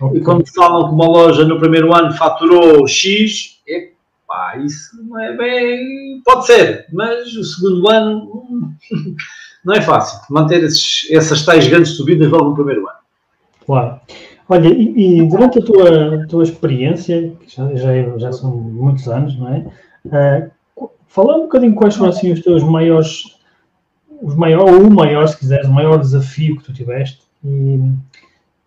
Okay. 0.00 0.20
E 0.20 0.24
quando 0.24 0.46
falam 0.54 0.88
que 0.88 0.94
uma 0.94 1.06
loja 1.06 1.44
no 1.44 1.58
primeiro 1.58 1.94
ano 1.94 2.12
faturou 2.12 2.86
X, 2.86 3.60
epá, 3.66 4.56
isso 4.58 5.02
não 5.04 5.20
é 5.20 5.36
bem. 5.36 6.20
Pode 6.24 6.46
ser, 6.46 6.86
mas 6.92 7.34
o 7.34 7.44
segundo 7.44 7.88
ano 7.88 8.76
não 9.64 9.74
é 9.74 9.80
fácil. 9.80 10.20
Manter 10.30 10.62
esses, 10.62 11.10
essas 11.10 11.44
tais 11.44 11.66
grandes 11.66 11.92
subidas 11.92 12.30
logo 12.30 12.50
no 12.50 12.54
primeiro 12.54 12.82
ano. 12.82 12.98
Claro. 13.64 14.00
Olha, 14.48 14.68
e, 14.68 15.18
e 15.18 15.28
durante 15.28 15.58
a 15.58 15.62
tua, 15.62 16.26
tua 16.28 16.44
experiência, 16.44 17.32
que 17.40 17.56
já, 17.56 17.74
já, 17.74 18.18
já, 18.18 18.32
são 18.32 18.56
muitos 18.56 19.08
anos, 19.08 19.36
não 19.36 19.48
é? 19.48 19.66
Uh, 20.06 20.88
fala 21.08 21.36
um 21.36 21.42
bocadinho 21.42 21.74
quais 21.74 21.96
foram 21.96 22.10
assim 22.10 22.32
os 22.32 22.42
teus 22.42 22.62
maiores, 22.62 23.36
os 24.22 24.36
maior, 24.36 24.72
ou 24.72 24.82
o 24.82 24.90
maior, 24.90 25.26
se 25.26 25.36
quiseres, 25.36 25.66
o 25.66 25.72
maior 25.72 25.98
desafio 25.98 26.58
que 26.58 26.64
tu 26.64 26.72
tiveste. 26.72 27.22
E, 27.44 27.90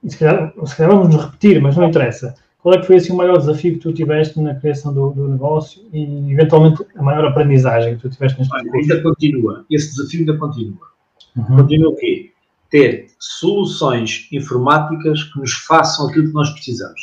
e 0.04 0.10
se, 0.10 0.18
calhar, 0.18 0.54
se 0.66 0.76
calhar 0.76 0.96
vamos 0.96 1.14
nos 1.14 1.26
repetir, 1.26 1.62
mas 1.62 1.76
não 1.76 1.88
interessa. 1.88 2.36
Qual 2.60 2.76
é 2.76 2.80
que 2.80 2.88
foi 2.88 2.98
assim, 2.98 3.14
o 3.14 3.18
maior 3.18 3.38
desafio 3.38 3.74
que 3.74 3.80
tu 3.80 3.94
tiveste 3.94 4.40
na 4.42 4.54
criação 4.56 4.94
do, 4.94 5.12
do 5.12 5.28
negócio 5.30 5.82
e, 5.94 6.32
eventualmente, 6.32 6.86
a 6.96 7.02
maior 7.02 7.26
aprendizagem 7.26 7.96
que 7.96 8.02
tu 8.02 8.10
tiveste 8.10 8.38
neste 8.40 8.54
Olha, 8.54 8.72
Ainda 8.74 9.02
continua. 9.02 9.66
Esse 9.70 9.96
desafio 9.96 10.20
ainda 10.22 10.38
continua. 10.38 10.90
Uhum. 11.38 11.56
Continua 11.56 11.92
o 11.92 11.96
quê? 11.96 12.32
ter 12.70 13.08
soluções 13.20 14.28
informáticas 14.32 15.24
que 15.24 15.40
nos 15.40 15.54
façam 15.54 16.08
aquilo 16.08 16.28
que 16.28 16.34
nós 16.34 16.50
precisamos. 16.52 17.02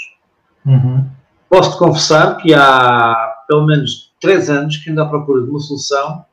Uhum. 0.65 1.05
Posso-te 1.49 1.79
confessar 1.79 2.37
que 2.39 2.55
há 2.55 3.15
pelo 3.49 3.67
menos 3.67 4.13
três 4.21 4.49
anos 4.49 4.77
que 4.77 4.91
ando 4.91 5.03
à 5.03 5.09
procura 5.09 5.43
de 5.43 5.51
uma 5.51 5.61
solução 5.61 6.25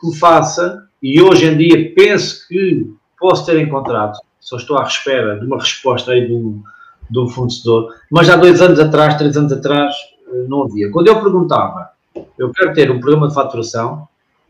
que 0.00 0.06
me 0.08 0.16
faça, 0.16 0.88
e 1.02 1.20
hoje 1.20 1.46
em 1.46 1.56
dia 1.56 1.92
penso 1.94 2.46
que 2.48 2.92
posso 3.18 3.46
ter 3.46 3.60
encontrado, 3.60 4.18
só 4.40 4.56
estou 4.56 4.78
à 4.78 4.84
espera 4.84 5.38
de 5.38 5.46
uma 5.46 5.58
resposta 5.58 6.12
aí 6.12 6.26
de 6.26 6.32
um, 6.32 6.62
de 7.08 7.18
um 7.20 7.28
fornecedor, 7.28 7.94
mas 8.10 8.28
há 8.28 8.36
dois 8.36 8.60
anos 8.60 8.80
atrás, 8.80 9.16
três 9.16 9.36
anos 9.36 9.52
atrás, 9.52 9.94
eh, 10.26 10.46
não 10.48 10.64
havia. 10.64 10.90
Quando 10.90 11.08
eu 11.08 11.20
perguntava, 11.20 11.90
eu 12.38 12.50
quero 12.50 12.72
ter 12.72 12.90
um 12.90 12.98
programa 12.98 13.28
de 13.28 13.34
faturação, 13.34 14.08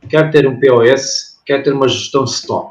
quero 0.08 0.30
ter 0.30 0.46
um 0.46 0.58
POS, 0.58 1.40
quero 1.44 1.62
ter 1.62 1.72
uma 1.72 1.88
gestão 1.88 2.24
de 2.24 2.30
stock 2.30 2.70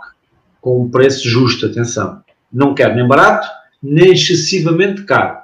com 0.62 0.82
um 0.82 0.90
preço 0.90 1.28
justo, 1.28 1.66
atenção. 1.66 2.24
Não 2.52 2.74
quero 2.74 2.96
nem 2.96 3.08
barato, 3.08 3.48
nem 3.82 4.14
excessivamente 4.14 5.04
caro. 5.04 5.38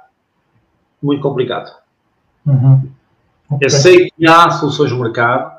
Muito 1.02 1.22
complicado. 1.22 1.70
Uhum. 2.44 2.88
Okay. 3.50 3.66
Eu 3.66 3.70
sei 3.70 4.10
que 4.10 4.26
há 4.26 4.50
soluções 4.50 4.90
no 4.90 5.00
mercado, 5.00 5.52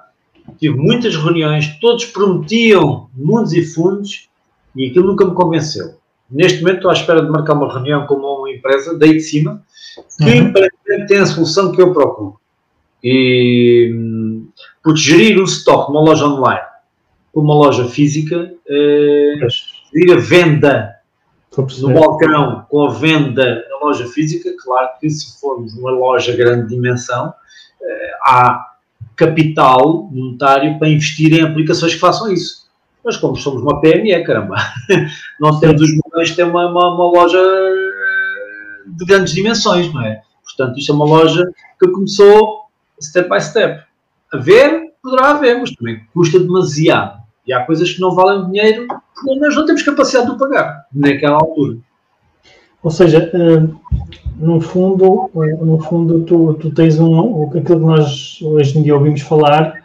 tive 0.58 0.78
muitas 0.78 1.16
reuniões, 1.16 1.80
todos 1.80 2.06
prometiam 2.06 3.10
mundos 3.14 3.54
e 3.54 3.64
fundos 3.64 4.30
e 4.76 4.88
aquilo 4.88 5.08
nunca 5.08 5.26
me 5.26 5.34
convenceu. 5.34 5.98
Neste 6.30 6.60
momento 6.60 6.78
estou 6.78 6.92
à 6.92 6.94
espera 6.94 7.22
de 7.22 7.30
marcar 7.30 7.54
uma 7.54 7.72
reunião 7.72 8.06
com 8.06 8.16
uma 8.16 8.52
empresa 8.52 8.98
daí 8.98 9.14
de 9.14 9.22
cima 9.22 9.64
que 10.18 10.40
uhum. 10.40 11.06
tem 11.08 11.18
a 11.20 11.26
solução 11.26 11.72
que 11.72 11.82
eu 11.82 11.94
procuro. 11.94 12.40
E 13.04 13.92
hum, 13.94 14.50
porque 14.84 15.00
gerir 15.00 15.40
um 15.40 15.46
stock 15.46 15.92
numa 15.92 16.02
loja 16.02 16.26
online 16.26 16.68
uma 17.40 17.54
loja 17.54 17.86
física, 17.86 18.52
eh, 18.68 19.48
ir 19.94 20.12
a 20.12 20.20
venda 20.20 20.96
no 21.80 21.94
balcão 21.94 22.66
com 22.70 22.86
a 22.86 22.94
venda 22.94 23.66
na 23.70 23.78
loja 23.86 24.08
física, 24.08 24.52
claro 24.64 24.90
que 25.00 25.10
se 25.10 25.40
formos 25.40 25.74
uma 25.76 25.92
loja 25.92 26.36
grande 26.36 26.70
dimensão, 26.70 27.34
eh, 27.82 28.12
há 28.22 28.76
capital 29.16 30.10
monetário 30.12 30.78
para 30.78 30.90
investir 30.90 31.34
em 31.34 31.42
aplicações 31.42 31.94
que 31.94 32.00
façam 32.00 32.32
isso. 32.32 32.67
Mas 33.08 33.16
como 33.16 33.38
somos 33.38 33.62
uma 33.62 33.80
PME, 33.80 34.22
caramba, 34.26 34.58
não 35.40 35.58
temos 35.62 35.82
os 35.82 35.92
milhões 35.92 36.28
de 36.28 36.36
ter 36.36 36.44
uma, 36.44 36.70
uma, 36.70 36.94
uma, 36.94 37.06
loja 37.06 37.38
eh, 37.38 38.84
de 38.86 39.06
grandes 39.06 39.34
dimensões, 39.34 39.94
não 39.94 40.02
é? 40.02 40.22
Portanto, 40.44 40.78
isto 40.78 40.92
é 40.92 40.96
uma 40.96 41.06
loja 41.06 41.50
que 41.80 41.88
começou 41.88 42.64
step 43.02 43.30
by 43.30 43.40
step. 43.40 43.82
A 44.34 44.38
ver, 44.38 44.92
poderá 45.02 45.30
haver, 45.30 45.58
mas 45.58 45.72
também 45.72 46.02
custa 46.14 46.38
demasiado. 46.38 47.22
E 47.48 47.54
há 47.54 47.64
coisas 47.66 47.90
que 47.90 48.02
não 48.02 48.14
valem 48.14 48.52
dinheiro 48.52 48.86
porque 49.16 49.40
nós 49.40 49.56
não 49.56 49.66
temos 49.66 49.84
capacidade 49.84 50.30
de 50.30 50.38
pagar 50.38 50.86
naquela 50.94 51.36
altura. 51.36 51.78
Ou 52.84 52.92
seja, 52.92 53.32
eh, 53.34 53.70
no 54.36 54.60
fundo, 54.60 55.32
eh, 55.34 55.64
no 55.64 55.80
fundo 55.80 56.26
tu, 56.26 56.56
tu 56.56 56.72
tens 56.72 57.00
um, 57.00 57.44
aquilo 57.46 57.64
que 57.64 57.76
nós 57.76 58.40
hoje 58.42 58.78
em 58.78 58.84
dia 58.84 58.96
ouvimos 58.96 59.22
falar, 59.22 59.77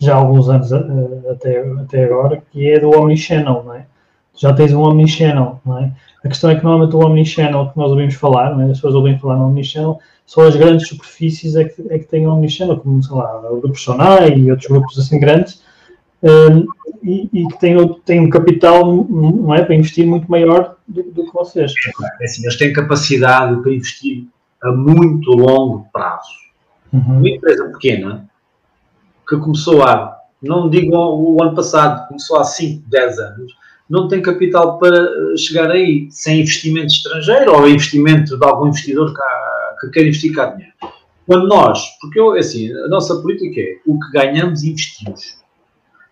já 0.00 0.14
há 0.14 0.16
alguns 0.16 0.48
anos 0.48 0.72
eh, 0.72 1.30
até, 1.30 1.60
até 1.60 2.04
agora, 2.04 2.42
que 2.50 2.70
é 2.70 2.80
do 2.80 2.90
Omnichannel, 2.90 3.62
não 3.64 3.74
é? 3.74 3.86
Já 4.34 4.52
tens 4.54 4.72
um 4.72 4.80
Omnichannel, 4.80 5.60
não 5.64 5.78
é? 5.78 5.92
A 6.24 6.28
questão 6.28 6.50
é 6.50 6.56
que 6.56 6.64
normalmente 6.64 6.96
o 6.96 7.00
Omnichannel 7.00 7.70
que 7.70 7.76
nós 7.78 7.90
ouvimos 7.90 8.14
falar, 8.14 8.56
não 8.56 8.62
é? 8.62 8.64
as 8.64 8.78
pessoas 8.78 8.94
ouvem 8.94 9.18
falar 9.18 9.36
no 9.36 9.48
Omnichannel, 9.48 9.98
só 10.24 10.46
as 10.46 10.56
grandes 10.56 10.88
superfícies 10.88 11.54
é 11.54 11.64
que, 11.64 11.84
é 11.90 11.98
que 11.98 12.06
têm 12.06 12.26
Omnichannel, 12.26 12.78
como, 12.78 13.02
sei 13.02 13.14
lá, 13.14 13.50
o 13.50 13.60
Grupo 13.60 13.78
Sonai 13.78 14.38
e 14.38 14.50
outros 14.50 14.68
grupos 14.68 14.98
assim 14.98 15.20
grandes, 15.20 15.62
e, 17.02 17.28
e, 17.32 17.46
que 17.48 17.58
tem, 17.58 17.76
tem 18.04 18.20
um 18.20 18.30
capital 18.30 18.94
não 18.94 19.54
é, 19.54 19.64
para 19.64 19.74
investir 19.74 20.06
muito 20.06 20.30
maior 20.30 20.76
do, 20.86 21.02
do 21.02 21.24
que 21.26 21.32
vocês. 21.32 21.72
É 22.20 22.24
assim, 22.24 22.42
eles 22.42 22.56
têm 22.56 22.72
capacidade 22.72 23.60
para 23.62 23.72
investir 23.72 24.26
a 24.62 24.70
muito 24.70 25.30
longo 25.30 25.86
prazo. 25.92 26.28
Uhum. 26.92 27.18
Uma 27.18 27.28
empresa 27.28 27.64
pequena 27.70 28.29
que 29.30 29.36
começou 29.36 29.84
há, 29.84 30.18
não 30.42 30.68
digo 30.68 30.96
o 30.96 31.40
ano 31.40 31.54
passado, 31.54 32.08
começou 32.08 32.40
há 32.40 32.44
5, 32.44 32.82
10 32.88 33.18
anos, 33.20 33.52
não 33.88 34.08
tem 34.08 34.20
capital 34.20 34.78
para 34.78 34.96
eh, 34.96 35.36
chegar 35.36 35.70
aí, 35.70 36.08
sem 36.10 36.40
investimento 36.40 36.88
estrangeiro 36.88 37.52
ou 37.52 37.68
investimento 37.68 38.36
de 38.36 38.44
algum 38.44 38.66
investidor 38.66 39.14
que, 39.14 39.86
que 39.86 39.92
quer 39.92 40.06
investir 40.06 40.34
cá 40.34 40.46
dinheiro. 40.46 40.74
Quando 41.26 41.46
nós, 41.46 41.84
porque 42.00 42.18
eu, 42.18 42.32
assim, 42.32 42.72
a 42.72 42.88
nossa 42.88 43.20
política 43.20 43.60
é 43.60 43.76
o 43.86 43.98
que 44.00 44.10
ganhamos, 44.10 44.64
investimos 44.64 45.38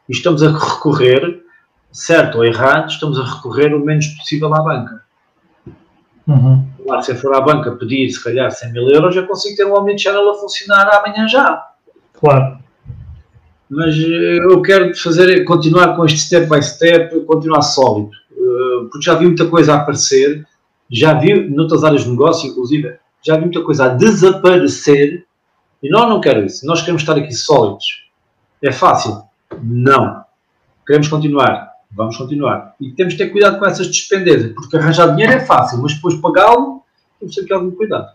e 0.08 0.12
estamos 0.12 0.42
a 0.42 0.50
recorrer, 0.50 1.42
certo 1.90 2.38
ou 2.38 2.44
errado, 2.44 2.88
estamos 2.88 3.18
a 3.18 3.24
recorrer 3.24 3.74
o 3.74 3.84
menos 3.84 4.06
possível 4.08 4.54
à 4.54 4.62
banca. 4.62 5.02
Uhum. 6.26 6.64
Claro, 6.84 7.02
se 7.02 7.12
eu 7.12 7.16
for 7.16 7.34
à 7.34 7.40
banca 7.40 7.72
pedir, 7.72 8.08
se 8.10 8.22
calhar, 8.22 8.50
100 8.50 8.72
mil 8.72 8.88
euros, 8.88 9.14
já 9.14 9.26
consigo 9.26 9.56
ter 9.56 9.64
um 9.64 9.76
omnichannel 9.76 10.30
a 10.30 10.34
funcionar 10.34 10.88
amanhã 10.94 11.26
já. 11.26 11.66
Claro. 12.12 12.58
Mas 13.70 13.94
eh, 13.96 14.38
eu 14.38 14.62
quero 14.62 14.96
fazer, 14.96 15.44
continuar 15.44 15.94
com 15.94 16.04
este 16.04 16.20
step 16.20 16.48
by 16.48 16.62
step, 16.62 17.20
continuar 17.24 17.62
sólido. 17.62 18.10
Eh, 18.32 18.88
porque 18.90 19.04
já 19.04 19.14
vi 19.14 19.26
muita 19.26 19.46
coisa 19.46 19.74
a 19.74 19.76
aparecer, 19.76 20.46
já 20.90 21.12
vi, 21.12 21.48
noutras 21.50 21.84
áreas 21.84 22.04
de 22.04 22.10
negócio, 22.10 22.48
inclusive, 22.48 22.96
já 23.22 23.36
vi 23.36 23.42
muita 23.42 23.60
coisa 23.60 23.84
a 23.84 23.88
desaparecer, 23.88 25.26
e 25.82 25.90
nós 25.90 26.08
não 26.08 26.20
quero 26.20 26.44
isso. 26.46 26.66
Nós 26.66 26.80
queremos 26.80 27.02
estar 27.02 27.16
aqui 27.16 27.32
sólidos. 27.32 28.08
É 28.62 28.72
fácil. 28.72 29.22
Não. 29.62 30.24
Queremos 30.86 31.06
continuar. 31.06 31.68
Vamos 31.90 32.16
continuar. 32.16 32.74
E 32.80 32.90
temos 32.92 33.14
que 33.14 33.18
ter 33.18 33.30
cuidado 33.30 33.58
com 33.58 33.66
essas 33.66 33.86
despendências, 33.86 34.52
porque 34.52 34.76
arranjar 34.76 35.14
dinheiro 35.14 35.34
é 35.34 35.40
fácil, 35.40 35.80
mas 35.80 35.94
depois 35.94 36.14
pagá-lo, 36.16 36.82
temos 37.20 37.34
que 37.34 37.44
ter 37.44 37.54
algum 37.54 37.70
cuidado. 37.70 38.08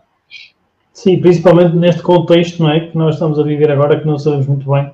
Sim, 0.92 1.20
principalmente 1.20 1.74
neste 1.74 2.02
contexto 2.02 2.62
não 2.62 2.70
é, 2.70 2.80
que 2.88 2.96
nós 2.96 3.14
estamos 3.14 3.38
a 3.38 3.42
viver 3.42 3.70
agora, 3.70 3.98
que 3.98 4.06
não 4.06 4.18
sabemos 4.18 4.46
muito 4.46 4.70
bem 4.70 4.92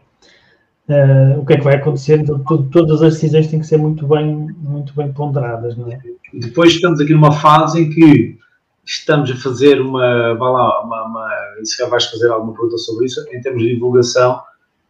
uh, 0.91 1.41
o 1.41 1.47
que 1.47 1.55
é 1.55 1.57
que 1.57 1.65
vai 1.65 1.77
acontecer. 1.77 2.21
Então, 2.21 2.39
todas 2.71 3.03
as 3.03 3.15
decisões 3.15 3.47
têm 3.47 3.61
que 3.61 3.67
ser 3.67 3.79
muito 3.79 4.07
bem, 4.07 4.49
muito 4.59 4.93
bem 4.95 5.13
ponderadas. 5.13 5.77
Não 5.77 5.91
é? 5.91 5.99
Depois 6.35 6.73
estamos 6.73 7.01
aqui 7.01 7.13
numa 7.13 7.33
fase 7.33 7.83
em 7.83 7.91
que 7.91 8.39
estamos 8.85 9.31
a 9.31 9.37
fazer 9.37 9.81
uma, 9.81 10.33
lá, 10.33 10.83
uma, 10.83 11.05
uma 11.05 11.31
e 11.61 11.67
se 11.67 11.85
vais 11.87 12.05
fazer 12.07 12.31
alguma 12.31 12.53
pergunta 12.53 12.77
sobre 12.79 13.07
isso, 13.07 13.25
em 13.33 13.41
termos 13.41 13.63
de 13.63 13.75
divulgação, 13.75 14.41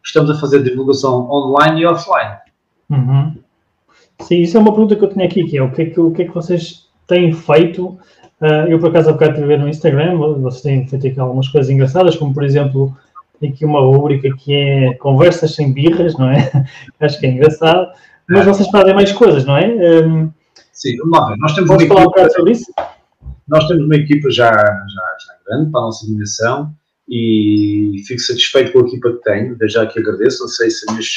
estamos 0.03 0.31
a 0.31 0.35
fazer 0.35 0.63
divulgação 0.63 1.29
online 1.29 1.81
e 1.81 1.85
offline. 1.85 2.35
Uhum. 2.89 3.37
Sim, 4.21 4.41
isso 4.41 4.57
é 4.57 4.59
uma 4.59 4.71
pergunta 4.71 4.95
que 4.95 5.03
eu 5.03 5.09
tinha 5.09 5.25
aqui, 5.25 5.43
que 5.45 5.57
é 5.57 5.63
o 5.63 5.71
que 5.71 5.81
é 5.81 5.85
que, 5.85 5.99
o 5.99 6.11
que, 6.11 6.23
é 6.23 6.25
que 6.25 6.33
vocês 6.33 6.87
têm 7.07 7.31
feito? 7.31 7.97
Uh, 8.39 8.67
eu, 8.67 8.79
por 8.79 8.89
acaso, 8.89 9.09
há 9.09 9.13
bocado 9.13 9.31
estive 9.31 9.45
a 9.45 9.57
ver 9.57 9.59
no 9.59 9.69
Instagram, 9.69 10.17
vocês 10.17 10.61
têm 10.61 10.87
feito 10.87 11.07
aqui 11.07 11.19
algumas 11.19 11.47
coisas 11.47 11.69
engraçadas, 11.69 12.15
como, 12.15 12.33
por 12.33 12.43
exemplo, 12.43 12.95
aqui 13.49 13.65
uma 13.65 13.79
rubrica 13.79 14.29
que 14.37 14.53
é 14.53 14.93
Conversas 14.95 15.55
Sem 15.55 15.73
Birras, 15.73 16.17
não 16.17 16.29
é? 16.29 16.51
Acho 16.99 17.19
que 17.19 17.25
é 17.25 17.29
engraçado. 17.31 17.87
Mas 18.29 18.45
vocês 18.45 18.69
fazem 18.69 18.93
mais 18.93 19.11
coisas, 19.11 19.45
não 19.45 19.57
é? 19.57 19.67
Um, 19.67 20.31
Sim, 20.71 20.97
vamos 20.97 21.19
lá 21.19 21.29
ver. 21.29 21.37
Nós 21.37 21.53
temos 21.53 21.69
Podes 21.69 21.87
falar 21.87 22.01
um 22.01 22.05
bocado 22.05 22.33
sobre 22.33 22.51
isso? 22.53 22.71
Nós 23.47 23.67
temos 23.67 23.85
uma 23.85 23.95
equipa 23.95 24.29
já, 24.31 24.51
já, 24.51 25.17
já 25.25 25.33
grande 25.45 25.69
para 25.71 25.81
a 25.81 25.83
nossa 25.83 26.05
dimensão 26.05 26.73
e 27.09 28.01
fico 28.07 28.21
satisfeito 28.21 28.71
com 28.71 28.79
a 28.79 28.87
equipa 28.87 29.11
que 29.11 29.23
tenho, 29.23 29.57
desde 29.57 29.75
já 29.75 29.85
que 29.85 29.99
agradeço. 29.99 30.41
Não 30.41 30.47
sei 30.47 30.69
se 30.69 30.89
minhas 30.89 31.07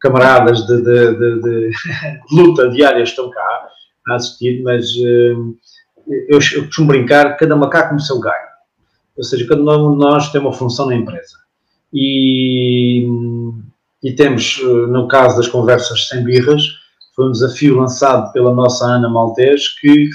camaradas 0.00 0.66
de, 0.66 0.76
de, 0.76 1.14
de, 1.14 1.40
de 1.42 1.70
luta 2.30 2.70
diária 2.70 3.02
estão 3.02 3.28
cá 3.30 3.68
a 4.08 4.14
assistir, 4.14 4.62
mas 4.62 4.86
uh, 4.94 5.56
eu, 6.06 6.38
eu 6.54 6.64
costumo 6.66 6.88
brincar, 6.88 7.36
cada 7.36 7.56
macaco 7.56 7.94
no 7.94 8.00
seu 8.00 8.20
galho. 8.20 8.46
Ou 9.16 9.24
seja, 9.24 9.46
cada 9.48 9.60
um 9.62 9.92
de 9.92 9.98
nós 9.98 10.30
tem 10.30 10.40
uma 10.40 10.52
função 10.52 10.86
na 10.86 10.94
empresa. 10.94 11.45
E, 11.92 13.06
e 14.02 14.12
temos, 14.14 14.60
eh, 14.60 14.86
no 14.88 15.08
caso 15.08 15.36
das 15.36 15.48
conversas 15.48 16.08
sem 16.08 16.22
birras, 16.24 16.62
foi 17.14 17.28
um 17.28 17.32
desafio 17.32 17.76
lançado 17.76 18.30
pela 18.32 18.54
nossa 18.54 18.84
Ana 18.84 19.08
Maltês 19.08 19.68
que 19.80 20.10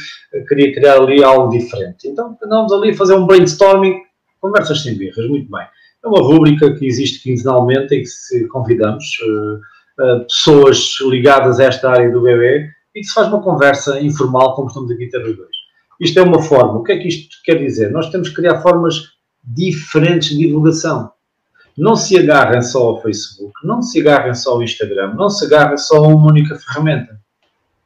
queria 0.47 0.71
criar 0.73 0.97
ali 0.97 1.23
algo 1.23 1.49
diferente. 1.49 2.07
Então 2.07 2.37
andamos 2.43 2.71
ali 2.71 2.91
a 2.91 2.95
fazer 2.95 3.15
um 3.15 3.25
brainstorming, 3.25 3.95
conversas 4.39 4.83
sem 4.83 4.95
birras, 4.95 5.27
muito 5.27 5.49
bem. 5.49 5.65
É 6.03 6.07
uma 6.07 6.21
rúbrica 6.21 6.73
que 6.75 6.85
existe 6.85 7.23
quinzenalmente 7.23 7.95
em 7.95 8.03
que 8.03 8.47
convidamos 8.47 9.05
uh, 9.23 10.03
uh, 10.03 10.23
pessoas 10.25 10.95
ligadas 11.01 11.59
a 11.59 11.65
esta 11.65 11.89
área 11.89 12.11
do 12.11 12.21
bebê 12.21 12.69
e 12.95 13.01
que 13.01 13.07
se 13.07 13.13
faz 13.13 13.27
uma 13.27 13.41
conversa 13.41 13.99
informal, 13.99 14.55
como 14.55 14.67
estamos 14.67 14.91
aqui 14.91 15.07
ter 15.07 15.23
os 15.23 15.37
dois. 15.37 15.55
Isto 15.99 16.19
é 16.19 16.23
uma 16.23 16.41
forma. 16.41 16.79
O 16.79 16.83
que 16.83 16.91
é 16.91 16.97
que 16.97 17.07
isto 17.07 17.35
quer 17.43 17.55
dizer? 17.55 17.91
Nós 17.91 18.09
temos 18.09 18.29
que 18.29 18.35
criar 18.35 18.61
formas 18.61 19.11
diferentes 19.43 20.29
de 20.29 20.37
divulgação. 20.37 21.11
Não 21.81 21.95
se 21.95 22.15
agarrem 22.15 22.61
só 22.61 22.89
ao 22.89 23.01
Facebook, 23.01 23.53
não 23.63 23.81
se 23.81 23.99
agarrem 23.99 24.35
só 24.35 24.51
ao 24.51 24.61
Instagram, 24.61 25.15
não 25.15 25.31
se 25.31 25.45
agarrem 25.45 25.77
só 25.77 25.95
a 25.95 26.07
uma 26.09 26.27
única 26.27 26.55
ferramenta. 26.55 27.19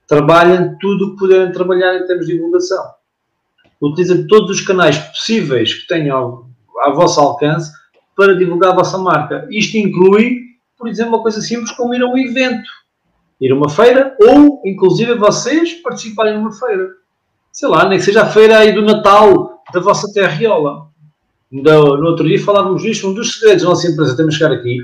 Trabalhem 0.05 0.77
tudo 0.81 1.05
o 1.05 1.11
que 1.11 1.19
puderem 1.19 1.49
trabalhar 1.53 1.95
em 1.95 2.05
termos 2.05 2.25
de 2.25 2.33
divulgação. 2.33 2.83
Utilizem 3.81 4.27
todos 4.27 4.51
os 4.51 4.59
canais 4.59 4.97
possíveis 4.97 5.73
que 5.73 5.87
tenham 5.87 6.17
ao, 6.17 6.49
ao 6.83 6.93
vosso 6.93 7.21
alcance 7.21 7.71
para 8.17 8.35
divulgar 8.35 8.73
a 8.73 8.75
vossa 8.75 8.97
marca. 8.97 9.47
Isto 9.49 9.77
inclui, 9.77 10.41
por 10.77 10.89
exemplo, 10.89 11.13
uma 11.13 11.21
coisa 11.21 11.39
simples 11.39 11.71
como 11.71 11.95
ir 11.95 12.01
a 12.01 12.05
um 12.05 12.17
evento, 12.17 12.69
ir 13.39 13.53
a 13.53 13.55
uma 13.55 13.69
feira 13.69 14.13
ou, 14.19 14.61
inclusive, 14.65 15.15
vocês 15.15 15.73
participarem 15.75 16.33
numa 16.33 16.51
feira. 16.51 16.89
Sei 17.49 17.69
lá, 17.69 17.87
nem 17.87 17.97
que 17.97 18.03
seja 18.03 18.23
a 18.23 18.29
feira 18.29 18.57
aí 18.57 18.73
do 18.73 18.81
Natal 18.81 19.63
da 19.71 19.79
vossa 19.79 20.11
terriola 20.11 20.93
no, 21.51 21.97
no 21.97 22.07
outro 22.07 22.27
dia 22.27 22.43
falávamos 22.43 22.81
disto, 22.81 23.07
um 23.07 23.13
dos 23.13 23.39
segredos 23.39 23.63
da 23.63 23.69
nossa 23.69 23.87
empresa, 23.87 24.17
temos 24.17 24.35
que 24.35 24.43
chegar 24.43 24.55
aqui, 24.55 24.77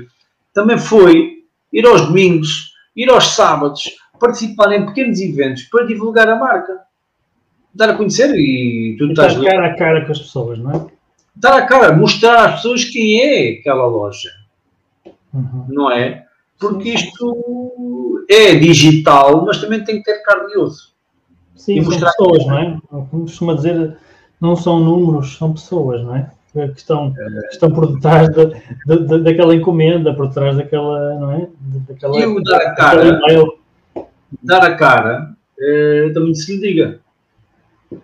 também 0.52 0.78
foi 0.78 1.44
ir 1.72 1.86
aos 1.86 2.06
domingos, 2.06 2.72
ir 2.94 3.08
aos 3.10 3.34
sábados, 3.34 3.90
participar 4.18 4.72
em 4.72 4.86
pequenos 4.86 5.20
eventos 5.20 5.64
para 5.64 5.86
divulgar 5.86 6.28
a 6.28 6.36
marca. 6.36 6.80
Dar 7.74 7.90
a 7.90 7.94
conhecer 7.94 8.34
e 8.34 8.96
tu 8.98 9.06
estás 9.06 9.34
cara 9.34 9.66
a 9.66 9.76
cara 9.76 10.04
com 10.04 10.12
as 10.12 10.18
pessoas, 10.18 10.58
não 10.58 10.72
é? 10.72 10.86
Dar 11.34 11.56
a 11.56 11.66
cara, 11.66 11.96
mostrar 11.96 12.44
às 12.44 12.56
pessoas 12.56 12.84
quem 12.84 13.20
é 13.20 13.58
aquela 13.58 13.86
loja. 13.86 14.30
Uhum. 15.32 15.66
Não 15.68 15.90
é? 15.90 16.26
Porque 16.58 16.90
isto 16.90 18.24
é 18.28 18.54
digital, 18.54 19.44
mas 19.44 19.58
também 19.58 19.82
tem 19.82 19.96
que 19.96 20.04
ter 20.04 20.22
carne 20.22 20.52
e 20.52 20.58
osso. 20.58 20.92
Sim, 21.56 21.78
e 21.78 21.84
são 21.84 21.98
pessoas, 21.98 22.46
não 22.46 22.58
é? 22.58 22.78
Como 22.88 23.22
costuma 23.22 23.54
dizer, 23.54 23.96
não 24.40 24.54
são 24.54 24.78
números, 24.80 25.36
são 25.36 25.52
pessoas, 25.52 26.02
não 26.02 26.14
é? 26.14 26.30
Que 26.52 26.78
estão, 26.78 27.12
que 27.14 27.52
estão 27.52 27.70
por 27.72 27.94
detrás 27.94 28.28
da, 28.30 28.44
da, 28.86 29.18
daquela 29.18 29.54
encomenda, 29.54 30.12
por 30.14 30.28
trás 30.30 30.56
daquela, 30.56 31.14
não 31.14 31.32
é? 31.32 31.48
Daquela, 31.88 32.18
e 32.18 32.26
o 32.26 32.42
dar 32.42 32.60
a 32.60 32.74
cara, 32.74 33.20
dar 34.42 34.62
a 34.62 34.74
cara, 34.74 35.34
é, 35.58 36.10
também 36.12 36.34
se 36.34 36.54
lhe 36.54 36.60
diga. 36.60 37.00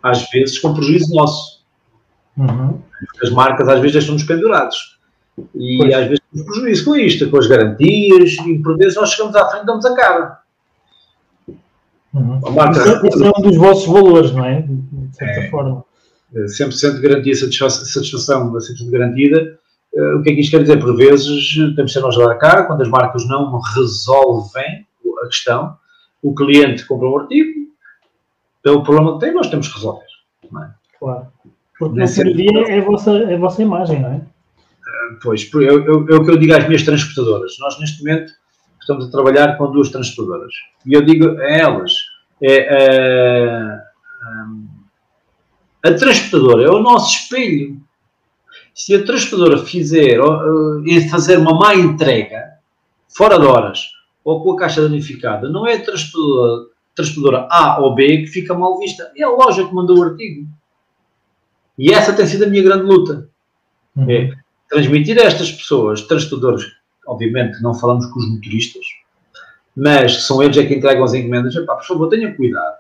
Às 0.03 0.29
vezes 0.31 0.59
com 0.59 0.75
prejuízo 0.75 1.15
nosso. 1.15 1.63
Uhum. 2.37 2.81
As 3.23 3.31
marcas 3.31 3.69
às 3.69 3.81
vezes 3.81 3.93
deixam-nos 3.93 4.25
pendurados. 4.25 4.99
E 5.55 5.79
pois. 5.79 5.95
às 5.95 6.05
vezes 6.05 6.21
temos 6.33 6.47
prejuízo 6.49 6.85
com 6.85 6.97
isto, 6.97 7.31
com 7.31 7.39
as 7.39 7.47
garantias, 7.47 8.33
e 8.47 8.59
por 8.59 8.79
vezes 8.79 8.97
nós 8.97 9.11
chegamos 9.11 9.37
à 9.37 9.47
frente 9.51 9.63
e 9.63 9.67
damos 9.67 9.85
a 9.85 9.95
cara. 9.95 10.39
Uhum. 12.15 12.41
A 12.47 12.51
marca... 12.51 13.07
Isso 13.07 13.25
é 13.25 13.29
um 13.29 13.43
dos 13.43 13.57
vossos 13.57 13.87
valores, 13.87 14.33
não 14.33 14.45
é? 14.45 14.63
De 14.63 15.17
certa 15.17 15.41
é. 15.41 15.51
forma. 15.51 15.85
100% 16.35 16.95
de 16.95 17.01
garantia, 17.01 17.35
satisfação 17.35 18.53
100% 18.53 18.91
garantida. 18.91 19.59
Eh, 19.95 20.15
o 20.15 20.23
que 20.23 20.31
é 20.31 20.35
que 20.35 20.41
isto 20.41 20.51
quer 20.51 20.63
dizer? 20.63 20.79
Por 20.79 20.97
vezes 20.97 21.55
temos 21.75 21.91
de 21.91 21.93
ser 21.93 22.01
nós 22.01 22.17
dar 22.17 22.31
a 22.31 22.37
cara, 22.37 22.65
quando 22.65 22.83
as 22.83 22.89
marcas 22.89 23.27
não 23.27 23.59
resolvem 23.75 24.87
a 25.23 25.27
questão, 25.27 25.77
o 26.23 26.35
cliente 26.35 26.87
compra 26.87 27.09
um 27.09 27.19
artigo, 27.19 27.69
pelo 28.63 28.83
problema 28.83 29.15
que 29.15 29.21
tem, 29.25 29.35
nós 29.35 29.49
temos 29.49 29.69
que 29.69 29.75
resolver. 29.75 30.05
É? 30.45 30.69
Claro. 30.99 31.27
Porque 31.79 31.99
no 31.99 32.09
fim 32.09 32.25
do 32.25 32.35
dia 32.35 32.69
é 32.69 32.79
a, 32.79 32.85
vossa, 32.85 33.17
é 33.17 33.35
a 33.35 33.39
vossa 33.39 33.63
imagem, 33.63 34.01
não 34.01 34.11
é? 34.11 34.17
Eh, 34.17 35.17
pois, 35.23 35.43
é, 35.43 35.73
o 35.73 36.25
que 36.25 36.31
eu 36.31 36.37
digo 36.37 36.55
às 36.55 36.67
minhas 36.67 36.83
transportadoras. 36.83 37.57
Nós, 37.61 37.81
neste 37.81 38.01
momento, 38.01 38.33
estamos 38.81 39.07
a 39.07 39.11
trabalhar 39.11 39.57
com 39.57 39.71
duas 39.71 39.91
transportadoras. 39.91 40.53
E 40.85 40.93
eu 40.93 41.03
digo 41.03 41.39
a 41.39 41.45
elas, 41.45 41.93
é, 42.43 42.69
a 42.77 43.89
transportadora 45.83 46.65
é 46.65 46.71
o 46.71 46.81
nosso 46.81 47.17
espelho. 47.17 47.81
Se 48.75 48.95
a 48.95 49.05
transportadora 49.05 49.59
fizer, 49.65 50.21
uh, 50.21 51.11
fazer 51.11 51.39
uma 51.39 51.55
má 51.55 51.75
entrega, 51.75 52.59
fora 53.09 53.39
de 53.39 53.47
horas, 53.47 53.81
ou 54.25 54.43
com 54.43 54.53
a 54.53 54.57
caixa 54.57 54.83
danificada, 54.83 55.49
não 55.49 55.67
é 55.67 55.75
a 55.75 55.85
transportadora, 55.85 56.67
transportadora 56.95 57.49
A 57.51 57.81
ou 57.81 57.95
B 57.95 58.19
que 58.19 58.27
fica 58.27 58.55
mal 58.55 58.79
vista, 58.79 59.11
é 59.17 59.23
a 59.23 59.31
loja 59.31 59.67
que 59.67 59.75
mandou 59.75 59.99
o 59.99 60.03
artigo. 60.03 60.47
E 61.79 61.93
essa 61.93 62.13
tem 62.13 62.27
sido 62.27 62.45
a 62.45 62.49
minha 62.49 62.63
grande 62.63 62.85
luta. 62.85 63.29
Uhum. 63.97 64.11
É 64.11 64.33
transmitir 64.69 65.19
a 65.19 65.23
estas 65.23 65.51
pessoas, 65.51 66.03
transportadores, 66.03 66.65
obviamente 67.07 67.63
não 67.63 67.75
falamos 67.75 68.07
com 68.07 68.21
os 68.21 68.29
motoristas, 68.29 68.85
mas 69.75 70.25
são 70.25 70.43
eles 70.43 70.57
é 70.57 70.67
que 70.67 70.75
entregam 70.75 71.05
as 71.05 71.15
encomendas, 71.15 71.55
epá, 71.57 71.75
por 71.77 71.87
favor, 71.87 72.09
tenham 72.09 72.35
cuidado. 72.35 72.77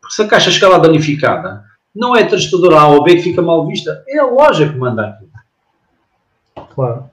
Porque 0.00 0.14
se 0.14 0.22
a 0.22 0.26
caixa 0.26 0.50
chegar 0.50 0.68
lá 0.68 0.78
danificada, 0.78 1.64
não 1.94 2.14
é 2.14 2.22
a 2.22 2.28
transportadora 2.28 2.80
A 2.80 2.88
ou 2.88 3.02
B 3.02 3.16
que 3.16 3.22
fica 3.22 3.42
mal 3.42 3.66
vista, 3.66 4.04
é 4.08 4.18
a 4.18 4.26
loja 4.26 4.68
que 4.68 4.78
manda 4.78 5.08
aquilo. 5.08 5.30
Claro. 6.74 7.10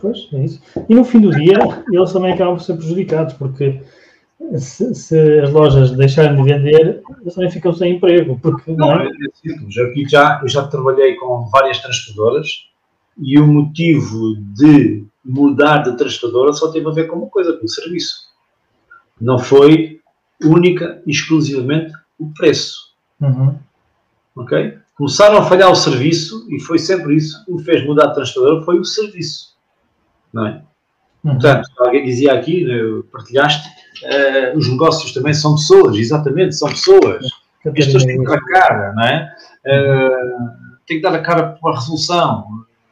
Pois, 0.00 0.28
é 0.32 0.44
isso. 0.44 0.62
E 0.88 0.94
no 0.94 1.04
fim 1.04 1.20
do 1.20 1.30
dia, 1.30 1.58
eles 1.92 2.12
também 2.12 2.32
acabam 2.32 2.56
por 2.56 2.62
ser 2.62 2.74
prejudicados, 2.74 3.34
porque 3.34 3.82
se, 4.56 4.94
se 4.94 5.40
as 5.40 5.50
lojas 5.50 5.90
deixarem 5.90 6.36
de 6.36 6.42
vender, 6.42 7.02
eles 7.20 7.34
também 7.34 7.50
ficam 7.50 7.72
sem 7.72 7.96
emprego. 7.96 8.38
Porque, 8.40 8.70
não, 8.72 8.88
não 8.88 9.00
é? 9.00 9.06
é 9.06 9.10
simples. 9.34 9.76
Aqui 9.78 10.08
já, 10.08 10.40
eu 10.42 10.48
já 10.48 10.66
trabalhei 10.66 11.16
com 11.16 11.46
várias 11.46 11.80
transportadoras 11.80 12.68
e 13.20 13.38
o 13.38 13.46
motivo 13.46 14.36
de 14.54 15.04
mudar 15.24 15.78
de 15.78 15.96
transportadora 15.96 16.52
só 16.52 16.70
teve 16.70 16.88
a 16.88 16.92
ver 16.92 17.08
com 17.08 17.16
uma 17.16 17.28
coisa, 17.28 17.54
com 17.54 17.64
o 17.64 17.68
serviço. 17.68 18.28
Não 19.20 19.38
foi 19.38 20.00
única 20.42 21.02
e 21.04 21.10
exclusivamente 21.10 21.92
o 22.18 22.32
preço. 22.32 22.87
Uhum. 23.20 23.58
Ok? 24.36 24.78
Começaram 24.96 25.38
a 25.38 25.44
falhar 25.44 25.70
o 25.70 25.76
serviço 25.76 26.46
e 26.50 26.60
foi 26.60 26.78
sempre 26.78 27.16
isso 27.16 27.44
que 27.44 27.52
me 27.52 27.62
fez 27.62 27.84
mudar 27.86 28.06
de 28.06 28.14
transportadora, 28.14 28.64
foi 28.64 28.78
o 28.78 28.84
serviço. 28.84 29.56
Não 30.32 30.46
é? 30.46 30.62
Uhum. 31.24 31.32
Portanto, 31.32 31.68
alguém 31.78 32.04
dizia 32.04 32.32
aqui, 32.32 32.64
né, 32.64 32.74
partilhaste, 33.12 33.68
uh, 34.04 34.56
os 34.56 34.68
negócios 34.68 35.12
também 35.12 35.34
são 35.34 35.54
pessoas, 35.54 35.96
exatamente, 35.96 36.54
são 36.54 36.68
pessoas. 36.68 37.26
As 37.66 37.72
pessoas 37.72 38.04
têm 38.04 38.18
que 38.18 38.24
dar 38.24 38.36
a 38.36 38.44
cara, 38.44 38.92
não 38.94 39.04
é? 39.04 39.36
Uh, 39.66 40.76
têm 40.86 40.96
que 40.98 41.02
dar 41.02 41.14
a 41.14 41.20
cara 41.20 41.58
para 41.60 41.72
a 41.72 41.74
resolução. 41.74 42.46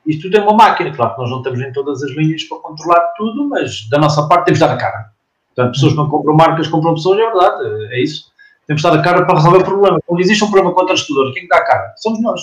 Isto 0.07 0.23
tudo 0.23 0.37
é 0.37 0.41
uma 0.41 0.55
máquina, 0.55 0.95
claro 0.95 1.15
que 1.15 1.21
nós 1.21 1.31
não 1.31 1.39
estamos 1.39 1.61
em 1.61 1.73
todas 1.73 2.03
as 2.03 2.11
linhas 2.13 2.45
para 2.45 2.59
controlar 2.59 3.01
tudo, 3.17 3.49
mas 3.49 3.89
da 3.89 3.99
nossa 3.99 4.27
parte 4.29 4.47
temos 4.47 4.59
de 4.59 4.67
dar 4.67 4.73
a 4.73 4.77
cara. 4.77 5.11
Portanto, 5.55 5.75
pessoas 5.75 5.93
que 5.93 5.99
não 5.99 6.09
compram 6.09 6.35
marcas, 6.37 6.69
compram 6.69 6.95
pessoas, 6.95 7.19
é 7.19 7.25
verdade, 7.25 7.95
é 7.95 8.03
isso. 8.03 8.31
Temos 8.67 8.83
de 8.83 8.89
dar 8.89 8.99
a 8.99 9.03
cara 9.03 9.25
para 9.25 9.37
resolver 9.37 9.59
o 9.59 9.65
problema. 9.65 9.99
Quando 10.05 10.21
existe 10.21 10.43
um 10.45 10.51
problema 10.51 10.75
com 10.75 10.83
a 10.83 10.87
transportadora, 10.87 11.33
quem 11.33 11.47
dá 11.47 11.57
a 11.57 11.65
cara? 11.65 11.95
Somos 11.97 12.21
nós. 12.21 12.41